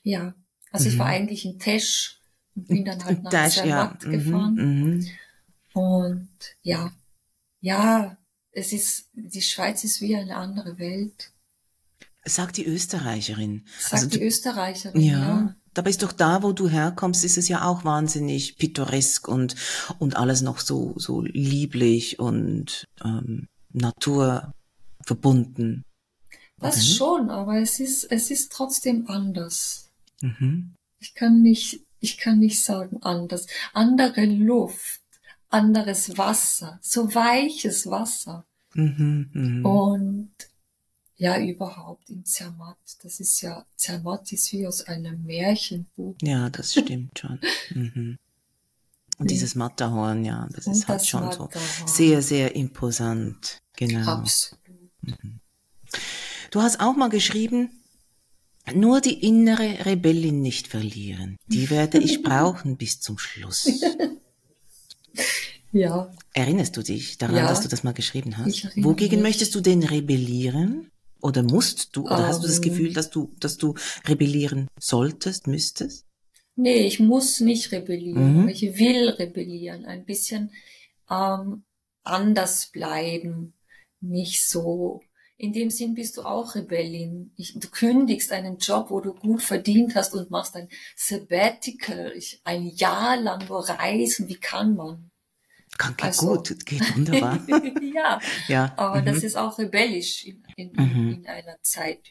Ja, 0.03 0.33
also 0.71 0.85
mhm. 0.85 0.91
ich 0.93 0.99
war 0.99 1.05
eigentlich 1.07 1.45
in 1.45 1.59
Tesch 1.59 2.19
und 2.55 2.67
bin 2.67 2.85
dann 2.85 3.03
halt 3.03 3.21
nach 3.23 3.31
Tesch, 3.31 3.55
Zermatt 3.55 4.03
ja. 4.03 4.09
Mhm, 4.09 4.11
gefahren. 4.11 4.55
Mhm. 4.55 5.07
Und 5.73 6.29
ja, 6.63 6.91
ja, 7.61 8.17
es 8.51 8.73
ist, 8.73 9.09
die 9.13 9.41
Schweiz 9.41 9.83
ist 9.83 10.01
wie 10.01 10.15
eine 10.15 10.35
andere 10.35 10.79
Welt. 10.79 11.31
Sagt 12.27 12.57
die 12.57 12.65
Österreicherin. 12.65 13.63
Sagt 13.79 13.93
also 13.93 14.07
die 14.07 14.21
Österreicherin, 14.21 15.01
ja. 15.01 15.19
ja. 15.19 15.55
Dabei 15.73 15.91
ist 15.91 16.03
doch 16.03 16.11
da, 16.11 16.43
wo 16.43 16.51
du 16.53 16.67
herkommst, 16.67 17.23
ist 17.23 17.37
es 17.37 17.47
ja 17.47 17.63
auch 17.63 17.85
wahnsinnig 17.85 18.57
pittoresk 18.57 19.27
und, 19.27 19.55
und 19.99 20.17
alles 20.17 20.41
noch 20.41 20.59
so, 20.59 20.95
so 20.97 21.21
lieblich 21.21 22.17
und 22.19 22.85
ähm, 23.03 23.47
naturverbunden. 23.73 25.83
Das 26.59 26.77
mhm. 26.77 26.81
schon, 26.81 27.29
aber 27.29 27.59
es 27.59 27.79
ist, 27.79 28.05
es 28.05 28.31
ist 28.31 28.51
trotzdem 28.51 29.07
anders. 29.07 29.91
Mhm. 30.21 30.73
Ich 30.99 31.13
kann 31.13 31.43
nicht, 31.43 31.81
ich 31.99 32.17
kann 32.17 32.39
nicht 32.39 32.63
sagen 32.63 33.03
anders. 33.03 33.45
Andere 33.73 34.25
Luft, 34.25 35.01
anderes 35.49 36.17
Wasser, 36.17 36.79
so 36.81 37.13
weiches 37.13 37.85
Wasser. 37.87 38.43
Mhm, 38.73 39.29
mh. 39.31 39.69
Und 39.69 40.31
ja, 41.17 41.39
überhaupt 41.39 42.09
in 42.09 42.23
Zermatt. 42.25 42.77
Das 43.03 43.19
ist 43.19 43.41
ja, 43.41 43.65
Zermatt 43.75 44.31
ist 44.31 44.51
wie 44.53 44.67
aus 44.67 44.81
einem 44.83 45.23
Märchenbuch. 45.23 46.15
Ja, 46.21 46.49
das 46.49 46.73
stimmt 46.73 47.19
schon. 47.19 47.39
mhm. 47.71 48.17
Und 49.19 49.31
dieses 49.31 49.55
Matterhorn, 49.55 50.23
ja, 50.25 50.47
das 50.53 50.67
Und 50.67 50.73
ist 50.73 50.87
halt 50.87 51.05
schon 51.05 51.25
Matterhorn. 51.25 51.49
so 51.51 51.87
sehr, 51.87 52.21
sehr 52.21 52.55
imposant. 52.55 53.57
Genau. 53.75 54.07
Absolut. 54.07 54.59
Mhm. 55.01 55.39
Du 56.51 56.61
hast 56.61 56.79
auch 56.79 56.95
mal 56.95 57.09
geschrieben, 57.09 57.71
nur 58.75 59.01
die 59.01 59.25
innere 59.25 59.85
Rebellin 59.85 60.41
nicht 60.41 60.67
verlieren. 60.67 61.37
Die 61.47 61.69
werde 61.71 61.97
ich 61.97 62.21
brauchen 62.23 62.77
bis 62.77 62.99
zum 62.99 63.17
Schluss. 63.17 63.67
ja. 65.71 66.13
Erinnerst 66.33 66.77
du 66.77 66.83
dich 66.83 67.17
daran, 67.17 67.37
ja, 67.37 67.47
dass 67.47 67.61
du 67.61 67.69
das 67.69 67.83
mal 67.83 67.93
geschrieben 67.93 68.37
hast? 68.37 68.67
Wogegen 68.75 69.21
mich. 69.21 69.29
möchtest 69.29 69.55
du 69.55 69.61
denn 69.61 69.81
rebellieren? 69.81 70.91
Oder 71.21 71.43
musst 71.43 71.95
du? 71.95 72.05
Oder 72.05 72.19
um, 72.19 72.23
hast 72.23 72.43
du 72.43 72.47
das 72.47 72.57
ähm. 72.57 72.63
Gefühl, 72.63 72.93
dass 72.93 73.09
du, 73.09 73.31
dass 73.39 73.57
du 73.57 73.75
rebellieren 74.07 74.67
solltest, 74.79 75.47
müsstest? 75.47 76.05
Nee, 76.55 76.87
ich 76.87 76.99
muss 76.99 77.39
nicht 77.39 77.71
rebellieren. 77.71 78.43
Mhm. 78.43 78.49
Ich 78.49 78.61
will 78.61 79.09
rebellieren. 79.09 79.85
Ein 79.85 80.05
bisschen 80.05 80.51
ähm, 81.09 81.63
anders 82.03 82.67
bleiben. 82.71 83.53
Nicht 84.01 84.43
so. 84.43 85.01
In 85.37 85.53
dem 85.53 85.69
Sinn 85.69 85.93
bist 85.93 86.17
du 86.17 86.23
auch 86.23 86.55
Rebellin. 86.55 87.31
Ich, 87.35 87.53
du 87.53 87.69
kündigst 87.69 88.31
einen 88.31 88.57
Job, 88.57 88.89
wo 88.89 89.01
du 89.01 89.13
gut 89.13 89.43
verdient 89.43 89.93
hast 89.93 90.15
und 90.15 90.31
machst 90.31 90.55
ein 90.55 90.67
Sabbatical. 90.95 92.11
Ich, 92.15 92.41
ein 92.43 92.65
Jahr 92.65 93.17
lang 93.17 93.47
nur 93.47 93.69
reisen. 93.69 94.27
Wie 94.27 94.39
kann 94.39 94.75
man? 94.75 95.11
Kann, 95.77 95.95
geht 95.95 96.05
also, 96.05 96.35
gut, 96.35 96.65
geht 96.65 96.95
wunderbar. 96.95 97.39
ja, 97.93 98.19
ja, 98.47 98.73
aber 98.77 99.01
mhm. 99.01 99.05
das 99.05 99.23
ist 99.23 99.35
auch 99.35 99.57
rebellisch 99.59 100.25
in, 100.25 100.43
in, 100.55 100.71
mhm. 100.73 101.13
in, 101.13 101.27
einer 101.27 101.61
Zeit 101.61 102.01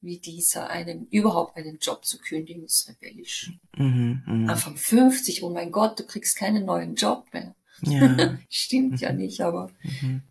wie 0.00 0.18
dieser, 0.18 0.70
einen, 0.70 1.08
überhaupt 1.08 1.56
einen 1.56 1.78
Job 1.78 2.04
zu 2.04 2.18
kündigen, 2.18 2.64
ist 2.64 2.88
rebellisch. 2.88 3.52
Mhm, 3.76 4.22
mh. 4.24 4.52
Anfang 4.52 4.76
50, 4.76 5.42
oh 5.42 5.50
mein 5.50 5.72
Gott, 5.72 5.98
du 5.98 6.04
kriegst 6.04 6.36
keinen 6.36 6.64
neuen 6.64 6.94
Job 6.94 7.26
mehr. 7.32 7.54
Ja. 7.82 8.38
Stimmt 8.48 9.00
ja 9.00 9.12
mhm. 9.12 9.18
nicht, 9.18 9.40
aber 9.40 9.70
mhm. 9.82 10.22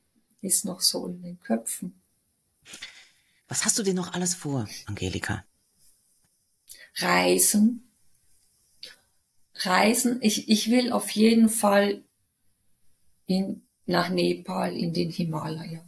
ist 0.42 0.66
noch 0.66 0.80
so 0.80 1.08
in 1.08 1.22
den 1.22 1.40
Köpfen. 1.40 2.02
Was 3.48 3.66
hast 3.66 3.78
du 3.78 3.84
denn 3.84 3.96
noch 3.96 4.14
alles 4.14 4.34
vor, 4.34 4.68
Angelika? 4.86 5.44
Reisen. 6.98 7.92
Reisen. 9.54 10.20
Ich, 10.22 10.50
ich 10.50 10.70
will 10.72 10.92
auf 10.92 11.10
jeden 11.12 11.50
Fall 11.50 12.04
in, 13.28 13.64
nach 13.86 14.10
Nepal 14.10 14.76
in 14.76 14.94
den 14.94 15.10
Himalaya. 15.10 15.84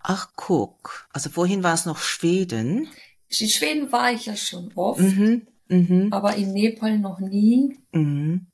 Ach, 0.00 0.30
guck. 0.36 1.08
Also 1.12 1.30
vorhin 1.30 1.62
war 1.62 1.74
es 1.74 1.84
noch 1.84 1.98
Schweden. 1.98 2.88
In 3.28 3.48
Schweden 3.48 3.90
war 3.90 4.12
ich 4.12 4.26
ja 4.26 4.36
schon 4.36 4.72
oft, 4.76 5.00
mhm, 5.00 5.46
mh. 5.68 6.16
aber 6.16 6.36
in 6.36 6.52
Nepal 6.52 6.98
noch 6.98 7.18
nie. 7.18 7.76
Mhm. 7.92 8.46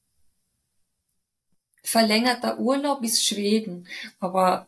Verlängerter 1.82 2.58
Urlaub 2.58 3.02
ist 3.02 3.24
Schweden, 3.24 3.86
aber 4.18 4.66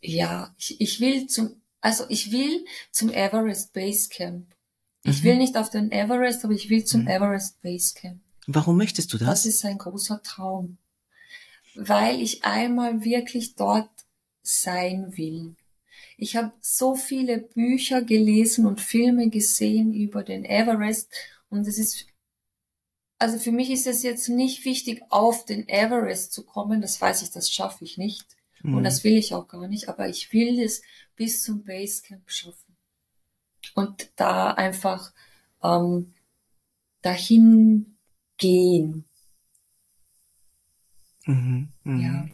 ja, 0.00 0.54
ich, 0.58 0.80
ich 0.80 1.00
will 1.00 1.26
zum, 1.26 1.60
also 1.80 2.04
ich 2.08 2.30
will 2.30 2.64
zum 2.92 3.10
Everest 3.10 3.72
Base 3.72 4.08
Camp. 4.08 4.46
Ich 5.02 5.20
mhm. 5.20 5.24
will 5.24 5.36
nicht 5.38 5.56
auf 5.56 5.70
den 5.70 5.90
Everest, 5.90 6.44
aber 6.44 6.54
ich 6.54 6.70
will 6.70 6.84
zum 6.84 7.02
mhm. 7.02 7.08
Everest 7.08 7.60
Base 7.62 7.94
Camp. 7.94 8.20
Warum 8.46 8.76
möchtest 8.76 9.12
du 9.12 9.18
das? 9.18 9.28
Das 9.28 9.46
ist 9.46 9.64
ein 9.64 9.78
großer 9.78 10.22
Traum 10.22 10.78
weil 11.74 12.20
ich 12.20 12.44
einmal 12.44 13.04
wirklich 13.04 13.54
dort 13.54 13.90
sein 14.42 15.16
will. 15.16 15.56
Ich 16.16 16.36
habe 16.36 16.52
so 16.60 16.94
viele 16.94 17.38
Bücher 17.38 18.02
gelesen 18.02 18.66
und 18.66 18.80
Filme 18.80 19.30
gesehen 19.30 19.92
über 19.94 20.22
den 20.22 20.44
Everest 20.44 21.12
und 21.52 21.66
es 21.66 21.78
ist, 21.78 22.06
also 23.18 23.38
für 23.38 23.52
mich 23.52 23.70
ist 23.70 23.86
es 23.86 24.02
jetzt 24.02 24.28
nicht 24.28 24.64
wichtig, 24.64 25.02
auf 25.10 25.44
den 25.44 25.68
Everest 25.68 26.32
zu 26.32 26.44
kommen. 26.44 26.80
Das 26.80 26.98
weiß 26.98 27.22
ich, 27.22 27.30
das 27.30 27.50
schaffe 27.50 27.84
ich 27.84 27.98
nicht. 27.98 28.26
Mhm. 28.62 28.76
Und 28.76 28.84
das 28.84 29.04
will 29.04 29.18
ich 29.18 29.34
auch 29.34 29.48
gar 29.48 29.68
nicht. 29.68 29.90
Aber 29.90 30.08
ich 30.08 30.32
will 30.32 30.58
es 30.58 30.80
bis 31.14 31.42
zum 31.42 31.62
Basecamp 31.62 32.30
schaffen. 32.30 32.76
Und 33.74 34.10
da 34.16 34.52
einfach 34.52 35.12
ähm, 35.62 36.14
dahin 37.02 37.98
gehen. 38.38 39.04
Mhm, 41.26 41.68
mh. 41.84 42.02
Ja. 42.02 42.26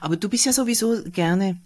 Aber 0.00 0.16
du 0.16 0.28
bist 0.28 0.46
ja 0.46 0.52
sowieso 0.52 1.02
gerne 1.04 1.60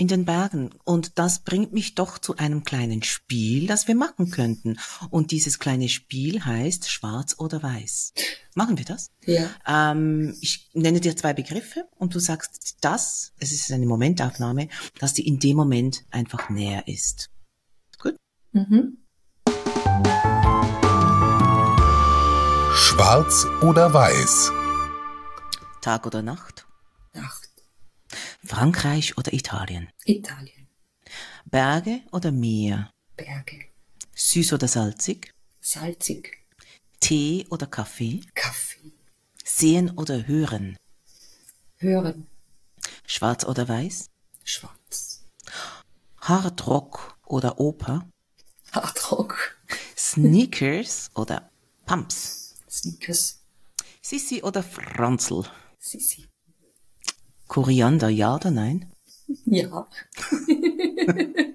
in 0.00 0.08
den 0.08 0.24
Bergen. 0.24 0.70
Und 0.84 1.18
das 1.18 1.40
bringt 1.40 1.74
mich 1.74 1.94
doch 1.94 2.18
zu 2.18 2.36
einem 2.36 2.64
kleinen 2.64 3.02
Spiel, 3.02 3.66
das 3.66 3.86
wir 3.86 3.94
machen 3.94 4.30
könnten. 4.30 4.78
Und 5.10 5.30
dieses 5.30 5.58
kleine 5.58 5.90
Spiel 5.90 6.42
heißt 6.44 6.90
Schwarz 6.90 7.36
oder 7.38 7.62
Weiß. 7.62 8.14
Machen 8.54 8.78
wir 8.78 8.86
das? 8.86 9.10
Ja. 9.26 9.50
Ähm, 9.66 10.34
ich 10.40 10.70
nenne 10.72 11.00
dir 11.00 11.14
zwei 11.16 11.34
Begriffe 11.34 11.86
und 11.98 12.14
du 12.14 12.18
sagst 12.18 12.78
das, 12.80 13.32
es 13.38 13.52
ist 13.52 13.70
eine 13.72 13.86
Momentaufnahme, 13.86 14.68
dass 14.98 15.12
die 15.12 15.28
in 15.28 15.38
dem 15.38 15.58
Moment 15.58 16.04
einfach 16.10 16.48
näher 16.48 16.88
ist. 16.88 17.30
Gut? 17.98 18.16
Mhm. 18.52 18.96
Schwarz 22.74 23.46
oder 23.60 23.92
Weiß? 23.92 24.52
Tag 25.80 26.06
oder 26.06 26.22
Nacht? 26.22 26.66
Nacht. 27.14 27.48
Frankreich 28.44 29.16
oder 29.16 29.32
Italien? 29.32 29.88
Italien. 30.04 30.68
Berge 31.46 32.02
oder 32.12 32.32
Meer? 32.32 32.90
Berge. 33.16 33.66
Süß 34.14 34.52
oder 34.52 34.68
salzig? 34.68 35.32
Salzig. 35.60 36.38
Tee 37.00 37.46
oder 37.50 37.66
Kaffee? 37.66 38.20
Kaffee. 38.34 38.92
Sehen 39.44 39.90
oder 39.96 40.26
hören? 40.26 40.76
Hören. 41.78 42.26
Schwarz 43.06 43.44
oder 43.44 43.68
weiß? 43.68 44.10
Schwarz. 44.44 45.24
Hardrock 46.20 47.18
oder 47.24 47.58
Oper? 47.58 48.06
Hardrock. 48.72 49.56
Sneakers 49.96 51.10
oder 51.14 51.50
Pumps? 51.86 52.54
Sneakers. 52.68 53.40
Sissi 54.02 54.42
oder 54.42 54.62
Franzl? 54.62 55.44
Sissi. 55.90 56.28
Koriander, 57.48 58.08
ja 58.08 58.36
oder 58.36 58.52
nein? 58.52 58.92
Ja. 59.44 59.88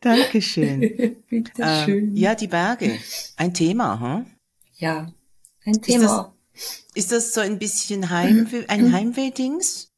Dankeschön. 0.00 0.80
Bitte 1.30 1.62
Ähm, 1.62 1.84
schön. 1.86 2.16
ja, 2.16 2.34
die 2.34 2.48
Berge. 2.48 2.98
Ein 3.36 3.54
Thema, 3.54 3.98
hm? 3.98 4.26
Ja. 4.76 5.10
Ein 5.64 5.80
Thema. 5.80 6.34
Ist 6.94 7.12
das 7.12 7.32
so 7.32 7.40
ein 7.40 7.58
bisschen 7.58 8.10
Heimweh, 8.10 8.66
ein 8.68 8.92
Heimweh-Dings? 8.92 9.88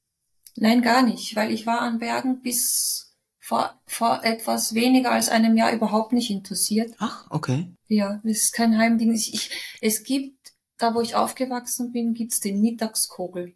Nein, 0.55 0.83
gar 0.83 1.03
nicht, 1.03 1.35
weil 1.35 1.51
ich 1.51 1.67
war 1.67 1.81
an 1.81 1.99
Bergen 1.99 2.43
bis 2.43 3.17
vor, 3.41 3.81
vor 3.87 4.23
etwas 4.23 4.75
weniger 4.75 5.11
als 5.11 5.29
einem 5.29 5.57
Jahr 5.57 5.73
überhaupt 5.73 6.13
nicht 6.13 6.31
interessiert. 6.31 6.95
Ach, 6.99 7.27
okay. 7.31 7.75
Ja, 7.89 8.21
es 8.23 8.45
ist 8.45 8.53
kein 8.53 8.79
Heimding. 8.79 9.13
Ich, 9.13 9.35
ich, 9.35 9.51
es 9.81 10.05
gibt, 10.05 10.40
da 10.81 10.95
wo 10.95 11.01
ich 11.01 11.15
aufgewachsen 11.15 11.93
bin, 11.93 12.15
gibt's 12.15 12.41
den 12.41 12.61
Mittagskogel. 12.61 13.55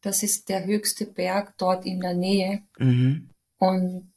Das 0.00 0.22
ist 0.22 0.48
der 0.48 0.64
höchste 0.64 1.06
Berg 1.06 1.54
dort 1.58 1.84
in 1.84 2.00
der 2.00 2.14
Nähe. 2.14 2.62
Mhm. 2.78 3.30
Und 3.58 4.12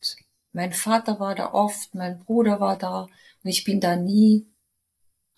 mein 0.52 0.74
Vater 0.74 1.20
war 1.20 1.36
da 1.36 1.54
oft, 1.54 1.96
mein 1.96 2.20
Bruder 2.20 2.60
war 2.60 2.78
da 2.78 3.04
und 3.04 3.50
ich 3.50 3.64
bin 3.64 3.80
da 3.80 3.96
nie 3.96 4.48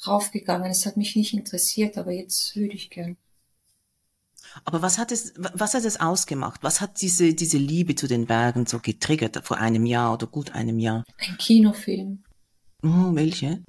raufgegangen. 0.06 0.72
Es 0.72 0.86
hat 0.86 0.98
mich 0.98 1.16
nicht 1.16 1.34
interessiert, 1.34 1.98
aber 1.98 2.12
jetzt 2.12 2.56
würde 2.56 2.76
ich 2.76 2.90
gern. 2.90 3.18
Aber 4.66 4.82
was 4.82 4.98
hat 4.98 5.12
es, 5.12 5.34
was 5.38 5.74
hat 5.74 5.86
es 5.86 6.00
ausgemacht? 6.00 6.64
Was 6.64 6.82
hat 6.82 7.02
diese, 7.02 7.34
diese 7.34 7.58
Liebe 7.58 7.96
zu 7.96 8.08
den 8.08 8.26
Bergen 8.26 8.66
so 8.66 8.80
getriggert 8.80 9.46
vor 9.46 9.58
einem 9.58 9.86
Jahr 9.86 10.14
oder 10.14 10.28
gut 10.28 10.52
einem 10.52 10.80
Jahr? 10.80 11.06
Ein 11.18 11.38
Kinofilm. 11.38 12.24
Oh, 12.84 13.14
welche? 13.14 13.64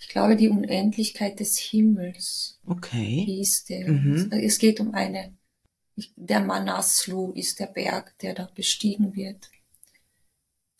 Ich 0.00 0.08
glaube, 0.08 0.36
die 0.36 0.48
Unendlichkeit 0.48 1.40
des 1.40 1.58
Himmels 1.58 2.60
Okay. 2.66 3.24
hieß 3.26 3.64
der. 3.64 3.88
Mhm. 3.88 4.30
Es 4.32 4.58
geht 4.58 4.80
um 4.80 4.94
eine, 4.94 5.36
der 6.16 6.40
Manaslu 6.40 7.32
ist 7.32 7.58
der 7.58 7.66
Berg, 7.66 8.16
der 8.18 8.34
da 8.34 8.48
bestiegen 8.54 9.14
wird. 9.16 9.50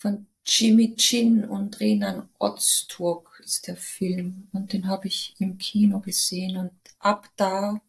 Von 0.00 0.26
Jimmy 0.46 0.94
Chin 0.94 1.44
und 1.44 1.80
Renan 1.80 2.28
Ozturk 2.38 3.42
ist 3.44 3.66
der 3.66 3.76
Film. 3.76 4.48
Und 4.52 4.72
den 4.72 4.86
habe 4.86 5.08
ich 5.08 5.34
im 5.40 5.58
Kino 5.58 6.00
gesehen. 6.00 6.56
Und 6.56 6.72
ab 7.00 7.28
da 7.36 7.80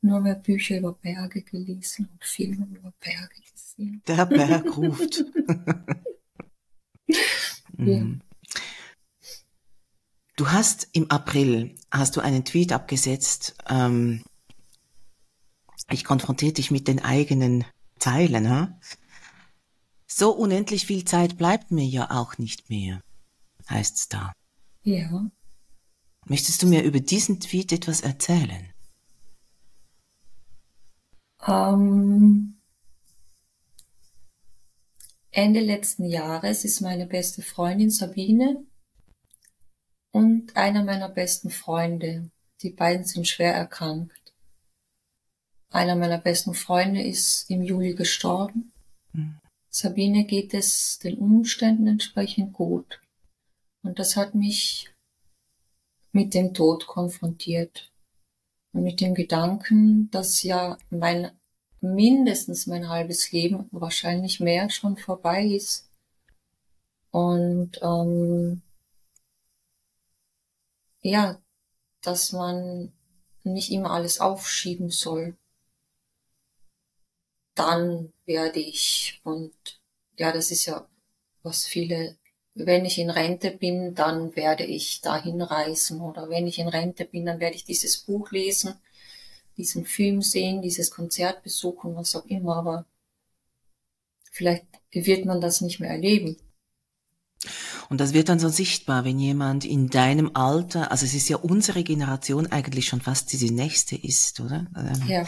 nur 0.00 0.20
mehr 0.20 0.36
Bücher 0.36 0.78
über 0.78 0.92
Berge 0.92 1.42
gelesen 1.42 2.08
und 2.12 2.24
Filme 2.24 2.66
über 2.66 2.92
Berge 3.00 3.42
gesehen. 3.52 4.02
Der 4.06 4.26
Berg 4.26 4.76
ruft. 4.76 5.24
Mhm. 7.78 8.22
Du 10.36 10.52
hast 10.52 10.88
im 10.92 11.10
April, 11.10 11.74
hast 11.90 12.14
du 12.14 12.20
einen 12.20 12.44
Tweet 12.44 12.70
abgesetzt, 12.72 13.56
ähm, 13.70 14.22
ich 15.90 16.04
konfrontiere 16.04 16.52
dich 16.52 16.70
mit 16.70 16.88
den 16.88 17.02
eigenen 17.02 17.64
Zeilen, 17.98 18.50
ha? 18.50 18.78
So 20.06 20.32
unendlich 20.32 20.84
viel 20.84 21.04
Zeit 21.04 21.38
bleibt 21.38 21.70
mir 21.70 21.86
ja 21.86 22.10
auch 22.10 22.36
nicht 22.36 22.68
mehr, 22.68 23.02
heißt's 23.70 24.08
da. 24.08 24.32
Ja. 24.82 25.30
Möchtest 26.26 26.62
du 26.62 26.66
mir 26.66 26.82
über 26.82 27.00
diesen 27.00 27.40
Tweet 27.40 27.72
etwas 27.72 28.02
erzählen? 28.02 28.74
Ähm, 31.46 32.58
Ende 35.30 35.60
letzten 35.60 36.04
Jahres 36.04 36.66
ist 36.66 36.82
meine 36.82 37.06
beste 37.06 37.40
Freundin 37.40 37.90
Sabine 37.90 38.66
und 40.16 40.56
einer 40.56 40.82
meiner 40.82 41.10
besten 41.10 41.50
Freunde. 41.50 42.30
Die 42.62 42.70
beiden 42.70 43.04
sind 43.04 43.28
schwer 43.28 43.54
erkrankt. 43.54 44.32
Einer 45.70 45.94
meiner 45.94 46.18
besten 46.18 46.54
Freunde 46.54 47.02
ist 47.02 47.50
im 47.50 47.62
Juli 47.62 47.94
gestorben. 47.94 48.72
Mhm. 49.12 49.38
Sabine 49.68 50.24
geht 50.24 50.54
es 50.54 50.98
den 51.00 51.18
Umständen 51.18 51.86
entsprechend 51.86 52.54
gut. 52.54 53.00
Und 53.82 53.98
das 53.98 54.16
hat 54.16 54.34
mich 54.34 54.90
mit 56.12 56.32
dem 56.32 56.54
Tod 56.54 56.86
konfrontiert. 56.86 57.92
Und 58.72 58.84
mit 58.84 59.02
dem 59.02 59.14
Gedanken, 59.14 60.10
dass 60.10 60.42
ja 60.42 60.78
mein 60.88 61.30
mindestens 61.82 62.66
mein 62.66 62.88
halbes 62.88 63.32
Leben, 63.32 63.68
wahrscheinlich 63.70 64.40
mehr, 64.40 64.70
schon 64.70 64.96
vorbei 64.96 65.44
ist. 65.44 65.90
Und 67.10 67.78
ähm, 67.82 68.62
ja, 71.06 71.40
dass 72.02 72.32
man 72.32 72.92
nicht 73.44 73.70
immer 73.70 73.90
alles 73.92 74.20
aufschieben 74.20 74.90
soll. 74.90 75.36
Dann 77.54 78.12
werde 78.26 78.60
ich 78.60 79.20
und 79.24 79.54
ja, 80.18 80.32
das 80.32 80.50
ist 80.50 80.66
ja 80.66 80.88
was 81.42 81.64
viele, 81.64 82.16
wenn 82.54 82.84
ich 82.84 82.98
in 82.98 83.10
Rente 83.10 83.50
bin, 83.50 83.94
dann 83.94 84.34
werde 84.34 84.64
ich 84.64 85.00
dahin 85.00 85.40
reisen 85.40 86.00
oder 86.00 86.28
wenn 86.28 86.46
ich 86.46 86.58
in 86.58 86.68
Rente 86.68 87.04
bin, 87.04 87.26
dann 87.26 87.40
werde 87.40 87.56
ich 87.56 87.64
dieses 87.64 87.98
Buch 87.98 88.30
lesen, 88.30 88.74
diesen 89.56 89.86
Film 89.86 90.22
sehen, 90.22 90.60
dieses 90.60 90.90
Konzert 90.90 91.42
besuchen, 91.42 91.94
was 91.96 92.16
auch 92.16 92.26
immer, 92.26 92.56
aber 92.56 92.86
vielleicht 94.32 94.66
wird 94.90 95.24
man 95.24 95.40
das 95.40 95.60
nicht 95.60 95.80
mehr 95.80 95.90
erleben. 95.90 96.36
Und 97.88 98.00
das 98.00 98.12
wird 98.12 98.28
dann 98.28 98.38
so 98.38 98.48
sichtbar, 98.48 99.04
wenn 99.04 99.18
jemand 99.18 99.64
in 99.64 99.88
deinem 99.88 100.30
Alter, 100.34 100.90
also 100.90 101.06
es 101.06 101.14
ist 101.14 101.28
ja 101.28 101.36
unsere 101.36 101.84
Generation 101.84 102.46
eigentlich 102.46 102.86
schon 102.86 103.00
fast 103.00 103.32
die 103.32 103.50
nächste 103.50 103.96
ist, 103.96 104.40
oder? 104.40 104.66
Ähm, 104.76 105.02
Ja. 105.08 105.26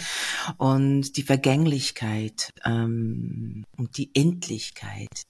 Und 0.56 1.16
die 1.16 1.22
Vergänglichkeit 1.22 2.52
ähm, 2.64 3.64
und 3.76 3.96
die 3.96 4.10
Endlichkeit, 4.14 5.22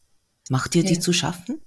macht 0.49 0.75
dir 0.75 0.85
die 0.85 0.95
Ja. 0.95 1.01
zu 1.01 1.13
schaffen? 1.13 1.61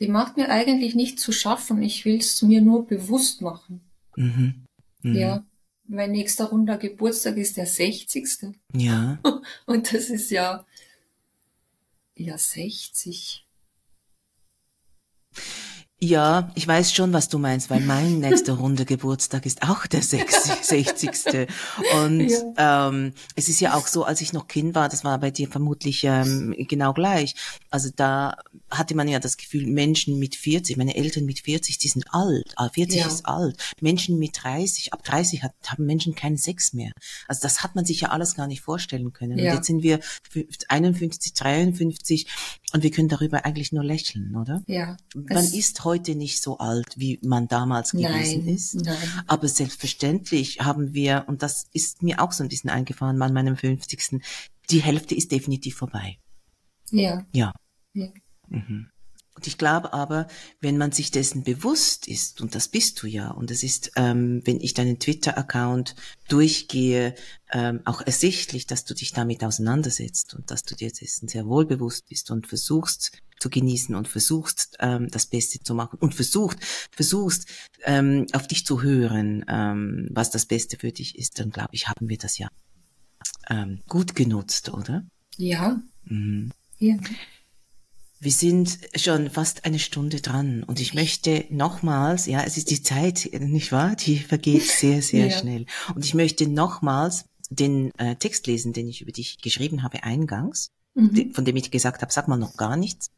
Die 0.00 0.08
macht 0.08 0.36
mir 0.36 0.50
eigentlich 0.50 0.94
nicht 0.94 1.20
zu 1.20 1.32
schaffen, 1.32 1.82
ich 1.82 2.04
will 2.04 2.18
es 2.18 2.42
mir 2.42 2.60
nur 2.60 2.86
bewusst 2.86 3.42
machen. 3.42 3.80
Mhm. 4.16 4.66
Mhm. 5.02 5.14
Ja. 5.14 5.46
Mein 5.86 6.12
nächster 6.12 6.46
runder 6.46 6.78
Geburtstag 6.78 7.36
ist 7.36 7.56
der 7.58 7.66
60. 7.66 8.54
Ja. 8.74 9.18
Und 9.66 9.92
das 9.92 10.08
ist 10.08 10.30
ja, 10.30 10.64
ja 12.16 12.38
60. 12.38 13.43
Ja, 16.04 16.50
ich 16.54 16.68
weiß 16.68 16.92
schon, 16.92 17.14
was 17.14 17.30
du 17.30 17.38
meinst, 17.38 17.70
weil 17.70 17.80
mein 17.80 18.18
nächster 18.20 18.52
runde 18.52 18.84
Geburtstag 18.84 19.46
ist 19.46 19.62
auch 19.62 19.86
der 19.86 20.02
60. 20.02 20.52
60. 20.60 21.10
Und 21.96 22.30
ähm, 22.58 23.14
es 23.36 23.48
ist 23.48 23.58
ja 23.60 23.72
auch 23.72 23.86
so, 23.86 24.04
als 24.04 24.20
ich 24.20 24.34
noch 24.34 24.46
Kind 24.46 24.74
war, 24.74 24.90
das 24.90 25.02
war 25.02 25.16
bei 25.16 25.30
dir 25.30 25.48
vermutlich 25.48 26.04
ähm, 26.04 26.54
genau 26.68 26.92
gleich. 26.92 27.34
Also 27.74 27.90
da 27.96 28.36
hatte 28.70 28.94
man 28.94 29.08
ja 29.08 29.18
das 29.18 29.36
Gefühl, 29.36 29.66
Menschen 29.66 30.20
mit 30.20 30.36
40, 30.36 30.76
meine 30.76 30.94
Eltern 30.94 31.24
mit 31.24 31.40
40, 31.40 31.76
die 31.78 31.88
sind 31.88 32.04
alt. 32.14 32.52
Ah, 32.54 32.68
40 32.68 33.00
Ja. 33.00 33.08
ist 33.08 33.26
alt. 33.26 33.60
Menschen 33.80 34.16
mit 34.20 34.44
30, 34.44 34.92
ab 34.92 35.02
30 35.02 35.42
hat, 35.42 35.54
haben 35.66 35.84
Menschen 35.84 36.14
keinen 36.14 36.36
Sex 36.36 36.72
mehr. 36.72 36.92
Also 37.26 37.40
das 37.42 37.64
hat 37.64 37.74
man 37.74 37.84
sich 37.84 38.02
ja 38.02 38.10
alles 38.10 38.36
gar 38.36 38.46
nicht 38.46 38.60
vorstellen 38.60 39.12
können. 39.12 39.38
Ja. 39.40 39.50
Und 39.50 39.56
jetzt 39.56 39.66
sind 39.66 39.82
wir 39.82 39.98
51, 40.68 41.34
53 41.34 42.28
und 42.74 42.84
wir 42.84 42.92
können 42.92 43.08
darüber 43.08 43.44
eigentlich 43.44 43.72
nur 43.72 43.82
lächeln, 43.82 44.36
oder? 44.36 44.62
Ja. 44.68 44.96
Man 45.16 45.44
ist 45.44 45.82
heute 45.82 46.14
nicht 46.14 46.40
so 46.40 46.58
alt, 46.58 46.86
wie 46.94 47.18
man 47.24 47.48
damals 47.48 47.90
gewesen 47.90 48.44
Nein, 48.44 48.54
ist. 48.54 48.74
nein. 48.76 48.96
Aber 49.26 49.48
selbstverständlich 49.48 50.60
haben 50.60 50.94
wir, 50.94 51.24
und 51.26 51.42
das 51.42 51.66
ist 51.72 52.04
mir 52.04 52.20
auch 52.22 52.30
so 52.30 52.44
ein 52.44 52.48
bisschen 52.50 52.70
eingefahren 52.70 53.20
an 53.20 53.32
meinem 53.32 53.56
50. 53.56 54.20
die 54.70 54.80
Hälfte 54.80 55.16
ist 55.16 55.32
definitiv 55.32 55.74
vorbei. 55.74 56.18
Ja. 56.92 57.26
Ja. 57.32 57.52
Ja. 57.94 58.08
Mhm. 58.48 58.88
Und 59.36 59.48
ich 59.48 59.58
glaube 59.58 59.92
aber, 59.92 60.28
wenn 60.60 60.78
man 60.78 60.92
sich 60.92 61.10
dessen 61.10 61.42
bewusst 61.42 62.06
ist, 62.06 62.40
und 62.40 62.54
das 62.54 62.68
bist 62.68 63.02
du 63.02 63.08
ja, 63.08 63.30
und 63.32 63.50
es 63.50 63.64
ist, 63.64 63.90
ähm, 63.96 64.42
wenn 64.44 64.60
ich 64.60 64.74
deinen 64.74 65.00
Twitter-Account 65.00 65.96
durchgehe, 66.28 67.16
ähm, 67.50 67.80
auch 67.84 68.00
ersichtlich, 68.00 68.66
dass 68.68 68.84
du 68.84 68.94
dich 68.94 69.12
damit 69.12 69.42
auseinandersetzt 69.42 70.34
und 70.34 70.52
dass 70.52 70.62
du 70.62 70.76
dir 70.76 70.90
dessen 70.92 71.26
sehr 71.26 71.46
wohl 71.46 71.66
bewusst 71.66 72.08
bist 72.08 72.30
und 72.30 72.46
versuchst 72.46 73.18
zu 73.40 73.50
genießen 73.50 73.96
und 73.96 74.06
versuchst, 74.06 74.76
ähm, 74.78 75.08
das 75.10 75.26
Beste 75.26 75.58
zu 75.58 75.74
machen 75.74 75.98
und 75.98 76.14
versucht, 76.14 76.58
versuchst, 76.92 77.48
ähm, 77.82 78.26
auf 78.32 78.46
dich 78.46 78.64
zu 78.64 78.82
hören, 78.82 79.44
ähm, 79.48 80.08
was 80.12 80.30
das 80.30 80.46
Beste 80.46 80.78
für 80.78 80.92
dich 80.92 81.18
ist, 81.18 81.40
dann 81.40 81.50
glaube 81.50 81.70
ich, 81.72 81.88
haben 81.88 82.08
wir 82.08 82.18
das 82.18 82.38
ja 82.38 82.48
ähm, 83.50 83.80
gut 83.88 84.14
genutzt, 84.14 84.72
oder? 84.72 85.04
Ja. 85.36 85.82
Mhm. 86.04 86.52
Ja. 86.78 86.96
Wir 88.24 88.32
sind 88.32 88.78
schon 88.96 89.28
fast 89.28 89.66
eine 89.66 89.78
Stunde 89.78 90.22
dran 90.22 90.62
und 90.62 90.80
ich 90.80 90.94
möchte 90.94 91.44
nochmals, 91.50 92.24
ja, 92.24 92.42
es 92.42 92.56
ist 92.56 92.70
die 92.70 92.82
Zeit, 92.82 93.28
nicht 93.38 93.70
wahr? 93.70 93.96
Die 93.96 94.18
vergeht 94.18 94.62
sehr, 94.62 95.02
sehr 95.02 95.26
ja. 95.28 95.38
schnell. 95.38 95.66
Und 95.94 96.06
ich 96.06 96.14
möchte 96.14 96.48
nochmals 96.48 97.26
den 97.50 97.90
äh, 97.98 98.16
Text 98.16 98.46
lesen, 98.46 98.72
den 98.72 98.88
ich 98.88 99.02
über 99.02 99.12
dich 99.12 99.42
geschrieben 99.42 99.82
habe 99.82 100.04
eingangs, 100.04 100.70
mhm. 100.94 101.34
von 101.34 101.44
dem 101.44 101.56
ich 101.56 101.70
gesagt 101.70 102.00
habe, 102.00 102.10
sag 102.10 102.26
mal 102.26 102.38
noch 102.38 102.56
gar 102.56 102.78
nichts. 102.78 103.10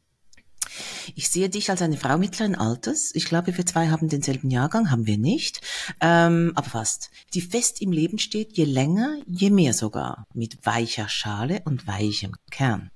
Ich 1.15 1.29
sehe 1.29 1.49
dich 1.49 1.71
als 1.71 1.83
eine 1.83 1.99
Frau 1.99 2.19
mittleren 2.19 2.57
Alters. 2.57 3.13
Ich 3.15 3.27
glaube, 3.27 3.57
wir 3.57 3.65
zwei 3.65 3.91
haben 3.91 4.09
denselben 4.09 4.51
Jahrgang, 4.51 4.91
haben 4.91 5.07
wir 5.07 5.19
nicht, 5.19 5.61
ähm, 6.01 6.51
aber 6.57 6.69
fast. 6.69 7.11
Die 7.33 7.43
fest 7.43 7.81
im 7.81 7.93
Leben 7.93 8.19
steht, 8.19 8.57
je 8.57 8.65
länger, 8.65 9.21
je 9.25 9.51
mehr 9.51 9.73
sogar, 9.73 10.25
mit 10.35 10.67
weicher 10.67 11.09
Schale 11.09 11.63
und 11.65 11.87
weichem 11.87 12.35
Kern. 12.51 12.91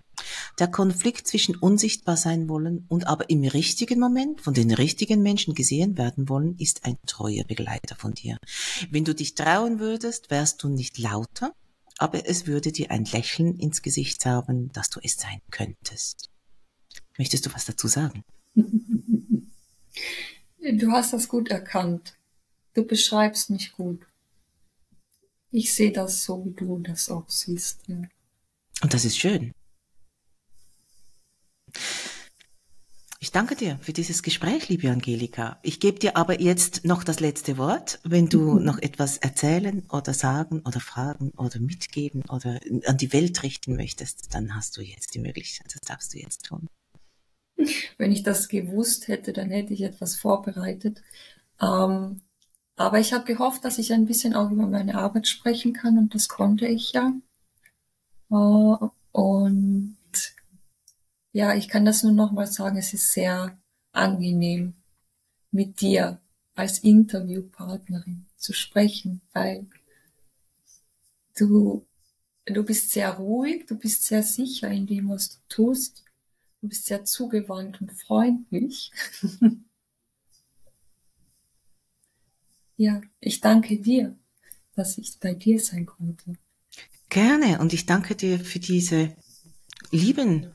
Der 0.60 0.68
Konflikt 0.68 1.26
zwischen 1.26 1.56
unsichtbar 1.56 2.18
sein 2.18 2.46
wollen 2.46 2.84
und 2.88 3.06
aber 3.06 3.30
im 3.30 3.42
richtigen 3.44 3.98
Moment 3.98 4.42
von 4.42 4.52
den 4.52 4.70
richtigen 4.70 5.22
Menschen 5.22 5.54
gesehen 5.54 5.96
werden 5.96 6.28
wollen, 6.28 6.54
ist 6.58 6.84
ein 6.84 6.98
treuer 7.06 7.44
Begleiter 7.44 7.96
von 7.96 8.12
dir. 8.12 8.36
Wenn 8.90 9.06
du 9.06 9.14
dich 9.14 9.34
trauen 9.34 9.80
würdest, 9.80 10.30
wärst 10.30 10.62
du 10.62 10.68
nicht 10.68 10.98
lauter, 10.98 11.54
aber 11.96 12.28
es 12.28 12.46
würde 12.46 12.72
dir 12.72 12.90
ein 12.90 13.06
Lächeln 13.06 13.58
ins 13.58 13.80
Gesicht 13.80 14.20
zaubern, 14.20 14.68
dass 14.74 14.90
du 14.90 15.00
es 15.02 15.16
sein 15.16 15.40
könntest. 15.50 16.28
Möchtest 17.16 17.46
du 17.46 17.54
was 17.54 17.64
dazu 17.64 17.88
sagen? 17.88 18.22
Du 18.54 19.46
hast 20.92 21.14
das 21.14 21.26
gut 21.26 21.48
erkannt. 21.48 22.18
Du 22.74 22.84
beschreibst 22.84 23.48
mich 23.48 23.72
gut. 23.72 24.06
Ich 25.50 25.72
sehe 25.72 25.90
das 25.90 26.22
so, 26.22 26.44
wie 26.44 26.52
du 26.52 26.80
das 26.80 27.08
auch 27.08 27.30
siehst. 27.30 27.88
Ja. 27.88 28.02
Und 28.82 28.92
das 28.92 29.06
ist 29.06 29.16
schön. 29.16 29.52
Ich 33.22 33.32
danke 33.32 33.54
dir 33.54 33.78
für 33.82 33.92
dieses 33.92 34.22
Gespräch, 34.22 34.70
liebe 34.70 34.90
Angelika. 34.90 35.58
Ich 35.62 35.78
gebe 35.78 35.98
dir 35.98 36.16
aber 36.16 36.40
jetzt 36.40 36.86
noch 36.86 37.04
das 37.04 37.20
letzte 37.20 37.58
Wort. 37.58 38.00
Wenn 38.02 38.30
du 38.30 38.58
noch 38.58 38.78
etwas 38.78 39.18
erzählen 39.18 39.84
oder 39.90 40.14
sagen 40.14 40.62
oder 40.64 40.80
fragen 40.80 41.30
oder 41.36 41.60
mitgeben 41.60 42.22
oder 42.30 42.60
an 42.86 42.96
die 42.96 43.12
Welt 43.12 43.42
richten 43.42 43.76
möchtest, 43.76 44.34
dann 44.34 44.54
hast 44.56 44.78
du 44.78 44.80
jetzt 44.80 45.14
die 45.14 45.18
Möglichkeit. 45.18 45.66
Das 45.74 45.82
darfst 45.82 46.14
du 46.14 46.18
jetzt 46.18 46.46
tun. 46.46 46.66
Wenn 47.98 48.10
ich 48.10 48.22
das 48.22 48.48
gewusst 48.48 49.08
hätte, 49.08 49.34
dann 49.34 49.50
hätte 49.50 49.74
ich 49.74 49.82
etwas 49.82 50.16
vorbereitet. 50.16 51.02
Ähm, 51.60 52.22
aber 52.76 53.00
ich 53.00 53.12
habe 53.12 53.26
gehofft, 53.26 53.66
dass 53.66 53.76
ich 53.76 53.92
ein 53.92 54.06
bisschen 54.06 54.32
auch 54.32 54.50
über 54.50 54.66
meine 54.66 54.94
Arbeit 54.94 55.28
sprechen 55.28 55.74
kann 55.74 55.98
und 55.98 56.14
das 56.14 56.30
konnte 56.30 56.66
ich 56.66 56.92
ja. 56.92 57.12
Äh, 58.30 58.88
und 59.12 59.98
ja, 61.32 61.54
ich 61.54 61.68
kann 61.68 61.84
das 61.84 62.02
nur 62.02 62.12
noch 62.12 62.32
mal 62.32 62.46
sagen, 62.46 62.76
es 62.76 62.92
ist 62.92 63.12
sehr 63.12 63.58
angenehm, 63.92 64.74
mit 65.50 65.80
dir 65.80 66.20
als 66.54 66.78
Interviewpartnerin 66.80 68.26
zu 68.36 68.52
sprechen, 68.52 69.20
weil 69.32 69.66
du, 71.36 71.86
du 72.46 72.64
bist 72.64 72.90
sehr 72.90 73.10
ruhig, 73.14 73.66
du 73.66 73.76
bist 73.76 74.04
sehr 74.04 74.22
sicher 74.22 74.68
in 74.68 74.86
dem, 74.86 75.08
was 75.08 75.30
du 75.30 75.38
tust, 75.48 76.04
du 76.60 76.68
bist 76.68 76.86
sehr 76.86 77.04
zugewandt 77.04 77.80
und 77.80 77.92
freundlich. 77.92 78.92
ja, 82.76 83.00
ich 83.20 83.40
danke 83.40 83.78
dir, 83.80 84.16
dass 84.74 84.98
ich 84.98 85.18
bei 85.18 85.34
dir 85.34 85.60
sein 85.60 85.86
konnte. 85.86 86.34
Gerne 87.08 87.58
und 87.60 87.72
ich 87.72 87.86
danke 87.86 88.14
dir 88.14 88.38
für 88.38 88.60
diese 88.60 89.16
lieben 89.90 90.52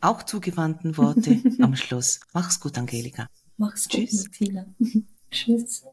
auch 0.00 0.22
zugewandten 0.22 0.96
Worte 0.96 1.40
am 1.60 1.76
Schluss. 1.76 2.20
Mach's 2.32 2.60
gut, 2.60 2.78
Angelika. 2.78 3.28
Mach's 3.56 3.88
gut, 3.88 4.08
Tschüss. 4.08 4.24
Tschüss. 5.30 5.84